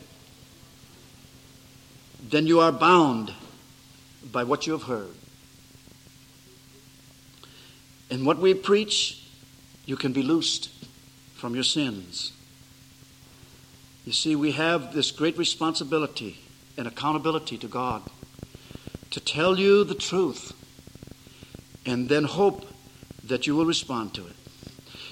then 2.22 2.46
you 2.46 2.60
are 2.60 2.70
bound 2.70 3.32
by 4.30 4.44
what 4.44 4.66
you 4.66 4.72
have 4.74 4.84
heard. 4.84 5.14
And 8.10 8.24
what 8.24 8.38
we 8.38 8.54
preach, 8.54 9.22
you 9.86 9.96
can 9.96 10.12
be 10.12 10.22
loosed 10.22 10.70
from 11.34 11.54
your 11.54 11.64
sins. 11.64 12.32
You 14.04 14.12
see, 14.12 14.36
we 14.36 14.52
have 14.52 14.94
this 14.94 15.10
great 15.10 15.36
responsibility 15.36 16.38
and 16.76 16.86
accountability 16.86 17.58
to 17.58 17.66
God 17.66 18.02
to 19.10 19.20
tell 19.20 19.58
you 19.58 19.84
the 19.84 19.94
truth 19.94 20.52
and 21.86 22.08
then 22.08 22.24
hope 22.24 22.66
that 23.24 23.46
you 23.46 23.56
will 23.56 23.66
respond 23.66 24.14
to 24.14 24.26
it. 24.26 24.32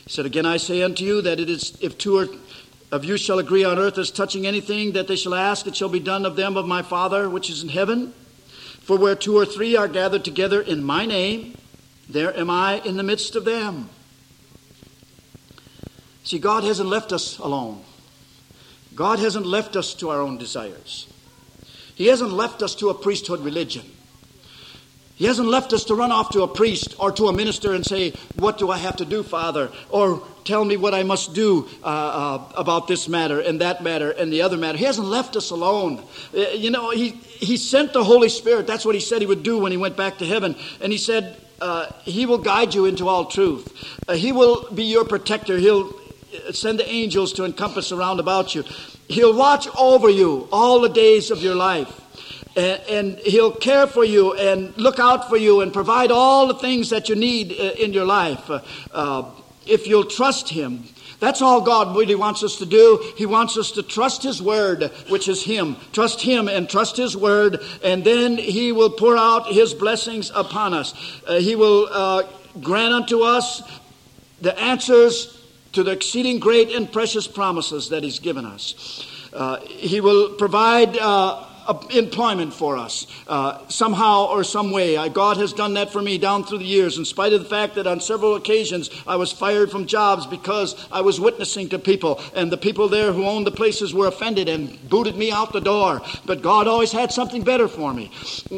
He 0.04 0.10
said, 0.10 0.26
Again, 0.26 0.46
I 0.46 0.56
say 0.56 0.82
unto 0.82 1.04
you 1.04 1.22
that 1.22 1.40
it 1.40 1.48
is, 1.48 1.76
if 1.80 1.98
two 1.98 2.18
or 2.18 2.28
of 2.92 3.04
you 3.04 3.16
shall 3.16 3.38
agree 3.38 3.64
on 3.64 3.78
earth 3.78 3.98
as 3.98 4.10
touching 4.10 4.46
anything 4.46 4.92
that 4.92 5.08
they 5.08 5.16
shall 5.16 5.34
ask, 5.34 5.66
it 5.66 5.74
shall 5.74 5.88
be 5.88 6.00
done 6.00 6.24
of 6.24 6.36
them 6.36 6.56
of 6.56 6.66
my 6.66 6.82
Father 6.82 7.28
which 7.28 7.50
is 7.50 7.62
in 7.62 7.68
heaven. 7.68 8.12
For 8.80 8.96
where 8.96 9.16
two 9.16 9.36
or 9.36 9.44
three 9.44 9.76
are 9.76 9.88
gathered 9.88 10.24
together 10.24 10.60
in 10.60 10.84
my 10.84 11.06
name, 11.06 11.56
there 12.08 12.36
am 12.36 12.50
I 12.50 12.80
in 12.84 12.96
the 12.96 13.02
midst 13.02 13.34
of 13.34 13.44
them. 13.44 13.90
See, 16.22 16.38
God 16.38 16.62
hasn't 16.62 16.88
left 16.88 17.12
us 17.12 17.38
alone. 17.38 17.82
God 18.94 19.18
hasn't 19.18 19.46
left 19.46 19.74
us 19.76 19.92
to 19.94 20.10
our 20.10 20.20
own 20.20 20.38
desires. 20.38 21.08
He 21.96 22.06
hasn't 22.06 22.32
left 22.32 22.62
us 22.62 22.74
to 22.76 22.90
a 22.90 22.94
priesthood 22.94 23.40
religion. 23.40 23.82
He 25.16 25.24
hasn't 25.24 25.48
left 25.48 25.72
us 25.72 25.84
to 25.84 25.94
run 25.94 26.12
off 26.12 26.30
to 26.32 26.42
a 26.42 26.48
priest 26.48 26.94
or 26.98 27.10
to 27.12 27.28
a 27.28 27.32
minister 27.32 27.72
and 27.72 27.84
say, 27.84 28.12
What 28.36 28.58
do 28.58 28.70
I 28.70 28.76
have 28.76 28.96
to 28.96 29.06
do, 29.06 29.22
Father? 29.22 29.70
Or 29.88 30.22
tell 30.44 30.62
me 30.62 30.76
what 30.76 30.92
I 30.92 31.04
must 31.04 31.32
do 31.32 31.66
uh, 31.82 31.86
uh, 31.86 32.52
about 32.54 32.86
this 32.86 33.08
matter 33.08 33.40
and 33.40 33.62
that 33.62 33.82
matter 33.82 34.10
and 34.10 34.30
the 34.30 34.42
other 34.42 34.58
matter. 34.58 34.76
He 34.76 34.84
hasn't 34.84 35.08
left 35.08 35.34
us 35.34 35.50
alone. 35.50 36.04
Uh, 36.36 36.40
you 36.50 36.70
know, 36.70 36.90
he, 36.90 37.10
he 37.10 37.56
sent 37.56 37.94
the 37.94 38.04
Holy 38.04 38.28
Spirit. 38.28 38.66
That's 38.66 38.84
what 38.84 38.94
he 38.94 39.00
said 39.00 39.22
he 39.22 39.26
would 39.26 39.42
do 39.42 39.58
when 39.58 39.72
he 39.72 39.78
went 39.78 39.96
back 39.96 40.18
to 40.18 40.26
heaven. 40.26 40.54
And 40.82 40.92
he 40.92 40.98
said, 40.98 41.40
uh, 41.62 41.90
He 42.02 42.26
will 42.26 42.38
guide 42.38 42.74
you 42.74 42.84
into 42.84 43.08
all 43.08 43.24
truth. 43.24 43.98
Uh, 44.06 44.16
he 44.16 44.32
will 44.32 44.70
be 44.70 44.84
your 44.84 45.06
protector. 45.06 45.56
He'll 45.56 45.94
uh, 46.46 46.52
send 46.52 46.78
the 46.78 46.86
angels 46.86 47.32
to 47.34 47.44
encompass 47.46 47.90
around 47.90 48.20
about 48.20 48.54
you. 48.54 48.64
He'll 49.08 49.36
watch 49.36 49.68
over 49.76 50.10
you 50.10 50.48
all 50.50 50.80
the 50.80 50.88
days 50.88 51.30
of 51.30 51.42
your 51.42 51.54
life. 51.54 52.02
And, 52.56 52.80
and, 52.88 53.18
he'll 53.18 53.52
care 53.52 53.86
for 53.86 54.02
you 54.02 54.32
and 54.32 54.74
look 54.78 54.98
out 54.98 55.28
for 55.28 55.36
you 55.36 55.60
and 55.60 55.74
provide 55.74 56.10
all 56.10 56.46
the 56.46 56.54
things 56.54 56.88
that 56.88 57.10
you 57.10 57.14
need 57.14 57.52
uh, 57.52 57.72
in 57.78 57.92
your 57.92 58.06
life 58.06 58.48
uh, 58.48 58.60
uh, 58.92 59.30
if 59.66 59.86
you'll 59.86 60.06
trust 60.06 60.48
him. 60.48 60.84
That's 61.18 61.40
all 61.40 61.60
God 61.62 61.96
really 61.96 62.14
wants 62.14 62.42
us 62.42 62.56
to 62.56 62.66
do. 62.66 63.02
He 63.16 63.24
wants 63.24 63.56
us 63.56 63.72
to 63.72 63.82
trust 63.82 64.22
His 64.22 64.42
Word, 64.42 64.84
which 65.08 65.28
is 65.28 65.42
Him. 65.42 65.76
Trust 65.92 66.20
Him 66.20 66.46
and 66.46 66.68
trust 66.68 66.96
His 66.96 67.16
Word, 67.16 67.60
and 67.82 68.04
then 68.04 68.36
He 68.36 68.72
will 68.72 68.90
pour 68.90 69.16
out 69.16 69.46
His 69.46 69.72
blessings 69.72 70.30
upon 70.34 70.74
us. 70.74 70.94
Uh, 71.26 71.36
he 71.36 71.56
will 71.56 71.88
uh, 71.90 72.24
grant 72.60 72.92
unto 72.92 73.22
us 73.22 73.62
the 74.42 74.58
answers 74.58 75.35
to 75.76 75.82
the 75.82 75.90
exceeding 75.90 76.38
great 76.38 76.74
and 76.74 76.90
precious 76.90 77.28
promises 77.28 77.90
that 77.90 78.02
He's 78.02 78.18
given 78.18 78.46
us. 78.46 79.06
Uh, 79.30 79.60
he 79.66 80.00
will 80.00 80.30
provide 80.30 80.96
uh, 80.96 81.44
employment 81.90 82.52
for 82.52 82.76
us 82.76 83.06
uh, 83.28 83.66
somehow 83.68 84.26
or 84.26 84.44
some 84.44 84.70
way. 84.70 84.96
I, 84.96 85.08
God 85.08 85.36
has 85.36 85.52
done 85.52 85.74
that 85.74 85.90
for 85.90 86.02
me 86.02 86.18
down 86.18 86.44
through 86.44 86.58
the 86.58 86.64
years, 86.64 86.98
in 86.98 87.04
spite 87.04 87.32
of 87.32 87.42
the 87.42 87.48
fact 87.48 87.74
that 87.76 87.86
on 87.86 88.00
several 88.00 88.34
occasions 88.34 88.90
I 89.06 89.16
was 89.16 89.32
fired 89.32 89.70
from 89.70 89.86
jobs 89.86 90.26
because 90.26 90.74
I 90.90 91.00
was 91.00 91.20
witnessing 91.20 91.68
to 91.70 91.78
people, 91.78 92.20
and 92.34 92.50
the 92.50 92.56
people 92.56 92.88
there 92.88 93.12
who 93.12 93.24
owned 93.24 93.46
the 93.46 93.50
places 93.52 93.94
were 93.94 94.06
offended 94.06 94.48
and 94.48 94.88
booted 94.88 95.16
me 95.16 95.30
out 95.30 95.52
the 95.52 95.60
door. 95.60 96.02
But 96.24 96.42
God 96.42 96.66
always 96.68 96.92
had 96.92 97.12
something 97.12 97.42
better 97.42 97.68
for 97.68 97.92
me. 97.92 98.10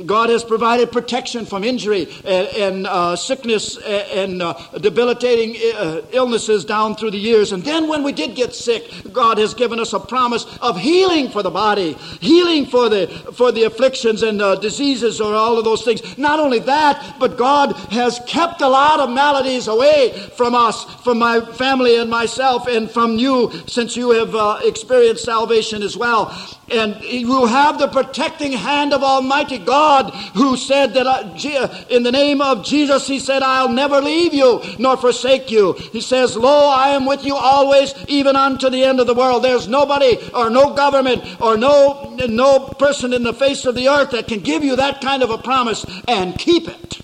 God 0.06 0.30
has 0.30 0.44
provided 0.44 0.90
protection 0.90 1.44
from 1.44 1.64
injury 1.64 2.09
and, 2.24 2.48
and 2.48 2.86
uh, 2.86 3.16
sickness 3.16 3.76
and, 3.78 4.42
uh, 4.42 4.54
debilitating 4.80 5.56
uh, 5.76 6.02
illnesses 6.12 6.64
down 6.64 6.96
through 6.96 7.11
the 7.11 7.18
years. 7.18 7.52
And 7.52 7.62
then 7.64 7.88
when 7.88 8.02
we 8.02 8.12
did 8.12 8.34
get 8.34 8.54
sick, 8.54 8.90
God 9.12 9.38
has 9.38 9.54
given 9.54 9.78
us 9.80 9.92
a 9.92 10.00
promise 10.00 10.44
of 10.61 10.78
healing 10.78 11.28
for 11.30 11.42
the 11.42 11.50
body, 11.50 11.94
healing 12.20 12.66
for 12.66 12.88
the, 12.88 12.97
for 13.07 13.53
the 13.53 13.64
afflictions 13.64 14.22
and 14.22 14.42
uh, 14.42 14.57
diseases 14.57 15.20
or 15.20 15.34
all 15.34 15.59
of 15.59 15.64
those 15.64 15.84
things. 15.84 16.18
Not 16.18 16.40
only 16.40 16.59
that, 16.61 17.16
but 17.18 17.36
God 17.36 17.72
has 17.90 18.20
kept 18.26 18.61
a 18.61 18.68
lot 18.68 19.01
of 19.01 19.11
maladies 19.11 19.68
away 19.68 20.12
from 20.36 20.55
us, 20.55 20.84
from 21.03 21.18
my 21.18 21.40
family 21.40 21.96
and 21.96 22.11
myself, 22.11 22.66
and 22.66 22.90
from 22.90 23.18
you 23.18 23.53
since 23.66 23.96
you 23.96 24.11
have 24.11 24.34
uh, 24.34 24.61
experienced 24.64 25.24
salvation 25.24 25.82
as 25.82 25.96
well. 25.96 26.34
And 26.71 27.03
you 27.03 27.47
have 27.47 27.79
the 27.79 27.89
protecting 27.89 28.53
hand 28.53 28.93
of 28.93 29.03
Almighty 29.03 29.59
God 29.59 30.11
who 30.35 30.57
said 30.57 30.93
that 30.95 31.07
uh, 31.07 31.85
in 31.89 32.03
the 32.03 32.12
name 32.12 32.41
of 32.41 32.64
Jesus, 32.64 33.07
He 33.07 33.19
said, 33.19 33.43
I'll 33.43 33.71
never 33.71 34.01
leave 34.01 34.35
you 34.35 34.62
nor 34.79 34.97
forsake 34.97 35.51
you. 35.51 35.73
He 35.73 36.01
says, 36.01 36.37
Lo, 36.37 36.69
I 36.69 36.91
am 36.91 37.07
with 37.07 37.25
you 37.25 37.37
always, 37.37 37.95
even 38.07 38.37
unto 38.37 38.69
the 38.69 38.85
end 38.85 39.01
of 39.01 39.07
the 39.07 39.14
world. 39.14 39.45
There's 39.45 39.66
nobody 39.66 40.19
or 40.35 40.51
no 40.51 40.75
government 40.75 41.41
or 41.41 41.57
no, 41.57 42.16
no 42.29 42.61
person 42.61 43.12
in 43.12 43.23
the 43.23 43.35
face 43.35 43.64
of 43.64 43.75
the 43.75 43.89
earth 43.89 44.11
that 44.11 44.29
can 44.29 44.41
give 44.41 44.62
you 44.62 44.77
that 44.77 45.01
kind 45.01 45.23
of 45.23 45.31
a 45.31 45.39
promise 45.39 45.87
and 46.07 46.39
keep 46.39 46.69
it. 46.69 47.01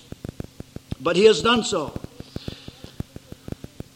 But 1.01 1.17
He 1.17 1.25
has 1.25 1.41
done 1.41 1.65
so. 1.65 1.99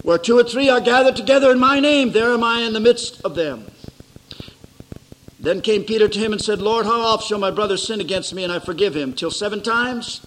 Where 0.03 0.16
two 0.16 0.39
or 0.39 0.45
three 0.45 0.71
are 0.71 0.81
gathered 0.81 1.16
together 1.16 1.51
in 1.51 1.59
my 1.59 1.81
name, 1.81 2.12
there 2.12 2.33
am 2.33 2.43
I 2.43 2.61
in 2.61 2.73
the 2.73 2.81
midst 2.81 3.21
of 3.23 3.35
them. 3.35 3.66
Then 5.41 5.61
came 5.61 5.84
Peter 5.84 6.09
to 6.09 6.18
him 6.18 6.32
and 6.32 6.43
said, 6.43 6.61
Lord, 6.61 6.84
how 6.84 7.01
oft 7.01 7.26
shall 7.26 7.39
my 7.39 7.51
brother 7.51 7.76
sin 7.76 8.01
against 8.01 8.34
me 8.34 8.43
and 8.43 8.53
I 8.53 8.59
forgive 8.59 8.97
him? 8.97 9.12
Till 9.12 9.30
seven 9.30 9.62
times? 9.62 10.26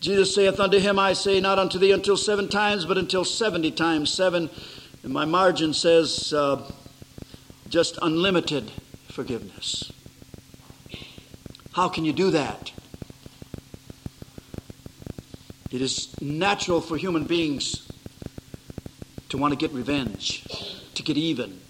Jesus 0.00 0.34
saith 0.34 0.58
unto 0.58 0.78
him, 0.78 0.98
I 0.98 1.12
say 1.12 1.40
not 1.40 1.58
unto 1.58 1.78
thee 1.78 1.92
until 1.92 2.16
seven 2.16 2.48
times, 2.48 2.86
but 2.86 2.96
until 2.98 3.24
seventy 3.24 3.70
times 3.70 4.12
seven. 4.12 4.48
And 5.02 5.12
my 5.12 5.24
margin 5.24 5.74
says 5.74 6.32
uh, 6.32 6.62
just 7.68 7.98
unlimited 8.00 8.70
forgiveness. 9.08 9.92
How 11.72 11.88
can 11.88 12.04
you 12.04 12.12
do 12.12 12.30
that? 12.30 12.72
It 15.70 15.82
is 15.82 16.18
natural 16.22 16.80
for 16.80 16.96
human 16.96 17.24
beings 17.24 17.86
to 19.28 19.36
want 19.36 19.52
to 19.52 19.58
get 19.58 19.72
revenge, 19.72 20.44
to 20.94 21.02
get 21.02 21.16
even. 21.16 21.60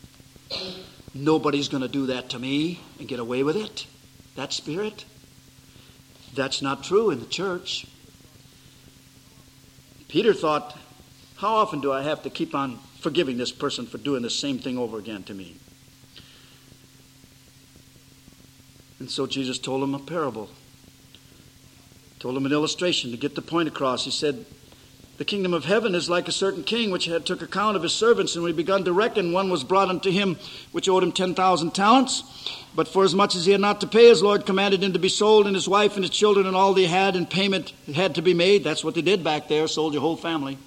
Nobody's 1.16 1.68
going 1.68 1.82
to 1.82 1.88
do 1.88 2.06
that 2.06 2.30
to 2.30 2.38
me 2.38 2.80
and 2.98 3.08
get 3.08 3.18
away 3.18 3.42
with 3.42 3.56
it. 3.56 3.86
That 4.34 4.52
spirit. 4.52 5.06
That's 6.34 6.60
not 6.60 6.84
true 6.84 7.10
in 7.10 7.20
the 7.20 7.26
church. 7.26 7.86
Peter 10.08 10.34
thought, 10.34 10.76
how 11.36 11.54
often 11.54 11.80
do 11.80 11.90
I 11.90 12.02
have 12.02 12.22
to 12.24 12.30
keep 12.30 12.54
on 12.54 12.78
forgiving 13.00 13.38
this 13.38 13.50
person 13.50 13.86
for 13.86 13.98
doing 13.98 14.22
the 14.22 14.30
same 14.30 14.58
thing 14.58 14.76
over 14.76 14.98
again 14.98 15.22
to 15.24 15.34
me? 15.34 15.56
And 18.98 19.10
so 19.10 19.26
Jesus 19.26 19.58
told 19.58 19.82
him 19.82 19.94
a 19.94 19.98
parable, 19.98 20.50
told 22.18 22.36
him 22.36 22.46
an 22.46 22.52
illustration 22.52 23.10
to 23.10 23.16
get 23.16 23.34
the 23.34 23.42
point 23.42 23.68
across. 23.68 24.04
He 24.04 24.10
said, 24.10 24.44
the 25.18 25.24
kingdom 25.24 25.54
of 25.54 25.64
heaven 25.64 25.94
is 25.94 26.10
like 26.10 26.28
a 26.28 26.32
certain 26.32 26.62
king 26.62 26.90
which 26.90 27.06
had 27.06 27.24
took 27.24 27.40
account 27.40 27.76
of 27.76 27.82
his 27.82 27.92
servants, 27.92 28.34
and 28.34 28.42
when 28.42 28.52
he 28.52 28.56
begun 28.56 28.84
to 28.84 28.92
reckon, 28.92 29.32
one 29.32 29.50
was 29.50 29.64
brought 29.64 29.88
unto 29.88 30.10
him 30.10 30.36
which 30.72 30.88
owed 30.88 31.02
him 31.02 31.12
ten 31.12 31.34
thousand 31.34 31.74
talents. 31.74 32.22
But 32.74 32.88
for 32.88 33.04
as 33.04 33.14
much 33.14 33.34
as 33.34 33.46
he 33.46 33.52
had 33.52 33.60
not 33.60 33.80
to 33.80 33.86
pay, 33.86 34.08
his 34.08 34.22
Lord 34.22 34.44
commanded 34.44 34.82
him 34.82 34.92
to 34.92 34.98
be 34.98 35.08
sold, 35.08 35.46
and 35.46 35.56
his 35.56 35.68
wife 35.68 35.94
and 35.94 36.04
his 36.04 36.10
children 36.10 36.46
and 36.46 36.54
all 36.54 36.74
they 36.74 36.86
had, 36.86 37.16
and 37.16 37.28
payment 37.28 37.72
had 37.94 38.14
to 38.16 38.22
be 38.22 38.34
made. 38.34 38.62
That's 38.64 38.84
what 38.84 38.94
they 38.94 39.02
did 39.02 39.24
back 39.24 39.48
there, 39.48 39.66
sold 39.66 39.94
your 39.94 40.02
whole 40.02 40.16
family. 40.16 40.58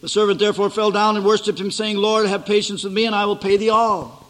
The 0.00 0.08
servant 0.08 0.38
therefore 0.38 0.70
fell 0.70 0.90
down 0.90 1.16
and 1.16 1.24
worshipped 1.24 1.58
him, 1.58 1.70
saying, 1.70 1.96
Lord, 1.96 2.26
have 2.26 2.46
patience 2.46 2.84
with 2.84 2.92
me, 2.92 3.06
and 3.06 3.14
I 3.14 3.24
will 3.24 3.36
pay 3.36 3.56
thee 3.56 3.70
all. 3.70 4.23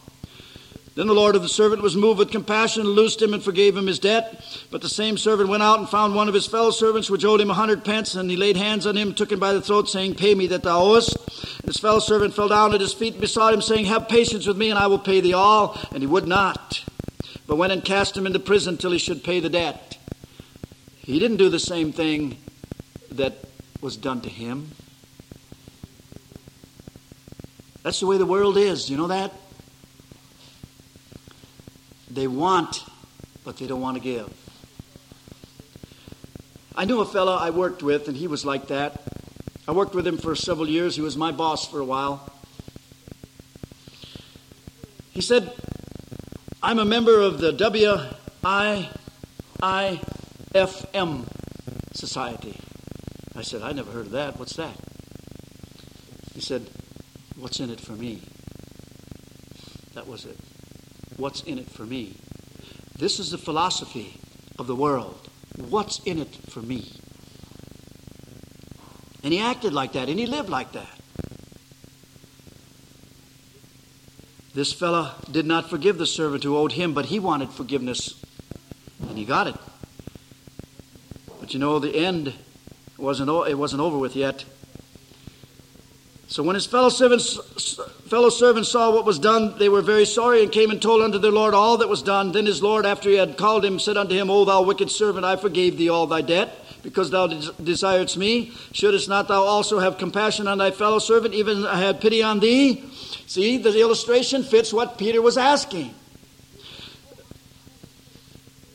Then 0.94 1.08
the 1.08 1.14
Lord 1.14 1.34
of 1.34 1.42
the 1.42 1.48
servant 1.48 1.82
was 1.82 1.96
moved 1.96 2.20
with 2.20 2.30
compassion 2.30 2.82
and 2.82 2.90
loosed 2.90 3.20
him 3.20 3.34
and 3.34 3.42
forgave 3.42 3.76
him 3.76 3.88
his 3.88 3.98
debt. 3.98 4.44
But 4.70 4.80
the 4.80 4.88
same 4.88 5.18
servant 5.18 5.48
went 5.48 5.62
out 5.62 5.80
and 5.80 5.88
found 5.88 6.14
one 6.14 6.28
of 6.28 6.34
his 6.34 6.46
fellow 6.46 6.70
servants 6.70 7.10
which 7.10 7.24
owed 7.24 7.40
him 7.40 7.50
a 7.50 7.54
hundred 7.54 7.84
pence, 7.84 8.14
and 8.14 8.30
he 8.30 8.36
laid 8.36 8.56
hands 8.56 8.86
on 8.86 8.96
him, 8.96 9.12
took 9.12 9.32
him 9.32 9.40
by 9.40 9.52
the 9.52 9.60
throat, 9.60 9.88
saying, 9.88 10.14
Pay 10.14 10.36
me 10.36 10.46
that 10.48 10.62
thou 10.62 10.80
owest. 10.80 11.16
And 11.58 11.66
his 11.66 11.78
fellow 11.78 11.98
servant 11.98 12.34
fell 12.34 12.46
down 12.46 12.74
at 12.74 12.80
his 12.80 12.92
feet 12.92 13.14
and 13.14 13.20
besought 13.20 13.54
him, 13.54 13.60
saying, 13.60 13.86
Have 13.86 14.08
patience 14.08 14.46
with 14.46 14.56
me, 14.56 14.70
and 14.70 14.78
I 14.78 14.86
will 14.86 15.00
pay 15.00 15.20
thee 15.20 15.32
all. 15.32 15.76
And 15.90 16.00
he 16.00 16.06
would 16.06 16.28
not, 16.28 16.84
but 17.48 17.56
went 17.56 17.72
and 17.72 17.84
cast 17.84 18.16
him 18.16 18.26
into 18.26 18.38
prison 18.38 18.76
till 18.76 18.92
he 18.92 18.98
should 18.98 19.24
pay 19.24 19.40
the 19.40 19.50
debt. 19.50 19.98
He 20.98 21.18
didn't 21.18 21.38
do 21.38 21.48
the 21.48 21.58
same 21.58 21.92
thing 21.92 22.38
that 23.10 23.38
was 23.80 23.96
done 23.96 24.20
to 24.20 24.28
him. 24.28 24.70
That's 27.82 27.98
the 27.98 28.06
way 28.06 28.16
the 28.16 28.24
world 28.24 28.56
is. 28.56 28.88
You 28.88 28.96
know 28.96 29.08
that? 29.08 29.32
They 32.14 32.28
want, 32.28 32.84
but 33.44 33.56
they 33.56 33.66
don't 33.66 33.80
want 33.80 33.96
to 33.96 34.02
give. 34.02 34.32
I 36.76 36.84
knew 36.84 37.00
a 37.00 37.04
fellow 37.04 37.34
I 37.34 37.50
worked 37.50 37.82
with, 37.82 38.06
and 38.06 38.16
he 38.16 38.28
was 38.28 38.44
like 38.44 38.68
that. 38.68 39.02
I 39.66 39.72
worked 39.72 39.96
with 39.96 40.06
him 40.06 40.18
for 40.18 40.36
several 40.36 40.68
years. 40.68 40.94
He 40.94 41.02
was 41.02 41.16
my 41.16 41.32
boss 41.32 41.66
for 41.66 41.80
a 41.80 41.84
while. 41.84 42.30
He 45.10 45.20
said, 45.20 45.52
I'm 46.62 46.78
a 46.78 46.84
member 46.84 47.20
of 47.20 47.38
the 47.38 47.52
WIIFM 47.52 48.88
Society. 51.94 52.60
I 53.34 53.42
said, 53.42 53.62
I 53.62 53.72
never 53.72 53.90
heard 53.90 54.06
of 54.06 54.12
that. 54.12 54.38
What's 54.38 54.54
that? 54.54 54.76
He 56.32 56.40
said, 56.40 56.70
What's 57.36 57.58
in 57.58 57.70
it 57.70 57.80
for 57.80 57.92
me? 57.92 58.22
That 59.94 60.06
was 60.06 60.24
it. 60.24 60.38
What's 61.16 61.42
in 61.42 61.58
it 61.58 61.70
for 61.70 61.84
me? 61.84 62.14
This 62.98 63.18
is 63.18 63.30
the 63.30 63.38
philosophy 63.38 64.18
of 64.58 64.66
the 64.66 64.74
world. 64.74 65.28
What's 65.56 66.00
in 66.00 66.18
it 66.18 66.34
for 66.48 66.60
me? 66.60 66.92
And 69.22 69.32
he 69.32 69.40
acted 69.40 69.72
like 69.72 69.92
that, 69.92 70.08
and 70.08 70.18
he 70.18 70.26
lived 70.26 70.48
like 70.48 70.72
that. 70.72 71.00
This 74.54 74.72
fellow 74.72 75.10
did 75.30 75.46
not 75.46 75.68
forgive 75.68 75.98
the 75.98 76.06
servant 76.06 76.44
who 76.44 76.56
owed 76.56 76.72
him, 76.72 76.94
but 76.94 77.06
he 77.06 77.18
wanted 77.18 77.50
forgiveness, 77.50 78.14
and 79.08 79.18
he 79.18 79.24
got 79.24 79.48
it. 79.48 79.56
But 81.40 81.52
you 81.52 81.58
know, 81.58 81.78
the 81.78 81.94
end 81.94 82.32
wasn't, 82.96 83.30
it 83.48 83.58
wasn't 83.58 83.82
over 83.82 83.98
with 83.98 84.14
yet. 84.14 84.44
So 86.28 86.42
when 86.42 86.54
his 86.54 86.66
fellow 86.66 86.88
servants, 86.88 87.78
fellow 88.14 88.30
servants 88.30 88.68
saw 88.68 88.92
what 88.92 89.04
was 89.04 89.18
done, 89.18 89.58
they 89.58 89.68
were 89.68 89.82
very 89.82 90.06
sorry 90.06 90.44
and 90.44 90.52
came 90.52 90.70
and 90.70 90.80
told 90.80 91.02
unto 91.02 91.18
their 91.18 91.32
Lord 91.32 91.52
all 91.52 91.78
that 91.78 91.88
was 91.88 92.00
done. 92.00 92.30
Then 92.30 92.46
his 92.46 92.62
Lord, 92.62 92.86
after 92.86 93.08
he 93.08 93.16
had 93.16 93.36
called 93.36 93.64
him, 93.64 93.80
said 93.80 93.96
unto 93.96 94.14
him, 94.14 94.30
O 94.30 94.44
thou 94.44 94.62
wicked 94.62 94.88
servant, 94.88 95.24
I 95.24 95.34
forgave 95.34 95.76
thee 95.76 95.88
all 95.88 96.06
thy 96.06 96.20
debt, 96.20 96.56
because 96.84 97.10
thou 97.10 97.26
desiredst 97.26 98.16
me. 98.16 98.52
Shouldst 98.70 99.08
not 99.08 99.26
thou 99.26 99.42
also 99.42 99.80
have 99.80 99.98
compassion 99.98 100.46
on 100.46 100.58
thy 100.58 100.70
fellow 100.70 101.00
servant, 101.00 101.34
even 101.34 101.66
I 101.66 101.80
had 101.80 102.00
pity 102.00 102.22
on 102.22 102.38
thee? 102.38 102.88
See, 103.26 103.58
the 103.58 103.76
illustration 103.80 104.44
fits 104.44 104.72
what 104.72 104.96
Peter 104.96 105.20
was 105.20 105.36
asking. 105.36 105.92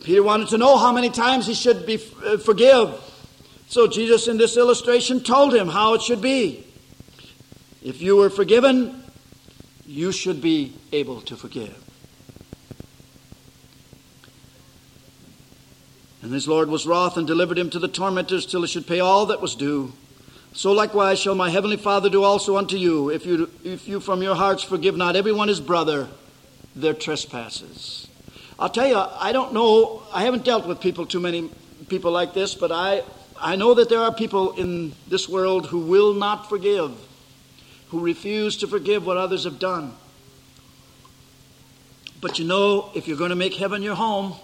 Peter 0.04 0.22
wanted 0.22 0.50
to 0.50 0.58
know 0.58 0.76
how 0.76 0.92
many 0.92 1.10
times 1.10 1.48
he 1.48 1.54
should 1.54 1.86
be 1.86 1.98
uh, 2.26 2.36
forgive. 2.40 2.94
So 3.70 3.88
Jesus 3.88 4.28
in 4.28 4.38
this 4.38 4.58
illustration 4.58 5.24
told 5.24 5.56
him 5.56 5.70
how 5.70 5.94
it 5.94 6.02
should 6.02 6.22
be. 6.22 6.66
If 7.82 8.02
you 8.02 8.18
were 8.18 8.30
forgiven, 8.30 8.99
you 9.90 10.12
should 10.12 10.40
be 10.40 10.72
able 10.92 11.20
to 11.20 11.36
forgive. 11.36 11.76
And 16.22 16.32
his 16.32 16.48
Lord 16.48 16.70
was 16.70 16.86
wroth 16.86 17.18
and 17.18 17.26
delivered 17.26 17.58
him 17.58 17.72
to 17.72 17.80
the 17.80 17.88
tormentors 17.88 18.46
till 18.46 18.62
he 18.62 18.68
should 18.68 18.86
pay 18.86 19.00
all 19.00 19.26
that 19.28 19.42
was 19.42 19.56
due. 19.56 19.94
So 20.54 20.74
likewise 20.74 21.20
shall 21.20 21.34
my 21.34 21.50
heavenly 21.50 21.78
Father 21.78 22.08
do 22.08 22.24
also 22.24 22.56
unto 22.56 22.78
you, 22.78 23.10
if 23.10 23.26
you, 23.26 23.50
if 23.64 23.88
you 23.88 24.00
from 24.00 24.22
your 24.22 24.36
hearts 24.36 24.62
forgive 24.62 24.96
not 24.96 25.16
everyone 25.16 25.48
his 25.48 25.60
brother 25.60 26.08
their 26.76 26.94
trespasses. 26.94 28.08
I'll 28.60 28.70
tell 28.70 28.88
you, 28.88 28.96
I 28.96 29.32
don't 29.32 29.54
know, 29.54 30.04
I 30.14 30.24
haven't 30.24 30.46
dealt 30.46 30.68
with 30.68 30.82
people, 30.82 31.08
too 31.08 31.20
many 31.20 31.50
people 31.88 32.12
like 32.12 32.36
this, 32.36 32.54
but 32.54 32.72
I, 32.72 33.02
I 33.40 33.56
know 33.56 33.74
that 33.74 33.90
there 33.90 34.02
are 34.02 34.14
people 34.14 34.52
in 34.52 34.94
this 35.08 35.28
world 35.28 35.66
who 35.66 35.80
will 35.80 36.14
not 36.14 36.48
forgive 36.48 36.92
who 37.90 38.00
refuse 38.00 38.58
to 38.58 38.68
forgive 38.68 39.06
what 39.06 39.18
others 39.18 39.44
have 39.44 39.60
done. 39.60 39.94
But 42.22 42.38
you 42.38 42.46
know, 42.46 42.92
if 42.94 43.08
you're 43.08 43.18
going 43.18 43.30
to 43.30 43.36
make 43.36 43.56
heaven 43.56 43.82
your 43.82 43.96
home, 43.96 44.36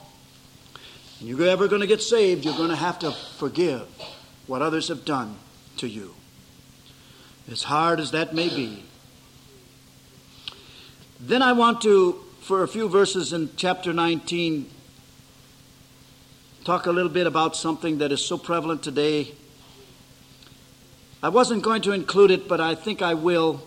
and 1.19 1.29
you're 1.29 1.47
ever 1.47 1.67
going 1.67 1.81
to 1.81 1.87
get 1.87 2.01
saved, 2.01 2.45
you're 2.45 2.57
going 2.57 2.69
to 2.69 2.75
have 2.75 2.99
to 2.99 3.11
forgive 3.11 3.87
what 4.47 4.61
others 4.61 4.87
have 4.87 5.05
done 5.05 5.35
to 5.77 5.87
you. 5.87 6.13
As 7.49 7.63
hard 7.63 7.99
as 7.99 8.11
that 8.11 8.33
may 8.33 8.49
be. 8.49 8.83
Then 11.19 11.41
I 11.41 11.53
want 11.53 11.81
to, 11.81 12.23
for 12.41 12.63
a 12.63 12.67
few 12.67 12.89
verses 12.89 13.33
in 13.33 13.49
chapter 13.55 13.93
19, 13.93 14.69
talk 16.63 16.85
a 16.85 16.91
little 16.91 17.11
bit 17.11 17.27
about 17.27 17.55
something 17.55 17.99
that 17.99 18.11
is 18.11 18.23
so 18.25 18.37
prevalent 18.37 18.83
today. 18.83 19.33
I 21.25 21.29
wasn't 21.29 21.63
going 21.63 21.81
to 21.81 21.91
include 21.91 22.29
it, 22.29 22.47
but 22.47 22.61
I 22.61 22.75
think 22.75 23.01
I 23.01 23.15
will. 23.15 23.63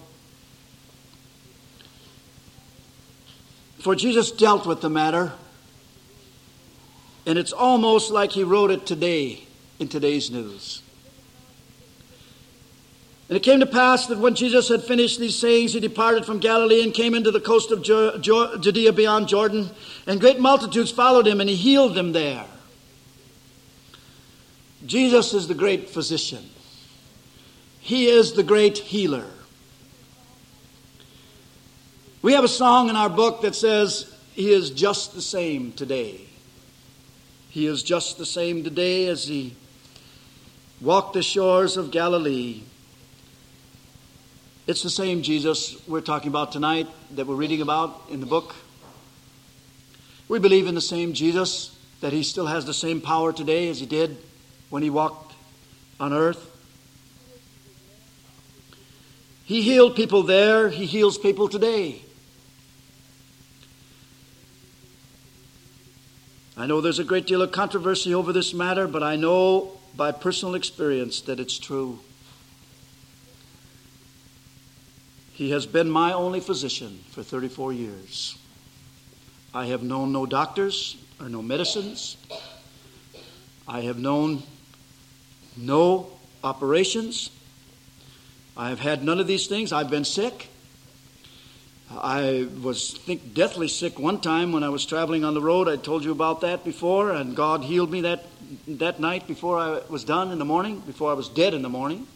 For 3.81 3.97
Jesus 3.97 4.31
dealt 4.31 4.65
with 4.65 4.81
the 4.81 4.89
matter, 4.89 5.33
and 7.27 7.37
it's 7.37 7.53
almost 7.53 8.13
like 8.13 8.31
he 8.31 8.45
wrote 8.45 8.71
it 8.71 8.87
today 8.87 9.41
in 9.81 9.89
today's 9.89 10.31
news. 10.31 10.83
And 13.29 13.37
it 13.37 13.43
came 13.43 13.59
to 13.59 13.67
pass 13.67 14.07
that 14.07 14.19
when 14.19 14.37
Jesus 14.37 14.69
had 14.69 14.85
finished 14.85 15.19
these 15.19 15.37
sayings, 15.37 15.73
he 15.73 15.81
departed 15.81 16.25
from 16.25 16.39
Galilee 16.39 16.85
and 16.85 16.95
came 16.95 17.13
into 17.13 17.33
the 17.33 17.41
coast 17.41 17.73
of 17.73 17.83
Judea 17.83 18.93
beyond 18.93 19.27
Jordan, 19.27 19.69
and 20.07 20.21
great 20.21 20.39
multitudes 20.39 20.93
followed 20.93 21.27
him, 21.27 21.41
and 21.41 21.51
he 21.51 21.57
healed 21.57 21.97
them 21.97 22.13
there. 22.13 22.47
Jesus 24.87 25.35
is 25.35 25.49
the 25.49 25.55
great 25.55 25.91
physician, 25.91 26.51
he 27.81 28.07
is 28.07 28.33
the 28.33 28.43
great 28.43 28.79
healer. 28.79 29.27
We 32.21 32.33
have 32.33 32.45
a 32.45 32.49
song 32.49 32.89
in 32.89 32.97
our 32.97 33.09
book 33.09 33.43
that 33.43 33.55
says, 33.55 34.13
He 34.33 34.53
is 34.53 34.71
just 34.71 35.15
the 35.15 35.23
same 35.23 35.73
today. 35.73 36.21
He 37.49 37.67
is 37.67 37.83
just 37.83 38.19
the 38.19 38.27
same 38.27 38.65
today 38.65 39.07
as 39.07 39.29
He 39.29 39.55
walked 40.81 41.15
the 41.15 41.23
shores 41.23 41.77
of 41.77 41.91
Galilee. 41.91 42.63
It's 44.67 44.83
the 44.83 44.91
same 44.91 45.23
Jesus 45.23 45.77
we're 45.89 46.01
talking 46.01 46.29
about 46.29 46.53
tonight 46.53 46.89
that 47.13 47.27
we're 47.27 47.37
reading 47.37 47.63
about 47.63 48.03
in 48.11 48.21
the 48.21 48.27
book. 48.27 48.55
We 50.29 50.39
believe 50.39 50.67
in 50.67 50.75
the 50.75 50.81
same 50.81 51.13
Jesus, 51.13 51.75
that 52.01 52.13
He 52.13 52.23
still 52.25 52.47
has 52.47 52.67
the 52.67 52.75
same 52.75 53.01
power 53.01 53.33
today 53.33 53.69
as 53.69 53.79
He 53.79 53.87
did 53.87 54.19
when 54.71 54.83
He 54.83 54.91
walked 54.91 55.35
on 56.01 56.13
earth. 56.13 56.48
He 59.49 59.63
healed 59.63 59.97
people 59.97 60.25
there, 60.25 60.69
He 60.69 60.85
heals 60.85 61.17
people 61.17 61.49
today. 61.49 62.03
I 66.55 66.67
know 66.67 66.83
there's 66.83 66.99
a 66.99 67.05
great 67.05 67.27
deal 67.27 67.41
of 67.41 67.51
controversy 67.51 68.13
over 68.13 68.31
this 68.31 68.53
matter, 68.53 68.87
but 68.87 69.03
I 69.03 69.17
know 69.17 69.73
by 69.97 70.13
personal 70.13 70.55
experience 70.55 71.23
that 71.23 71.41
it's 71.41 71.59
true. 71.59 71.99
He 75.33 75.53
has 75.53 75.65
been 75.65 75.89
my 75.89 76.13
only 76.13 76.41
physician 76.41 76.99
for 77.13 77.23
34 77.23 77.73
years. 77.73 78.37
I 79.55 79.65
have 79.69 79.83
known 79.83 80.13
no 80.13 80.27
doctors 80.27 80.99
or 81.19 81.31
no 81.31 81.41
medicines. 81.41 82.19
I 83.67 83.81
have 83.81 83.99
known 83.99 84.43
no 85.57 86.11
operations. 86.45 87.31
I 88.59 88.71
have 88.71 88.81
had 88.81 89.05
none 89.05 89.21
of 89.21 89.29
these 89.29 89.47
things. 89.47 89.73
I've 89.73 89.89
been 89.89 90.05
sick. 90.05 90.49
I 91.91 92.49
was 92.61 92.91
think 92.91 93.33
deathly 93.33 93.69
sick 93.69 94.01
one 94.01 94.21
time 94.21 94.51
when 94.51 94.65
I 94.65 94.69
was 94.69 94.85
traveling 94.85 95.25
on 95.25 95.33
the 95.33 95.41
road. 95.41 95.69
I 95.69 95.77
told 95.77 96.03
you 96.05 96.11
about 96.11 96.41
that 96.41 96.65
before, 96.65 97.13
and 97.13 97.37
God 97.37 97.63
healed 97.63 97.91
me 97.91 98.01
that 98.01 98.27
that 98.67 98.99
night 98.99 99.29
before 99.29 99.59
I 99.59 99.81
was 99.89 100.03
done 100.03 100.33
in 100.33 100.41
the 100.41 100.45
morning, 100.45 100.81
before 100.81 101.11
I 101.11 101.15
was 101.15 101.29
dead 101.29 101.55
in 101.55 101.63
the 101.63 101.69
morning. 101.69 102.09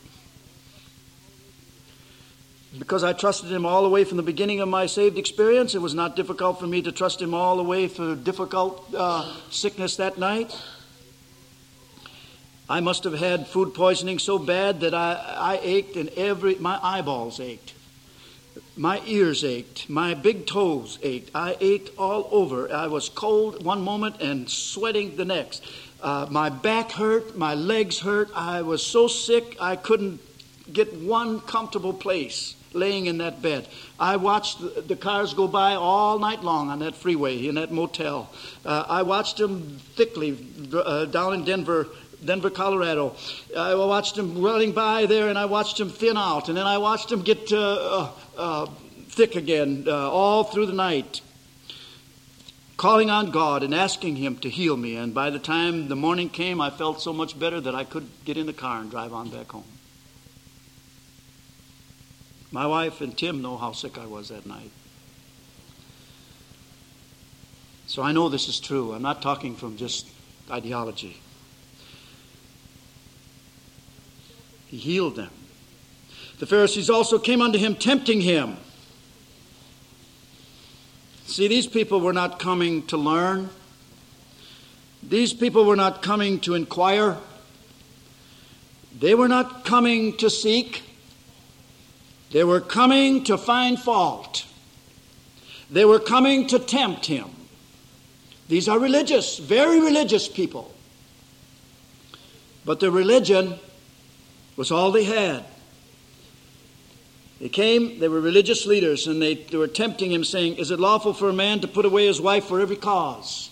Because 2.76 3.04
I 3.04 3.12
trusted 3.12 3.52
Him 3.52 3.64
all 3.64 3.82
the 3.82 3.88
way 3.88 4.02
from 4.02 4.16
the 4.16 4.22
beginning 4.22 4.60
of 4.60 4.68
my 4.68 4.86
saved 4.86 5.18
experience, 5.18 5.74
it 5.74 5.80
was 5.80 5.94
not 5.94 6.16
difficult 6.16 6.58
for 6.58 6.66
me 6.66 6.82
to 6.82 6.90
trust 6.90 7.22
Him 7.22 7.34
all 7.34 7.56
the 7.56 7.62
way 7.62 7.86
for 7.86 8.16
difficult 8.16 8.92
uh, 8.94 9.32
sickness 9.50 9.96
that 9.96 10.18
night. 10.18 10.58
I 12.72 12.80
must 12.80 13.04
have 13.04 13.12
had 13.12 13.46
food 13.46 13.74
poisoning 13.74 14.18
so 14.18 14.38
bad 14.38 14.80
that 14.80 14.94
I, 14.94 15.12
I 15.36 15.60
ached 15.62 15.94
and 15.96 16.08
every 16.16 16.54
my 16.54 16.80
eyeballs 16.82 17.38
ached. 17.38 17.74
My 18.78 19.02
ears 19.04 19.44
ached. 19.44 19.90
My 19.90 20.14
big 20.14 20.46
toes 20.46 20.98
ached. 21.02 21.32
I 21.34 21.58
ached 21.60 21.90
all 21.98 22.30
over. 22.30 22.72
I 22.72 22.86
was 22.86 23.10
cold 23.10 23.62
one 23.62 23.82
moment 23.82 24.22
and 24.22 24.48
sweating 24.48 25.16
the 25.16 25.26
next. 25.26 25.62
Uh, 26.00 26.26
my 26.30 26.48
back 26.48 26.92
hurt. 26.92 27.36
My 27.36 27.54
legs 27.54 27.98
hurt. 27.98 28.30
I 28.34 28.62
was 28.62 28.82
so 28.82 29.06
sick 29.06 29.54
I 29.60 29.76
couldn't 29.76 30.20
get 30.72 30.94
one 30.94 31.40
comfortable 31.40 31.92
place 31.92 32.56
laying 32.72 33.04
in 33.04 33.18
that 33.18 33.42
bed. 33.42 33.68
I 34.00 34.16
watched 34.16 34.88
the, 34.88 34.96
cars 34.96 35.34
go 35.34 35.46
by 35.46 35.74
all 35.74 36.18
night 36.18 36.42
long 36.42 36.70
on 36.70 36.78
that 36.78 36.94
freeway 36.94 37.46
in 37.46 37.56
that 37.56 37.70
motel. 37.70 38.30
Uh, 38.64 38.86
I 38.88 39.02
watched 39.02 39.36
them 39.36 39.78
thickly 39.94 40.38
uh, 40.72 41.04
down 41.04 41.34
in 41.34 41.44
Denver 41.44 41.86
Denver, 42.24 42.50
Colorado. 42.50 43.16
I 43.56 43.74
watched 43.74 44.16
him 44.16 44.40
running 44.40 44.72
by 44.72 45.06
there, 45.06 45.28
and 45.28 45.38
I 45.38 45.46
watched 45.46 45.80
him 45.80 45.90
thin 45.90 46.16
out, 46.16 46.48
and 46.48 46.56
then 46.56 46.66
I 46.66 46.78
watched 46.78 47.10
him 47.10 47.22
get 47.22 47.52
uh, 47.52 47.58
uh, 47.58 48.10
uh, 48.36 48.66
thick 49.12 49.36
again 49.36 49.84
uh, 49.86 50.10
all 50.10 50.44
through 50.44 50.66
the 50.66 50.72
night, 50.72 51.20
calling 52.76 53.10
on 53.10 53.30
God 53.30 53.62
and 53.62 53.74
asking 53.74 54.16
Him 54.16 54.36
to 54.38 54.48
heal 54.48 54.76
me. 54.76 54.96
And 54.96 55.14
by 55.14 55.30
the 55.30 55.38
time 55.38 55.88
the 55.88 55.96
morning 55.96 56.28
came, 56.28 56.60
I 56.60 56.70
felt 56.70 57.00
so 57.00 57.12
much 57.12 57.38
better 57.38 57.60
that 57.60 57.74
I 57.74 57.84
could 57.84 58.08
get 58.24 58.36
in 58.36 58.46
the 58.46 58.52
car 58.52 58.80
and 58.80 58.90
drive 58.90 59.12
on 59.12 59.30
back 59.30 59.50
home. 59.50 59.64
My 62.50 62.66
wife 62.66 63.00
and 63.00 63.16
Tim 63.16 63.40
know 63.40 63.56
how 63.56 63.72
sick 63.72 63.98
I 63.98 64.06
was 64.06 64.28
that 64.28 64.46
night. 64.46 64.70
So 67.86 68.02
I 68.02 68.12
know 68.12 68.28
this 68.28 68.48
is 68.48 68.60
true. 68.60 68.92
I'm 68.92 69.02
not 69.02 69.22
talking 69.22 69.54
from 69.54 69.76
just 69.76 70.06
ideology. 70.50 71.21
He 74.72 74.78
healed 74.78 75.16
them. 75.16 75.30
The 76.38 76.46
Pharisees 76.46 76.88
also 76.88 77.18
came 77.18 77.42
unto 77.42 77.58
him, 77.58 77.74
tempting 77.74 78.22
him. 78.22 78.56
See, 81.26 81.46
these 81.46 81.66
people 81.66 82.00
were 82.00 82.14
not 82.14 82.38
coming 82.38 82.86
to 82.86 82.96
learn. 82.96 83.50
These 85.02 85.34
people 85.34 85.66
were 85.66 85.76
not 85.76 86.00
coming 86.00 86.40
to 86.40 86.54
inquire. 86.54 87.18
They 88.98 89.14
were 89.14 89.28
not 89.28 89.66
coming 89.66 90.16
to 90.16 90.30
seek. 90.30 90.82
They 92.30 92.42
were 92.42 92.60
coming 92.60 93.24
to 93.24 93.36
find 93.36 93.78
fault. 93.78 94.46
They 95.70 95.84
were 95.84 96.00
coming 96.00 96.46
to 96.46 96.58
tempt 96.58 97.04
him. 97.04 97.28
These 98.48 98.70
are 98.70 98.78
religious, 98.78 99.36
very 99.38 99.80
religious 99.80 100.28
people. 100.28 100.72
But 102.64 102.80
their 102.80 102.90
religion 102.90 103.58
was 104.56 104.70
all 104.70 104.92
they 104.92 105.04
had. 105.04 105.44
They 107.40 107.48
came, 107.48 107.98
they 107.98 108.08
were 108.08 108.20
religious 108.20 108.66
leaders, 108.66 109.08
and 109.08 109.20
they, 109.20 109.34
they 109.34 109.56
were 109.56 109.66
tempting 109.66 110.12
him, 110.12 110.22
saying, 110.22 110.56
Is 110.56 110.70
it 110.70 110.78
lawful 110.78 111.12
for 111.12 111.28
a 111.28 111.32
man 111.32 111.60
to 111.60 111.68
put 111.68 111.84
away 111.84 112.06
his 112.06 112.20
wife 112.20 112.44
for 112.44 112.60
every 112.60 112.76
cause? 112.76 113.50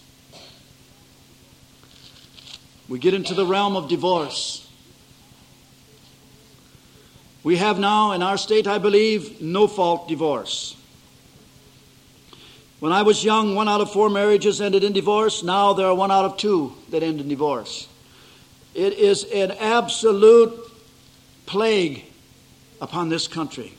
We 2.89 2.99
get 2.99 3.15
into 3.15 3.35
the 3.35 3.47
realm 3.47 3.77
of 3.77 3.89
divorce. 3.89 4.69
We 7.43 7.57
have 7.57 7.79
now 7.79 8.13
in 8.13 8.23
our 8.23 8.37
state, 8.37 8.67
I 8.67 8.79
believe, 8.79 9.41
no 9.41 9.67
fault 9.67 10.09
divorce. 10.09 10.77
When 12.81 12.93
I 12.93 13.03
was 13.03 13.25
young, 13.25 13.55
one 13.55 13.69
out 13.69 13.81
of 13.81 13.93
four 13.93 14.09
marriages 14.09 14.61
ended 14.61 14.85
in 14.85 14.93
divorce. 14.93 15.43
Now 15.43 15.73
there 15.73 15.87
are 15.87 15.95
one 15.95 16.11
out 16.11 16.25
of 16.25 16.37
two 16.37 16.75
that 16.91 17.03
end 17.03 17.21
in 17.21 17.29
divorce. 17.29 17.89
It 18.75 18.95
is 18.95 19.25
an 19.25 19.51
absolute 19.53 20.70
plague 21.51 22.05
upon 22.81 23.09
this 23.09 23.27
country. 23.27 23.73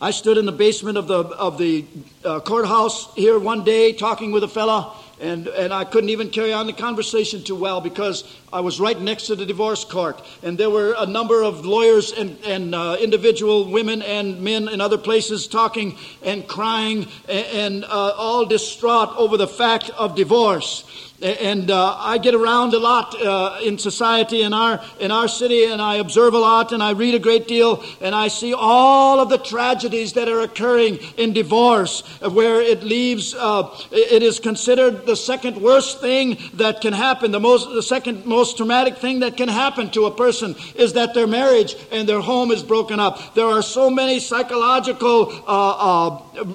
I 0.00 0.12
stood 0.12 0.38
in 0.38 0.46
the 0.46 0.52
basement 0.52 0.96
of 0.96 1.08
the, 1.08 1.24
of 1.24 1.58
the 1.58 1.84
uh, 2.24 2.38
courthouse 2.38 3.12
here 3.16 3.40
one 3.40 3.64
day 3.64 3.92
talking 3.92 4.30
with 4.30 4.44
a 4.44 4.48
fella, 4.48 4.94
and, 5.20 5.48
and 5.48 5.74
I 5.74 5.84
couldn't 5.84 6.10
even 6.10 6.30
carry 6.30 6.52
on 6.52 6.68
the 6.68 6.72
conversation 6.72 7.42
too 7.42 7.56
well 7.56 7.80
because 7.80 8.22
I 8.52 8.60
was 8.60 8.78
right 8.78 9.00
next 9.00 9.26
to 9.26 9.34
the 9.34 9.46
divorce 9.46 9.82
court. 9.82 10.24
And 10.44 10.56
there 10.56 10.70
were 10.70 10.94
a 10.96 11.06
number 11.06 11.42
of 11.42 11.66
lawyers 11.66 12.12
and, 12.12 12.38
and 12.44 12.72
uh, 12.72 12.96
individual 13.00 13.68
women 13.68 14.00
and 14.00 14.40
men 14.40 14.68
in 14.68 14.80
other 14.80 14.96
places 14.96 15.48
talking 15.48 15.98
and 16.22 16.46
crying 16.46 17.08
and, 17.28 17.46
and 17.46 17.84
uh, 17.84 18.12
all 18.16 18.46
distraught 18.46 19.08
over 19.16 19.36
the 19.36 19.48
fact 19.48 19.90
of 19.98 20.14
divorce. 20.14 20.84
And 21.20 21.68
uh, 21.68 21.96
I 21.98 22.18
get 22.18 22.34
around 22.34 22.74
a 22.74 22.78
lot 22.78 23.20
uh, 23.20 23.58
in 23.64 23.76
society 23.76 24.42
in 24.42 24.52
our 24.52 24.80
in 25.00 25.10
our 25.10 25.26
city, 25.26 25.64
and 25.64 25.82
I 25.82 25.96
observe 25.96 26.32
a 26.32 26.38
lot, 26.38 26.70
and 26.70 26.80
I 26.80 26.90
read 26.92 27.14
a 27.16 27.18
great 27.18 27.48
deal, 27.48 27.82
and 28.00 28.14
I 28.14 28.28
see 28.28 28.54
all 28.54 29.18
of 29.18 29.28
the 29.28 29.38
tragedies 29.38 30.12
that 30.12 30.28
are 30.28 30.40
occurring 30.42 31.00
in 31.16 31.32
divorce, 31.32 32.02
where 32.20 32.60
it 32.60 32.84
leaves. 32.84 33.34
Uh, 33.34 33.68
it 33.90 34.22
is 34.22 34.38
considered 34.38 35.06
the 35.06 35.16
second 35.16 35.60
worst 35.60 36.00
thing 36.00 36.38
that 36.54 36.80
can 36.80 36.92
happen. 36.92 37.32
The 37.32 37.40
most, 37.40 37.68
the 37.68 37.82
second 37.82 38.24
most 38.24 38.56
traumatic 38.56 38.98
thing 38.98 39.18
that 39.20 39.36
can 39.36 39.48
happen 39.48 39.90
to 39.90 40.06
a 40.06 40.14
person 40.14 40.54
is 40.76 40.92
that 40.92 41.14
their 41.14 41.26
marriage 41.26 41.74
and 41.90 42.08
their 42.08 42.20
home 42.20 42.52
is 42.52 42.62
broken 42.62 43.00
up. 43.00 43.34
There 43.34 43.46
are 43.46 43.62
so 43.62 43.90
many 43.90 44.20
psychological 44.20 45.32
uh, 45.48 46.20
uh, 46.44 46.46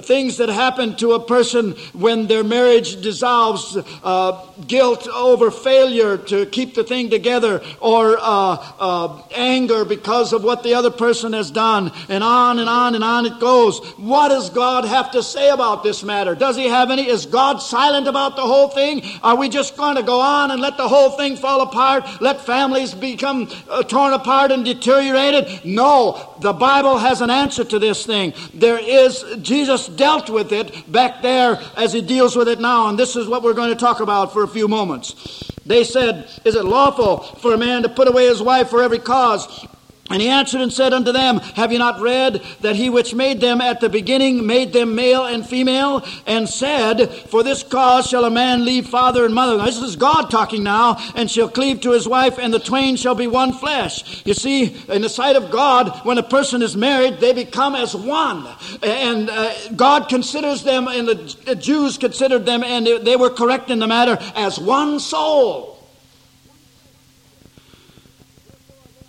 things 0.00 0.38
that 0.38 0.48
happen 0.48 0.96
to 0.96 1.12
a 1.12 1.20
person 1.20 1.72
when 1.92 2.26
their 2.26 2.44
marriage 2.44 3.00
dissolves 3.02 3.76
uh, 4.02 4.46
guilt 4.66 5.06
over 5.08 5.50
failure 5.50 6.16
to 6.16 6.46
keep 6.46 6.74
the 6.74 6.84
thing 6.84 7.10
together 7.10 7.62
or 7.80 8.16
uh, 8.18 8.56
uh, 8.78 9.22
anger 9.34 9.84
because 9.84 10.32
of 10.32 10.44
what 10.44 10.62
the 10.62 10.74
other 10.74 10.90
person 10.90 11.32
has 11.32 11.50
done 11.50 11.92
and 12.08 12.24
on 12.24 12.58
and 12.58 12.68
on 12.68 12.94
and 12.94 13.04
on 13.04 13.26
it 13.26 13.38
goes. 13.38 13.80
What 13.98 14.28
does 14.28 14.50
god 14.50 14.84
have 14.84 15.10
to 15.12 15.22
say 15.22 15.50
about 15.50 15.82
this 15.82 16.02
matter? 16.02 16.34
Does 16.34 16.56
he 16.56 16.66
have 16.68 16.90
any 16.90 17.06
is 17.06 17.26
god 17.26 17.58
silent 17.58 18.08
about 18.08 18.36
the 18.36 18.42
whole 18.42 18.68
thing? 18.68 19.02
Are 19.22 19.36
we 19.36 19.48
just 19.48 19.76
going 19.76 19.96
to 19.96 20.02
go 20.02 20.20
on 20.20 20.50
and 20.50 20.60
let 20.60 20.76
the 20.76 20.88
whole 20.88 21.10
thing 21.10 21.36
fall 21.36 21.60
apart 21.62 22.04
let 22.20 22.40
families 22.40 22.94
become 22.94 23.48
uh, 23.68 23.82
torn 23.82 24.12
apart 24.12 24.52
and 24.52 24.64
deteriorated? 24.64 25.64
No 25.64 26.31
the 26.42 26.52
bible 26.52 26.98
has 26.98 27.20
an 27.20 27.30
answer 27.30 27.64
to 27.64 27.78
this 27.78 28.04
thing 28.04 28.32
there 28.54 28.78
is 28.78 29.24
jesus 29.40 29.88
dealt 29.88 30.28
with 30.28 30.52
it 30.52 30.90
back 30.90 31.22
there 31.22 31.60
as 31.76 31.92
he 31.92 32.00
deals 32.00 32.36
with 32.36 32.48
it 32.48 32.60
now. 32.60 32.88
And 32.88 32.98
this 32.98 33.16
is 33.16 33.28
what 33.28 33.42
we're 33.42 33.54
going 33.54 33.70
to 33.70 33.76
talk 33.76 34.00
about 34.00 34.32
for 34.32 34.42
a 34.42 34.48
few 34.48 34.68
moments. 34.68 35.50
They 35.64 35.84
said, 35.84 36.28
Is 36.44 36.54
it 36.54 36.64
lawful 36.64 37.18
for 37.18 37.54
a 37.54 37.58
man 37.58 37.82
to 37.82 37.88
put 37.88 38.08
away 38.08 38.26
his 38.26 38.42
wife 38.42 38.68
for 38.68 38.82
every 38.82 38.98
cause? 38.98 39.66
And 40.10 40.20
he 40.20 40.28
answered 40.28 40.60
and 40.60 40.72
said 40.72 40.92
unto 40.92 41.12
them, 41.12 41.38
Have 41.54 41.72
you 41.72 41.78
not 41.78 42.00
read 42.00 42.42
that 42.60 42.74
he 42.74 42.90
which 42.90 43.14
made 43.14 43.40
them 43.40 43.60
at 43.60 43.80
the 43.80 43.88
beginning 43.88 44.46
made 44.46 44.72
them 44.72 44.96
male 44.96 45.24
and 45.24 45.46
female, 45.46 46.04
and 46.26 46.48
said, 46.48 47.08
For 47.08 47.44
this 47.44 47.62
cause 47.62 48.08
shall 48.08 48.24
a 48.24 48.30
man 48.30 48.64
leave 48.64 48.88
father 48.88 49.24
and 49.24 49.34
mother? 49.34 49.56
Now, 49.56 49.66
this 49.66 49.78
is 49.78 49.94
God 49.94 50.28
talking 50.28 50.64
now, 50.64 50.96
and 51.14 51.30
shall 51.30 51.48
cleave 51.48 51.80
to 51.82 51.92
his 51.92 52.08
wife, 52.08 52.38
and 52.38 52.52
the 52.52 52.58
twain 52.58 52.96
shall 52.96 53.14
be 53.14 53.28
one 53.28 53.52
flesh. 53.52 54.26
You 54.26 54.34
see, 54.34 54.76
in 54.88 55.02
the 55.02 55.08
sight 55.08 55.36
of 55.36 55.52
God, 55.52 56.04
when 56.04 56.18
a 56.18 56.22
person 56.22 56.62
is 56.62 56.76
married, 56.76 57.20
they 57.20 57.32
become 57.32 57.76
as 57.76 57.94
one. 57.94 58.46
And 58.82 59.30
uh, 59.30 59.54
God 59.76 60.08
considers 60.08 60.64
them, 60.64 60.88
and 60.88 61.08
the 61.08 61.54
Jews 61.54 61.96
considered 61.96 62.44
them, 62.44 62.64
and 62.64 62.86
they 62.86 63.16
were 63.16 63.30
correct 63.30 63.70
in 63.70 63.78
the 63.78 63.86
matter, 63.86 64.18
as 64.34 64.58
one 64.58 64.98
soul. 64.98 65.71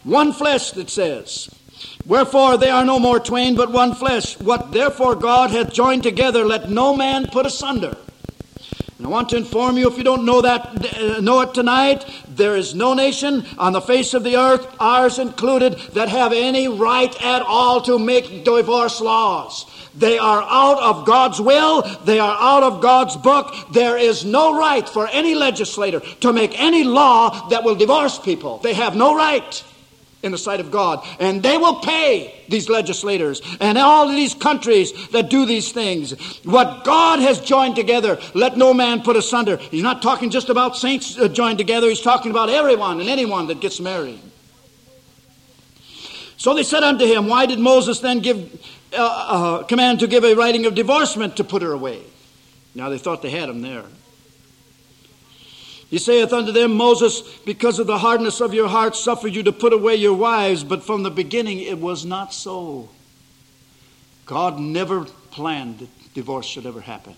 One 0.03 0.33
flesh, 0.33 0.75
it 0.75 0.89
says. 0.89 1.49
Wherefore 2.05 2.57
they 2.57 2.69
are 2.69 2.83
no 2.83 2.99
more 2.99 3.19
twain, 3.19 3.55
but 3.55 3.71
one 3.71 3.95
flesh. 3.95 4.37
What 4.39 4.71
therefore 4.71 5.15
God 5.15 5.51
hath 5.51 5.71
joined 5.71 6.03
together, 6.03 6.43
let 6.43 6.69
no 6.69 6.95
man 6.95 7.27
put 7.27 7.45
asunder. 7.45 7.97
And 8.97 9.07
I 9.07 9.09
want 9.09 9.29
to 9.29 9.37
inform 9.37 9.77
you, 9.77 9.89
if 9.89 9.97
you 9.97 10.03
don't 10.03 10.25
know 10.25 10.41
that, 10.41 10.95
uh, 10.95 11.19
know 11.19 11.41
it 11.41 11.53
tonight, 11.53 12.05
there 12.27 12.55
is 12.55 12.75
no 12.75 12.93
nation 12.93 13.45
on 13.57 13.73
the 13.73 13.81
face 13.81 14.13
of 14.13 14.23
the 14.23 14.37
earth, 14.37 14.67
ours 14.79 15.19
included, 15.19 15.73
that 15.93 16.09
have 16.09 16.31
any 16.31 16.67
right 16.67 17.13
at 17.23 17.41
all 17.41 17.81
to 17.81 17.97
make 17.97 18.45
divorce 18.45 19.01
laws. 19.01 19.65
They 19.95 20.17
are 20.17 20.41
out 20.41 20.79
of 20.81 21.05
God's 21.05 21.39
will. 21.41 21.81
They 22.05 22.19
are 22.19 22.37
out 22.39 22.63
of 22.63 22.81
God's 22.81 23.15
book. 23.17 23.53
There 23.71 23.97
is 23.97 24.25
no 24.25 24.57
right 24.57 24.87
for 24.87 25.07
any 25.07 25.35
legislator 25.35 25.99
to 26.21 26.33
make 26.33 26.59
any 26.59 26.83
law 26.83 27.49
that 27.49 27.63
will 27.63 27.75
divorce 27.75 28.17
people. 28.19 28.59
They 28.59 28.73
have 28.73 28.95
no 28.95 29.15
right 29.15 29.63
in 30.24 30.32
the 30.32 30.38
sight 30.38 30.59
of 30.59 30.71
God. 30.71 31.05
And 31.19 31.43
they 31.43 31.57
will 31.57 31.76
pay 31.76 32.34
these 32.49 32.69
legislators 32.69 33.41
and 33.59 33.78
all 33.78 34.09
of 34.09 34.15
these 34.15 34.34
countries 34.34 35.09
that 35.09 35.30
do 35.30 35.45
these 35.45 35.71
things. 35.71 36.13
What 36.43 36.84
God 36.86 37.19
has 37.19 37.39
joined 37.39 37.76
together, 37.76 38.19
let 38.34 38.57
no 38.57 38.74
man 38.74 39.03
put 39.03 39.17
asunder. 39.17 39.57
He's 39.57 39.84
not 39.84 40.01
talking 40.01 40.30
just 40.30 40.49
about 40.49 40.78
saints 40.78 41.17
uh, 41.19 41.28
joined 41.28 41.57
together, 41.57 41.88
he's 41.88 42.01
talking 42.01 42.32
about 42.32 42.49
everyone 42.49 42.99
and 43.01 43.09
anyone 43.09 43.47
that 43.47 43.59
gets 43.59 43.80
married. 43.80 44.19
So 46.38 46.53
they 46.53 46.63
said 46.63 46.84
unto 46.84 47.05
him, 47.05 47.28
Why 47.28 47.45
did 47.45 47.59
Moses 47.59 47.99
then 47.99 48.19
give 48.19 48.61
uh, 48.93 48.97
uh, 48.97 49.63
command 49.63 49.99
to 49.99 50.07
give 50.07 50.24
a 50.24 50.36
writing 50.36 50.65
of 50.65 50.74
divorcement 50.76 51.38
to 51.38 51.43
put 51.43 51.61
her 51.61 51.71
away? 51.71 52.01
Now 52.76 52.89
they 52.89 52.97
thought 52.97 53.21
they 53.21 53.30
had 53.30 53.49
him 53.49 53.61
there. 53.61 53.84
He 55.93 55.99
saith 55.99 56.33
unto 56.33 56.51
them, 56.51 56.73
Moses, 56.73 57.21
because 57.45 57.77
of 57.77 57.85
the 57.85 57.99
hardness 57.99 58.41
of 58.41 58.51
your 58.51 58.67
heart, 58.67 58.95
suffered 58.95 59.35
you 59.35 59.43
to 59.43 59.51
put 59.51 59.73
away 59.73 59.93
your 59.93 60.15
wives, 60.15 60.63
but 60.63 60.81
from 60.81 61.03
the 61.03 61.11
beginning 61.11 61.59
it 61.59 61.77
was 61.77 62.03
not 62.03 62.33
so. 62.33 62.89
God 64.25 64.57
never 64.57 65.05
planned 65.29 65.77
that 65.77 66.13
divorce 66.15 66.47
should 66.47 66.65
ever 66.65 66.81
happen. 66.81 67.15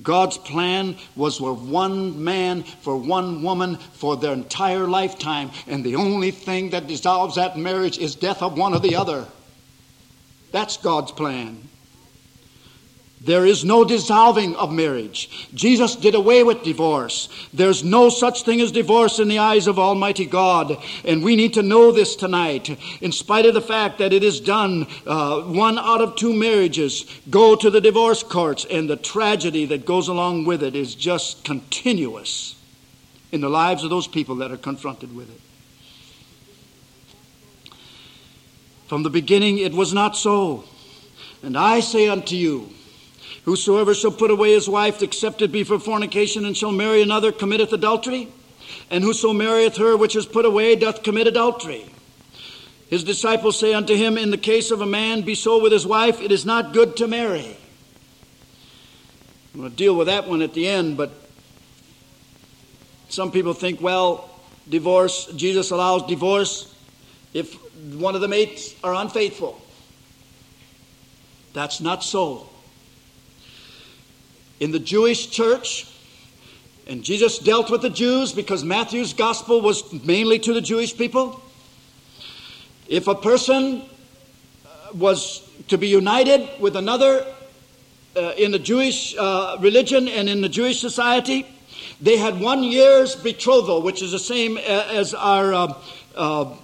God's 0.00 0.38
plan 0.38 0.94
was 1.16 1.38
for 1.38 1.52
one 1.52 2.22
man, 2.22 2.62
for 2.62 2.96
one 2.96 3.42
woman, 3.42 3.74
for 3.74 4.16
their 4.16 4.32
entire 4.32 4.86
lifetime, 4.86 5.50
and 5.66 5.82
the 5.82 5.96
only 5.96 6.30
thing 6.30 6.70
that 6.70 6.86
dissolves 6.86 7.34
that 7.34 7.58
marriage 7.58 7.98
is 7.98 8.14
death 8.14 8.42
of 8.42 8.56
one 8.56 8.74
or 8.74 8.78
the 8.78 8.94
other. 8.94 9.26
That's 10.52 10.76
God's 10.76 11.10
plan. 11.10 11.68
There 13.20 13.44
is 13.44 13.64
no 13.64 13.84
dissolving 13.84 14.54
of 14.56 14.72
marriage. 14.72 15.50
Jesus 15.52 15.96
did 15.96 16.14
away 16.14 16.44
with 16.44 16.62
divorce. 16.62 17.28
There's 17.52 17.82
no 17.82 18.10
such 18.10 18.42
thing 18.42 18.60
as 18.60 18.70
divorce 18.70 19.18
in 19.18 19.26
the 19.26 19.40
eyes 19.40 19.66
of 19.66 19.78
Almighty 19.78 20.24
God. 20.24 20.80
And 21.04 21.24
we 21.24 21.34
need 21.34 21.54
to 21.54 21.62
know 21.62 21.90
this 21.90 22.14
tonight. 22.14 22.78
In 23.00 23.10
spite 23.10 23.44
of 23.46 23.54
the 23.54 23.60
fact 23.60 23.98
that 23.98 24.12
it 24.12 24.22
is 24.22 24.40
done, 24.40 24.86
uh, 25.04 25.42
one 25.42 25.78
out 25.78 26.00
of 26.00 26.14
two 26.14 26.32
marriages 26.32 27.06
go 27.28 27.56
to 27.56 27.70
the 27.70 27.80
divorce 27.80 28.22
courts, 28.22 28.64
and 28.70 28.88
the 28.88 28.96
tragedy 28.96 29.66
that 29.66 29.84
goes 29.84 30.06
along 30.06 30.44
with 30.44 30.62
it 30.62 30.76
is 30.76 30.94
just 30.94 31.44
continuous 31.44 32.54
in 33.32 33.40
the 33.40 33.48
lives 33.48 33.82
of 33.82 33.90
those 33.90 34.06
people 34.06 34.36
that 34.36 34.52
are 34.52 34.56
confronted 34.56 35.14
with 35.14 35.28
it. 35.28 35.40
From 38.86 39.02
the 39.02 39.10
beginning, 39.10 39.58
it 39.58 39.74
was 39.74 39.92
not 39.92 40.16
so. 40.16 40.64
And 41.42 41.56
I 41.56 41.80
say 41.80 42.08
unto 42.08 42.36
you, 42.36 42.70
Whosoever 43.48 43.94
shall 43.94 44.10
put 44.10 44.30
away 44.30 44.52
his 44.52 44.68
wife, 44.68 45.02
except 45.02 45.40
it 45.40 45.50
be 45.50 45.64
for 45.64 45.78
fornication, 45.78 46.44
and 46.44 46.54
shall 46.54 46.70
marry 46.70 47.00
another, 47.00 47.32
committeth 47.32 47.72
adultery. 47.72 48.28
And 48.90 49.02
whoso 49.02 49.32
marrieth 49.32 49.78
her 49.78 49.96
which 49.96 50.16
is 50.16 50.26
put 50.26 50.44
away 50.44 50.76
doth 50.76 51.02
commit 51.02 51.26
adultery. 51.26 51.86
His 52.90 53.04
disciples 53.04 53.58
say 53.58 53.72
unto 53.72 53.96
him, 53.96 54.18
In 54.18 54.30
the 54.30 54.36
case 54.36 54.70
of 54.70 54.82
a 54.82 54.86
man 54.86 55.22
be 55.22 55.34
so 55.34 55.62
with 55.62 55.72
his 55.72 55.86
wife, 55.86 56.20
it 56.20 56.30
is 56.30 56.44
not 56.44 56.74
good 56.74 56.98
to 56.98 57.08
marry. 57.08 57.56
I'm 59.54 59.60
going 59.60 59.70
to 59.70 59.76
deal 59.76 59.96
with 59.96 60.08
that 60.08 60.28
one 60.28 60.42
at 60.42 60.52
the 60.52 60.68
end, 60.68 60.98
but 60.98 61.10
some 63.08 63.32
people 63.32 63.54
think, 63.54 63.80
well, 63.80 64.28
divorce, 64.68 65.24
Jesus 65.34 65.70
allows 65.70 66.02
divorce 66.02 66.70
if 67.32 67.54
one 67.94 68.14
of 68.14 68.20
the 68.20 68.28
mates 68.28 68.74
are 68.84 68.92
unfaithful. 68.92 69.58
That's 71.54 71.80
not 71.80 72.04
so 72.04 72.50
in 74.60 74.72
the 74.72 74.78
Jewish 74.78 75.30
church, 75.30 75.86
and 76.86 77.04
Jesus 77.04 77.38
dealt 77.38 77.70
with 77.70 77.82
the 77.82 77.90
Jews 77.90 78.32
because 78.32 78.64
Matthew's 78.64 79.12
gospel 79.12 79.60
was 79.60 79.92
mainly 80.04 80.38
to 80.40 80.52
the 80.52 80.60
Jewish 80.60 80.96
people. 80.96 81.42
If 82.88 83.06
a 83.06 83.14
person 83.14 83.82
uh, 84.64 84.92
was 84.94 85.48
to 85.68 85.76
be 85.76 85.88
united 85.88 86.48
with 86.60 86.76
another 86.76 87.26
uh, 88.16 88.32
in 88.38 88.50
the 88.50 88.58
Jewish 88.58 89.14
uh, 89.16 89.58
religion 89.60 90.08
and 90.08 90.28
in 90.28 90.40
the 90.40 90.48
Jewish 90.48 90.80
society, 90.80 91.46
they 92.00 92.16
had 92.16 92.40
one 92.40 92.62
year's 92.62 93.14
betrothal, 93.14 93.82
which 93.82 94.02
is 94.02 94.12
the 94.12 94.18
same 94.18 94.56
uh, 94.56 94.60
as 94.60 95.14
our 95.14 95.52
uh, 95.52 95.74
uh, 96.16 96.56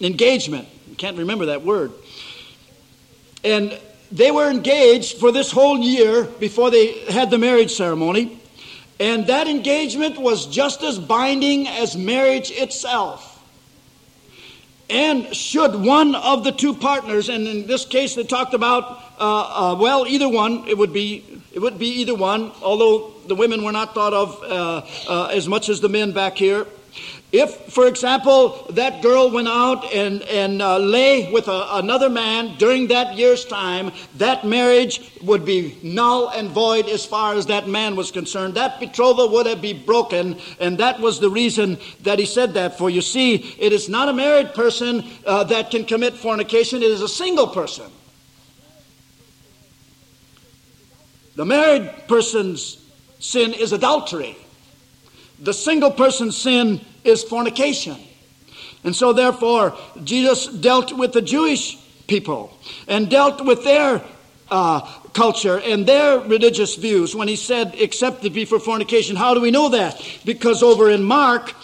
engagement. 0.00 0.68
I 0.90 0.94
can't 0.94 1.16
remember 1.16 1.46
that 1.46 1.62
word. 1.62 1.92
And 3.42 3.78
they 4.12 4.30
were 4.30 4.50
engaged 4.50 5.18
for 5.18 5.32
this 5.32 5.50
whole 5.50 5.78
year 5.78 6.24
before 6.24 6.70
they 6.70 6.98
had 7.06 7.30
the 7.30 7.38
marriage 7.38 7.72
ceremony. 7.72 8.40
And 8.98 9.26
that 9.26 9.46
engagement 9.46 10.18
was 10.18 10.46
just 10.46 10.82
as 10.82 10.98
binding 10.98 11.68
as 11.68 11.96
marriage 11.96 12.50
itself. 12.50 13.32
And 14.88 15.34
should 15.34 15.74
one 15.74 16.14
of 16.14 16.44
the 16.44 16.52
two 16.52 16.72
partners, 16.72 17.28
and 17.28 17.46
in 17.46 17.66
this 17.66 17.84
case 17.84 18.14
they 18.14 18.22
talked 18.22 18.54
about, 18.54 19.02
uh, 19.18 19.72
uh, 19.72 19.76
well, 19.78 20.06
either 20.06 20.28
one, 20.28 20.66
it 20.68 20.78
would 20.78 20.92
be, 20.92 21.24
it 21.52 21.58
would 21.58 21.78
be 21.78 21.88
either 22.00 22.14
one, 22.14 22.52
although 22.62 23.12
the 23.26 23.34
women 23.34 23.64
were 23.64 23.72
not 23.72 23.94
thought 23.94 24.14
of 24.14 24.42
uh, 24.44 24.82
uh 25.08 25.26
as 25.26 25.48
much 25.48 25.68
as 25.68 25.80
the 25.80 25.88
men 25.88 26.12
back 26.12 26.36
here. 26.36 26.66
If, 27.32 27.54
for 27.72 27.86
example, 27.86 28.66
that 28.70 29.02
girl 29.02 29.30
went 29.30 29.48
out 29.48 29.92
and, 29.92 30.22
and 30.22 30.62
uh, 30.62 30.78
lay 30.78 31.30
with 31.32 31.48
a, 31.48 31.76
another 31.76 32.08
man 32.08 32.56
during 32.56 32.86
that 32.88 33.16
year's 33.16 33.44
time, 33.44 33.90
that 34.16 34.46
marriage 34.46 35.12
would 35.22 35.44
be 35.44 35.76
null 35.82 36.28
and 36.28 36.48
void 36.48 36.88
as 36.88 37.04
far 37.04 37.34
as 37.34 37.46
that 37.46 37.68
man 37.68 37.96
was 37.96 38.12
concerned. 38.12 38.54
That 38.54 38.78
betrothal 38.78 39.28
would 39.30 39.46
have 39.46 39.60
been 39.60 39.84
broken, 39.84 40.38
and 40.60 40.78
that 40.78 41.00
was 41.00 41.18
the 41.18 41.28
reason 41.28 41.78
that 42.04 42.18
he 42.18 42.26
said 42.26 42.54
that. 42.54 42.78
For 42.78 42.88
you 42.88 43.02
see, 43.02 43.34
it 43.58 43.72
is 43.72 43.88
not 43.88 44.08
a 44.08 44.12
married 44.12 44.54
person 44.54 45.04
uh, 45.26 45.44
that 45.44 45.70
can 45.70 45.84
commit 45.84 46.14
fornication, 46.14 46.82
it 46.82 46.90
is 46.90 47.02
a 47.02 47.08
single 47.08 47.48
person. 47.48 47.90
The 51.34 51.44
married 51.44 51.92
person's 52.08 52.82
sin 53.18 53.52
is 53.52 53.72
adultery. 53.72 54.36
The 55.38 55.52
single 55.52 55.90
person's 55.90 56.36
sin 56.36 56.80
is 57.04 57.22
fornication. 57.22 57.96
And 58.84 58.94
so, 58.94 59.12
therefore, 59.12 59.76
Jesus 60.04 60.46
dealt 60.46 60.92
with 60.92 61.12
the 61.12 61.22
Jewish 61.22 61.76
people 62.06 62.56
and 62.86 63.10
dealt 63.10 63.44
with 63.44 63.64
their 63.64 64.02
uh, 64.50 64.80
culture 65.12 65.58
and 65.58 65.86
their 65.86 66.20
religious 66.20 66.76
views 66.76 67.14
when 67.14 67.26
he 67.26 67.36
said, 67.36 67.74
except 67.78 68.24
it 68.24 68.30
be 68.30 68.44
for 68.44 68.60
fornication. 68.60 69.16
How 69.16 69.34
do 69.34 69.40
we 69.40 69.50
know 69.50 69.70
that? 69.70 70.00
Because 70.24 70.62
over 70.62 70.90
in 70.90 71.02
Mark, 71.02 71.54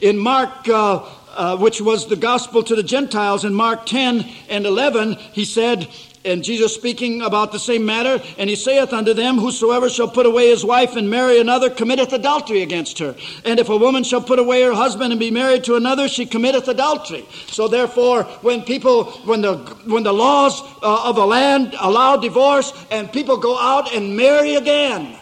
in 0.00 0.16
Mark, 0.16 0.68
uh, 0.68 1.04
uh, 1.34 1.56
which 1.56 1.80
was 1.80 2.08
the 2.08 2.16
gospel 2.16 2.62
to 2.62 2.74
the 2.74 2.82
Gentiles, 2.82 3.44
in 3.44 3.54
Mark 3.54 3.86
10 3.86 4.26
and 4.48 4.66
11, 4.66 5.14
he 5.32 5.44
said, 5.44 5.88
and 6.24 6.44
Jesus 6.44 6.72
speaking 6.72 7.22
about 7.22 7.50
the 7.50 7.58
same 7.58 7.84
matter, 7.84 8.22
and 8.38 8.48
he 8.48 8.54
saith 8.54 8.92
unto 8.92 9.12
them, 9.12 9.38
Whosoever 9.38 9.90
shall 9.90 10.08
put 10.08 10.24
away 10.24 10.50
his 10.50 10.64
wife 10.64 10.94
and 10.94 11.10
marry 11.10 11.40
another 11.40 11.68
committeth 11.68 12.12
adultery 12.12 12.62
against 12.62 13.00
her. 13.00 13.16
And 13.44 13.58
if 13.58 13.68
a 13.68 13.76
woman 13.76 14.04
shall 14.04 14.22
put 14.22 14.38
away 14.38 14.62
her 14.62 14.72
husband 14.72 15.12
and 15.12 15.18
be 15.18 15.32
married 15.32 15.64
to 15.64 15.74
another, 15.74 16.06
she 16.06 16.24
committeth 16.24 16.68
adultery. 16.68 17.26
So 17.48 17.66
therefore, 17.66 18.22
when 18.42 18.62
people, 18.62 19.04
when 19.24 19.40
the 19.40 19.56
when 19.86 20.04
the 20.04 20.12
laws 20.12 20.60
uh, 20.82 21.08
of 21.08 21.16
the 21.16 21.26
land 21.26 21.74
allow 21.80 22.16
divorce, 22.16 22.72
and 22.92 23.12
people 23.12 23.36
go 23.36 23.58
out 23.58 23.92
and 23.92 24.16
marry 24.16 24.54
again, 24.54 25.18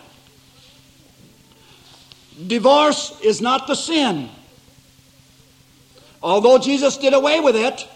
divorce 2.46 3.18
is 3.22 3.40
not 3.40 3.66
the 3.66 3.74
sin. 3.74 4.28
Although 6.22 6.58
Jesus 6.58 6.98
did 6.98 7.14
away 7.14 7.40
with 7.40 7.56
it, 7.56 7.88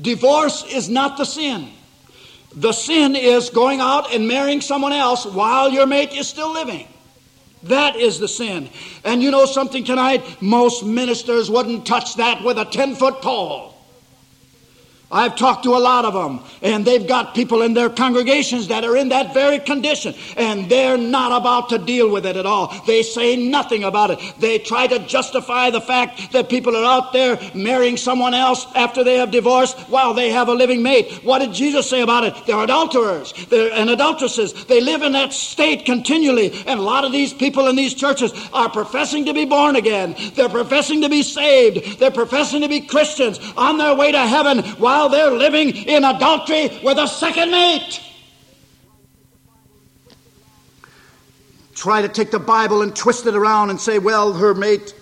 divorce 0.00 0.64
is 0.64 0.88
not 0.88 1.18
the 1.18 1.26
sin. 1.26 1.68
The 2.54 2.72
sin 2.72 3.16
is 3.16 3.50
going 3.50 3.80
out 3.80 4.12
and 4.12 4.28
marrying 4.28 4.60
someone 4.60 4.92
else 4.92 5.24
while 5.24 5.70
your 5.70 5.86
mate 5.86 6.12
is 6.12 6.28
still 6.28 6.52
living. 6.52 6.86
That 7.64 7.96
is 7.96 8.18
the 8.18 8.28
sin. 8.28 8.68
And 9.04 9.22
you 9.22 9.30
know 9.30 9.46
something 9.46 9.84
tonight? 9.84 10.42
Most 10.42 10.84
ministers 10.84 11.50
wouldn't 11.50 11.86
touch 11.86 12.16
that 12.16 12.42
with 12.42 12.58
a 12.58 12.64
10 12.64 12.96
foot 12.96 13.22
pole. 13.22 13.71
I've 15.12 15.36
talked 15.36 15.64
to 15.64 15.76
a 15.76 15.78
lot 15.78 16.06
of 16.06 16.14
them, 16.14 16.40
and 16.62 16.84
they've 16.86 17.06
got 17.06 17.34
people 17.34 17.60
in 17.60 17.74
their 17.74 17.90
congregations 17.90 18.68
that 18.68 18.82
are 18.82 18.96
in 18.96 19.10
that 19.10 19.34
very 19.34 19.58
condition, 19.58 20.14
and 20.38 20.70
they're 20.70 20.96
not 20.96 21.38
about 21.38 21.68
to 21.68 21.78
deal 21.78 22.10
with 22.10 22.24
it 22.24 22.36
at 22.36 22.46
all. 22.46 22.74
They 22.86 23.02
say 23.02 23.36
nothing 23.36 23.84
about 23.84 24.10
it. 24.10 24.18
They 24.38 24.58
try 24.58 24.86
to 24.86 24.98
justify 25.00 25.68
the 25.68 25.82
fact 25.82 26.32
that 26.32 26.48
people 26.48 26.76
are 26.76 26.84
out 26.84 27.12
there 27.12 27.38
marrying 27.54 27.98
someone 27.98 28.32
else 28.32 28.66
after 28.74 29.04
they 29.04 29.18
have 29.18 29.30
divorced 29.30 29.78
while 29.90 30.14
they 30.14 30.30
have 30.30 30.48
a 30.48 30.54
living 30.54 30.82
mate. 30.82 31.20
What 31.22 31.40
did 31.40 31.52
Jesus 31.52 31.88
say 31.88 32.00
about 32.00 32.24
it? 32.24 32.34
They're 32.46 32.62
adulterers 32.62 33.34
they're, 33.50 33.72
and 33.72 33.90
adulteresses. 33.90 34.64
They 34.64 34.80
live 34.80 35.02
in 35.02 35.12
that 35.12 35.34
state 35.34 35.84
continually, 35.84 36.52
and 36.66 36.80
a 36.80 36.82
lot 36.82 37.04
of 37.04 37.12
these 37.12 37.34
people 37.34 37.68
in 37.68 37.76
these 37.76 37.94
churches 37.94 38.32
are 38.54 38.70
professing 38.70 39.26
to 39.26 39.34
be 39.34 39.44
born 39.44 39.76
again. 39.76 40.16
They're 40.34 40.48
professing 40.48 41.02
to 41.02 41.08
be 41.08 41.22
saved. 41.22 41.98
They're 41.98 42.10
professing 42.10 42.62
to 42.62 42.68
be 42.68 42.80
Christians 42.80 43.38
on 43.58 43.76
their 43.76 43.94
way 43.94 44.12
to 44.12 44.26
heaven 44.26 44.60
while 44.78 45.01
while 45.02 45.08
they're 45.08 45.36
living 45.36 45.70
in 45.70 46.04
adultery 46.04 46.78
with 46.84 46.96
a 46.96 47.08
second 47.08 47.50
mate. 47.50 48.00
Try 51.74 52.02
to 52.02 52.08
take 52.08 52.30
the 52.30 52.38
Bible 52.38 52.82
and 52.82 52.94
twist 52.94 53.26
it 53.26 53.34
around 53.34 53.70
and 53.70 53.80
say, 53.80 53.98
well, 53.98 54.32
her 54.32 54.54
mate 54.54 54.94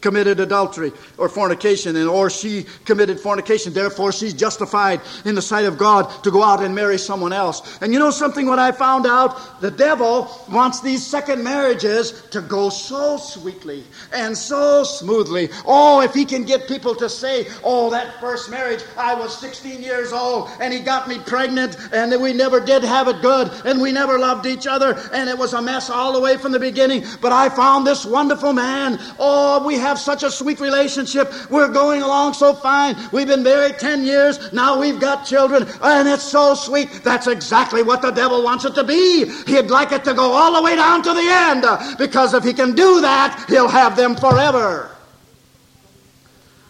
committed 0.00 0.40
adultery 0.40 0.92
or 1.18 1.28
fornication, 1.28 1.96
and 1.96 2.08
or 2.08 2.30
she 2.30 2.66
committed 2.84 3.20
fornication. 3.20 3.72
Therefore, 3.72 4.12
she's 4.12 4.34
justified 4.34 5.00
in 5.24 5.34
the 5.34 5.42
sight 5.42 5.64
of 5.64 5.78
God 5.78 6.10
to 6.24 6.30
go 6.30 6.42
out 6.42 6.62
and 6.62 6.74
marry 6.74 6.98
someone 6.98 7.32
else. 7.32 7.78
And 7.80 7.92
you 7.92 7.98
know 7.98 8.10
something? 8.10 8.46
What 8.46 8.58
I 8.58 8.72
found 8.72 9.06
out, 9.06 9.60
the 9.60 9.70
devil 9.70 10.30
wants 10.50 10.80
these 10.80 11.06
second 11.06 11.44
marriages 11.44 12.12
to 12.30 12.40
go 12.40 12.70
so 12.70 13.16
sweetly 13.16 13.84
and 14.12 14.36
so 14.36 14.84
smoothly. 14.84 15.50
Oh, 15.66 16.00
if 16.00 16.14
he 16.14 16.24
can 16.24 16.44
get 16.44 16.68
people 16.68 16.94
to 16.96 17.08
say, 17.08 17.46
"Oh, 17.62 17.90
that 17.90 18.20
first 18.20 18.50
marriage, 18.50 18.82
I 18.96 19.14
was 19.14 19.36
16 19.36 19.82
years 19.82 20.12
old, 20.12 20.48
and 20.60 20.72
he 20.72 20.80
got 20.80 21.08
me 21.08 21.18
pregnant, 21.18 21.76
and 21.92 22.20
we 22.20 22.32
never 22.32 22.60
did 22.60 22.84
have 22.84 23.08
it 23.08 23.20
good, 23.22 23.50
and 23.64 23.80
we 23.80 23.92
never 23.92 24.18
loved 24.18 24.46
each 24.46 24.66
other, 24.66 24.98
and 25.12 25.28
it 25.28 25.38
was 25.38 25.52
a 25.52 25.62
mess 25.62 25.90
all 25.90 26.12
the 26.12 26.20
way 26.20 26.36
from 26.36 26.52
the 26.52 26.58
beginning." 26.58 27.04
But 27.20 27.32
I 27.32 27.48
found 27.48 27.86
this 27.86 28.04
wonderful 28.04 28.52
man. 28.52 28.98
Oh, 29.18 29.64
we 29.64 29.76
have 29.76 29.89
have 29.90 29.98
such 29.98 30.22
a 30.22 30.30
sweet 30.30 30.60
relationship. 30.60 31.32
We're 31.50 31.68
going 31.68 32.02
along 32.02 32.34
so 32.34 32.54
fine. 32.54 32.96
We've 33.12 33.26
been 33.26 33.42
married 33.42 33.78
10 33.78 34.04
years. 34.04 34.52
Now 34.52 34.80
we've 34.80 35.00
got 35.00 35.26
children, 35.26 35.66
and 35.82 36.08
it's 36.08 36.22
so 36.22 36.54
sweet. 36.54 36.88
That's 37.02 37.26
exactly 37.26 37.82
what 37.82 38.00
the 38.00 38.12
devil 38.12 38.44
wants 38.44 38.64
it 38.64 38.74
to 38.76 38.84
be. 38.84 39.26
He'd 39.46 39.68
like 39.68 39.90
it 39.90 40.04
to 40.04 40.14
go 40.14 40.30
all 40.32 40.54
the 40.54 40.62
way 40.62 40.76
down 40.76 41.02
to 41.02 41.12
the 41.12 41.28
end 41.28 41.98
because 41.98 42.34
if 42.34 42.44
he 42.44 42.52
can 42.52 42.74
do 42.74 43.00
that, 43.00 43.44
he'll 43.48 43.68
have 43.68 43.96
them 43.96 44.14
forever. 44.14 44.96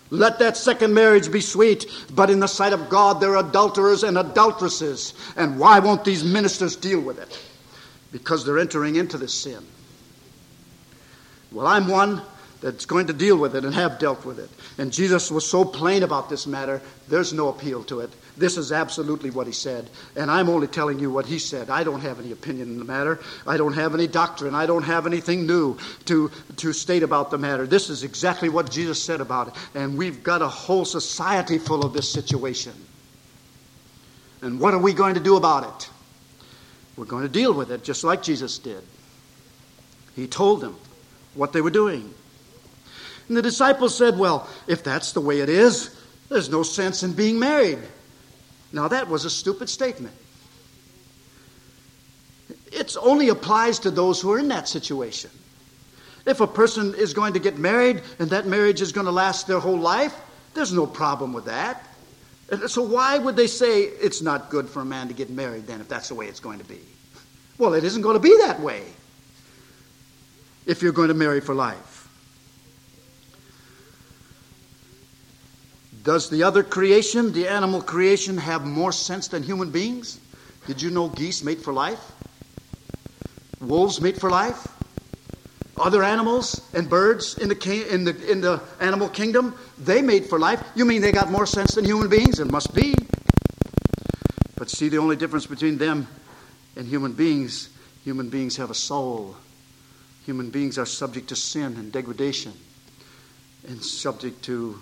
Let 0.09 0.39
that 0.41 0.57
second 0.57 0.93
marriage 0.93 1.31
be 1.31 1.41
sweet, 1.41 1.87
but 2.13 2.31
in 2.31 2.41
the 2.41 2.49
sight 2.49 2.73
of 2.73 2.89
God, 2.89 3.21
they're 3.21 3.37
adulterers 3.37 4.03
and 4.03 4.17
adulteresses. 4.19 5.15
And 5.37 5.59
why 5.59 5.79
won't 5.79 6.05
these 6.05 6.25
ministers 6.25 6.75
deal 6.75 7.01
with 7.01 7.21
it? 7.21 7.39
Because 8.11 8.45
they're 8.45 8.59
entering 8.59 8.97
into 8.97 9.19
this 9.19 9.35
sin. 9.35 9.65
Well, 11.53 11.67
I'm 11.67 11.87
one 11.87 12.23
that's 12.61 12.85
going 12.85 13.07
to 13.07 13.13
deal 13.13 13.37
with 13.37 13.57
it 13.57 13.65
and 13.65 13.75
have 13.75 13.99
dealt 13.99 14.25
with 14.25 14.39
it. 14.39 14.51
And 14.79 14.93
Jesus 14.93 15.31
was 15.31 15.49
so 15.49 15.65
plain 15.65 16.03
about 16.03 16.29
this 16.29 16.47
matter, 16.47 16.83
there's 17.09 17.33
no 17.33 17.49
appeal 17.49 17.83
to 17.85 18.01
it. 18.01 18.11
This 18.37 18.57
is 18.57 18.73
absolutely 18.73 19.31
what 19.31 19.47
he 19.47 19.53
said. 19.53 19.89
And 20.17 20.31
I'm 20.31 20.49
only 20.49 20.67
telling 20.67 20.99
you 20.99 21.11
what 21.11 21.27
he 21.27 21.39
said. 21.39 21.71
I 21.71 21.85
don't 21.85 22.01
have 22.01 22.21
any 22.21 22.33
opinion 22.33 22.69
in 22.69 22.79
the 22.79 22.85
matter. 22.85 23.21
I 23.47 23.57
don't 23.57 23.73
have 23.73 23.95
any 23.95 24.07
doctrine. 24.07 24.55
I 24.55 24.67
don't 24.67 24.83
have 24.83 25.07
anything 25.07 25.47
new 25.47 25.79
to, 26.07 26.31
to 26.57 26.73
state 26.73 27.03
about 27.03 27.31
the 27.31 27.39
matter. 27.39 27.67
This 27.67 27.91
is 27.91 28.05
exactly 28.05 28.49
what 28.49 28.71
Jesus 28.71 29.03
said 29.03 29.21
about 29.21 29.49
it. 29.49 29.55
And 29.75 29.97
we've 29.97 30.23
got 30.23 30.43
a 30.43 30.49
whole 30.49 30.85
society 30.85 31.59
full 31.59 31.85
of 31.85 31.93
this 31.93 32.11
situation. 32.11 32.73
And 34.43 34.61
what 34.61 34.75
are 34.75 34.81
we 34.81 34.93
going 34.93 35.15
to 35.15 35.21
do 35.21 35.37
about 35.37 35.65
it? 35.65 35.91
We're 36.97 37.05
going 37.05 37.23
to 37.23 37.29
deal 37.29 37.53
with 37.53 37.71
it 37.71 37.85
just 37.85 38.05
like 38.05 38.23
Jesus 38.23 38.59
did. 38.59 38.83
He 40.17 40.27
told 40.27 40.61
them 40.61 40.77
what 41.35 41.53
they 41.53 41.61
were 41.61 41.71
doing. 41.71 42.13
And 43.31 43.37
the 43.37 43.43
disciples 43.43 43.97
said, 43.97 44.19
Well, 44.19 44.49
if 44.67 44.83
that's 44.83 45.13
the 45.13 45.21
way 45.21 45.39
it 45.39 45.49
is, 45.49 45.97
there's 46.29 46.51
no 46.51 46.65
sense 46.65 47.05
in 47.05 47.13
being 47.13 47.39
married. 47.39 47.79
Now, 48.73 48.89
that 48.89 49.07
was 49.07 49.25
a 49.25 49.31
stupid 49.31 49.69
statement. 49.69 50.17
It 52.73 52.97
only 53.01 53.29
applies 53.29 53.79
to 53.81 53.93
those 53.93 54.21
who 54.21 54.33
are 54.33 54.41
in 54.41 54.49
that 54.49 54.69
situation. 54.69 55.31
If 56.27 56.41
a 56.41 56.47
person 56.49 56.93
is 56.97 57.15
going 57.15 57.35
to 57.35 57.39
get 57.39 57.57
married 57.57 58.03
and 58.19 58.31
that 58.31 58.49
marriage 58.49 58.81
is 58.81 58.91
going 58.91 59.07
to 59.07 59.13
last 59.13 59.47
their 59.47 59.61
whole 59.61 59.79
life, 59.79 60.15
there's 60.55 60.73
no 60.73 60.85
problem 60.85 61.33
with 61.33 61.45
that. 61.45 61.87
So, 62.67 62.83
why 62.83 63.17
would 63.17 63.37
they 63.37 63.47
say 63.47 63.83
it's 63.83 64.23
not 64.23 64.51
good 64.51 64.69
for 64.69 64.81
a 64.83 64.85
man 64.85 65.07
to 65.07 65.15
get 65.15 65.31
married 65.31 65.69
then 65.69 65.81
if 65.81 65.87
that's 65.87 66.09
the 66.09 66.17
way 66.17 66.27
it's 66.27 66.41
going 66.41 66.59
to 66.59 66.65
be? 66.65 66.81
Well, 67.59 67.75
it 67.75 67.85
isn't 67.85 68.03
going 68.03 68.15
to 68.15 68.21
be 68.21 68.37
that 68.39 68.59
way 68.59 68.83
if 70.67 70.83
you're 70.83 70.91
going 70.91 71.09
to 71.09 71.15
marry 71.15 71.41
for 71.41 71.55
life. 71.55 71.90
Does 76.03 76.31
the 76.31 76.43
other 76.45 76.63
creation, 76.63 77.33
the 77.33 77.49
animal 77.49 77.83
creation, 77.83 78.39
have 78.39 78.65
more 78.65 78.93
sense 78.93 79.29
than 79.29 79.43
human 79.43 79.71
beings? 79.71 80.19
Did 80.67 80.81
you 80.81 80.91
know 80.91 81.09
geese 81.09 81.43
mate 81.45 81.61
for 81.61 81.73
life? 81.73 82.01
Wolves 83.61 84.01
mate 84.01 84.19
for 84.19 84.31
life? 84.31 84.67
Other 85.77 86.03
animals 86.03 86.61
and 86.75 86.89
birds 86.89 87.37
in 87.39 87.49
the, 87.49 87.87
in 87.93 88.05
the, 88.05 88.31
in 88.31 88.41
the 88.41 88.63
animal 88.81 89.09
kingdom, 89.09 89.55
they 89.79 90.03
mate 90.03 90.27
for 90.27 90.39
life. 90.39 90.63
You 90.75 90.85
mean 90.85 91.03
they 91.03 91.13
got 91.13 91.31
more 91.31 91.47
sense 91.47 91.75
than 91.75 91.85
human 91.85 92.09
beings? 92.09 92.39
It 92.39 92.51
must 92.51 92.75
be. 92.75 92.95
But 94.57 94.71
see, 94.71 94.89
the 94.89 94.99
only 94.99 95.17
difference 95.17 95.47
between 95.47 95.79
them 95.79 96.07
and 96.77 96.87
human 96.87 97.13
beings, 97.13 97.71
human 98.05 98.29
beings 98.29 98.57
have 98.57 98.71
a 98.71 98.75
soul. 98.75 99.37
Human 100.27 100.51
beings 100.51 100.79
are 100.79 100.87
subject 100.87 101.29
to 101.29 101.37
sin 101.37 101.77
and 101.77 101.91
degradation 101.91 102.53
and 103.67 103.83
subject 103.83 104.43
to 104.45 104.79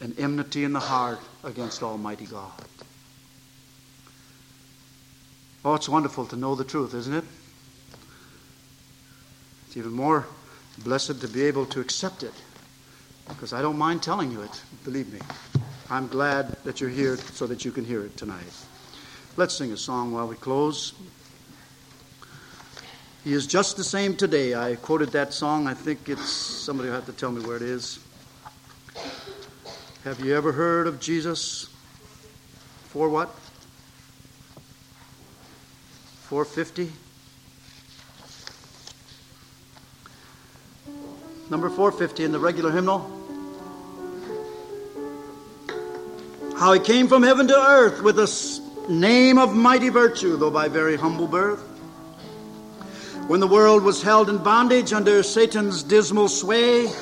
an 0.00 0.14
enmity 0.18 0.64
in 0.64 0.72
the 0.72 0.80
heart 0.80 1.18
against 1.44 1.82
Almighty 1.82 2.26
God. 2.26 2.52
Oh, 5.64 5.74
it's 5.74 5.88
wonderful 5.88 6.26
to 6.26 6.36
know 6.36 6.54
the 6.54 6.64
truth, 6.64 6.94
isn't 6.94 7.14
it? 7.14 7.24
It's 9.66 9.76
even 9.76 9.92
more 9.92 10.26
blessed 10.78 11.20
to 11.20 11.28
be 11.28 11.42
able 11.44 11.66
to 11.66 11.80
accept 11.80 12.22
it 12.22 12.34
because 13.28 13.52
I 13.52 13.62
don't 13.62 13.78
mind 13.78 14.02
telling 14.02 14.30
you 14.30 14.42
it, 14.42 14.62
believe 14.84 15.12
me. 15.12 15.18
I'm 15.90 16.06
glad 16.06 16.56
that 16.64 16.80
you're 16.80 16.90
here 16.90 17.16
so 17.16 17.46
that 17.46 17.64
you 17.64 17.72
can 17.72 17.84
hear 17.84 18.04
it 18.04 18.16
tonight. 18.16 18.44
Let's 19.36 19.54
sing 19.54 19.72
a 19.72 19.76
song 19.76 20.12
while 20.12 20.28
we 20.28 20.36
close. 20.36 20.92
He 23.24 23.32
is 23.32 23.46
just 23.46 23.76
the 23.76 23.84
same 23.84 24.16
today. 24.16 24.54
I 24.54 24.76
quoted 24.76 25.10
that 25.10 25.34
song. 25.34 25.66
I 25.66 25.74
think 25.74 26.08
it's 26.08 26.30
somebody 26.30 26.88
will 26.88 26.96
have 26.96 27.06
to 27.06 27.12
tell 27.12 27.32
me 27.32 27.44
where 27.44 27.56
it 27.56 27.62
is. 27.62 27.98
Have 30.06 30.20
you 30.20 30.36
ever 30.36 30.52
heard 30.52 30.86
of 30.86 31.00
Jesus 31.00 31.68
for 32.90 33.08
what? 33.08 33.28
450? 36.28 36.92
Number 41.50 41.68
450 41.68 42.22
in 42.22 42.30
the 42.30 42.38
regular 42.38 42.70
hymnal. 42.70 43.00
How 46.56 46.72
he 46.72 46.78
came 46.78 47.08
from 47.08 47.24
heaven 47.24 47.48
to 47.48 47.56
earth 47.56 48.00
with 48.00 48.20
a 48.20 48.88
name 48.88 49.38
of 49.38 49.56
mighty 49.56 49.88
virtue, 49.88 50.36
though 50.36 50.52
by 50.52 50.68
very 50.68 50.94
humble 50.94 51.26
birth. 51.26 51.62
When 53.26 53.40
the 53.40 53.48
world 53.48 53.82
was 53.82 54.02
held 54.02 54.30
in 54.30 54.38
bondage 54.38 54.92
under 54.92 55.24
Satan's 55.24 55.82
dismal 55.82 56.28
sway, 56.28 56.92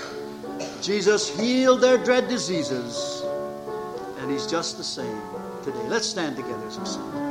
Jesus 0.84 1.34
healed 1.34 1.80
their 1.80 1.96
dread 1.96 2.28
diseases, 2.28 3.22
and 4.18 4.30
he's 4.30 4.46
just 4.46 4.76
the 4.76 4.84
same 4.84 5.18
today. 5.62 5.82
Let's 5.88 6.06
stand 6.06 6.36
together 6.36 6.66
as 6.66 6.78
we 6.78 6.84
sing. 6.84 7.23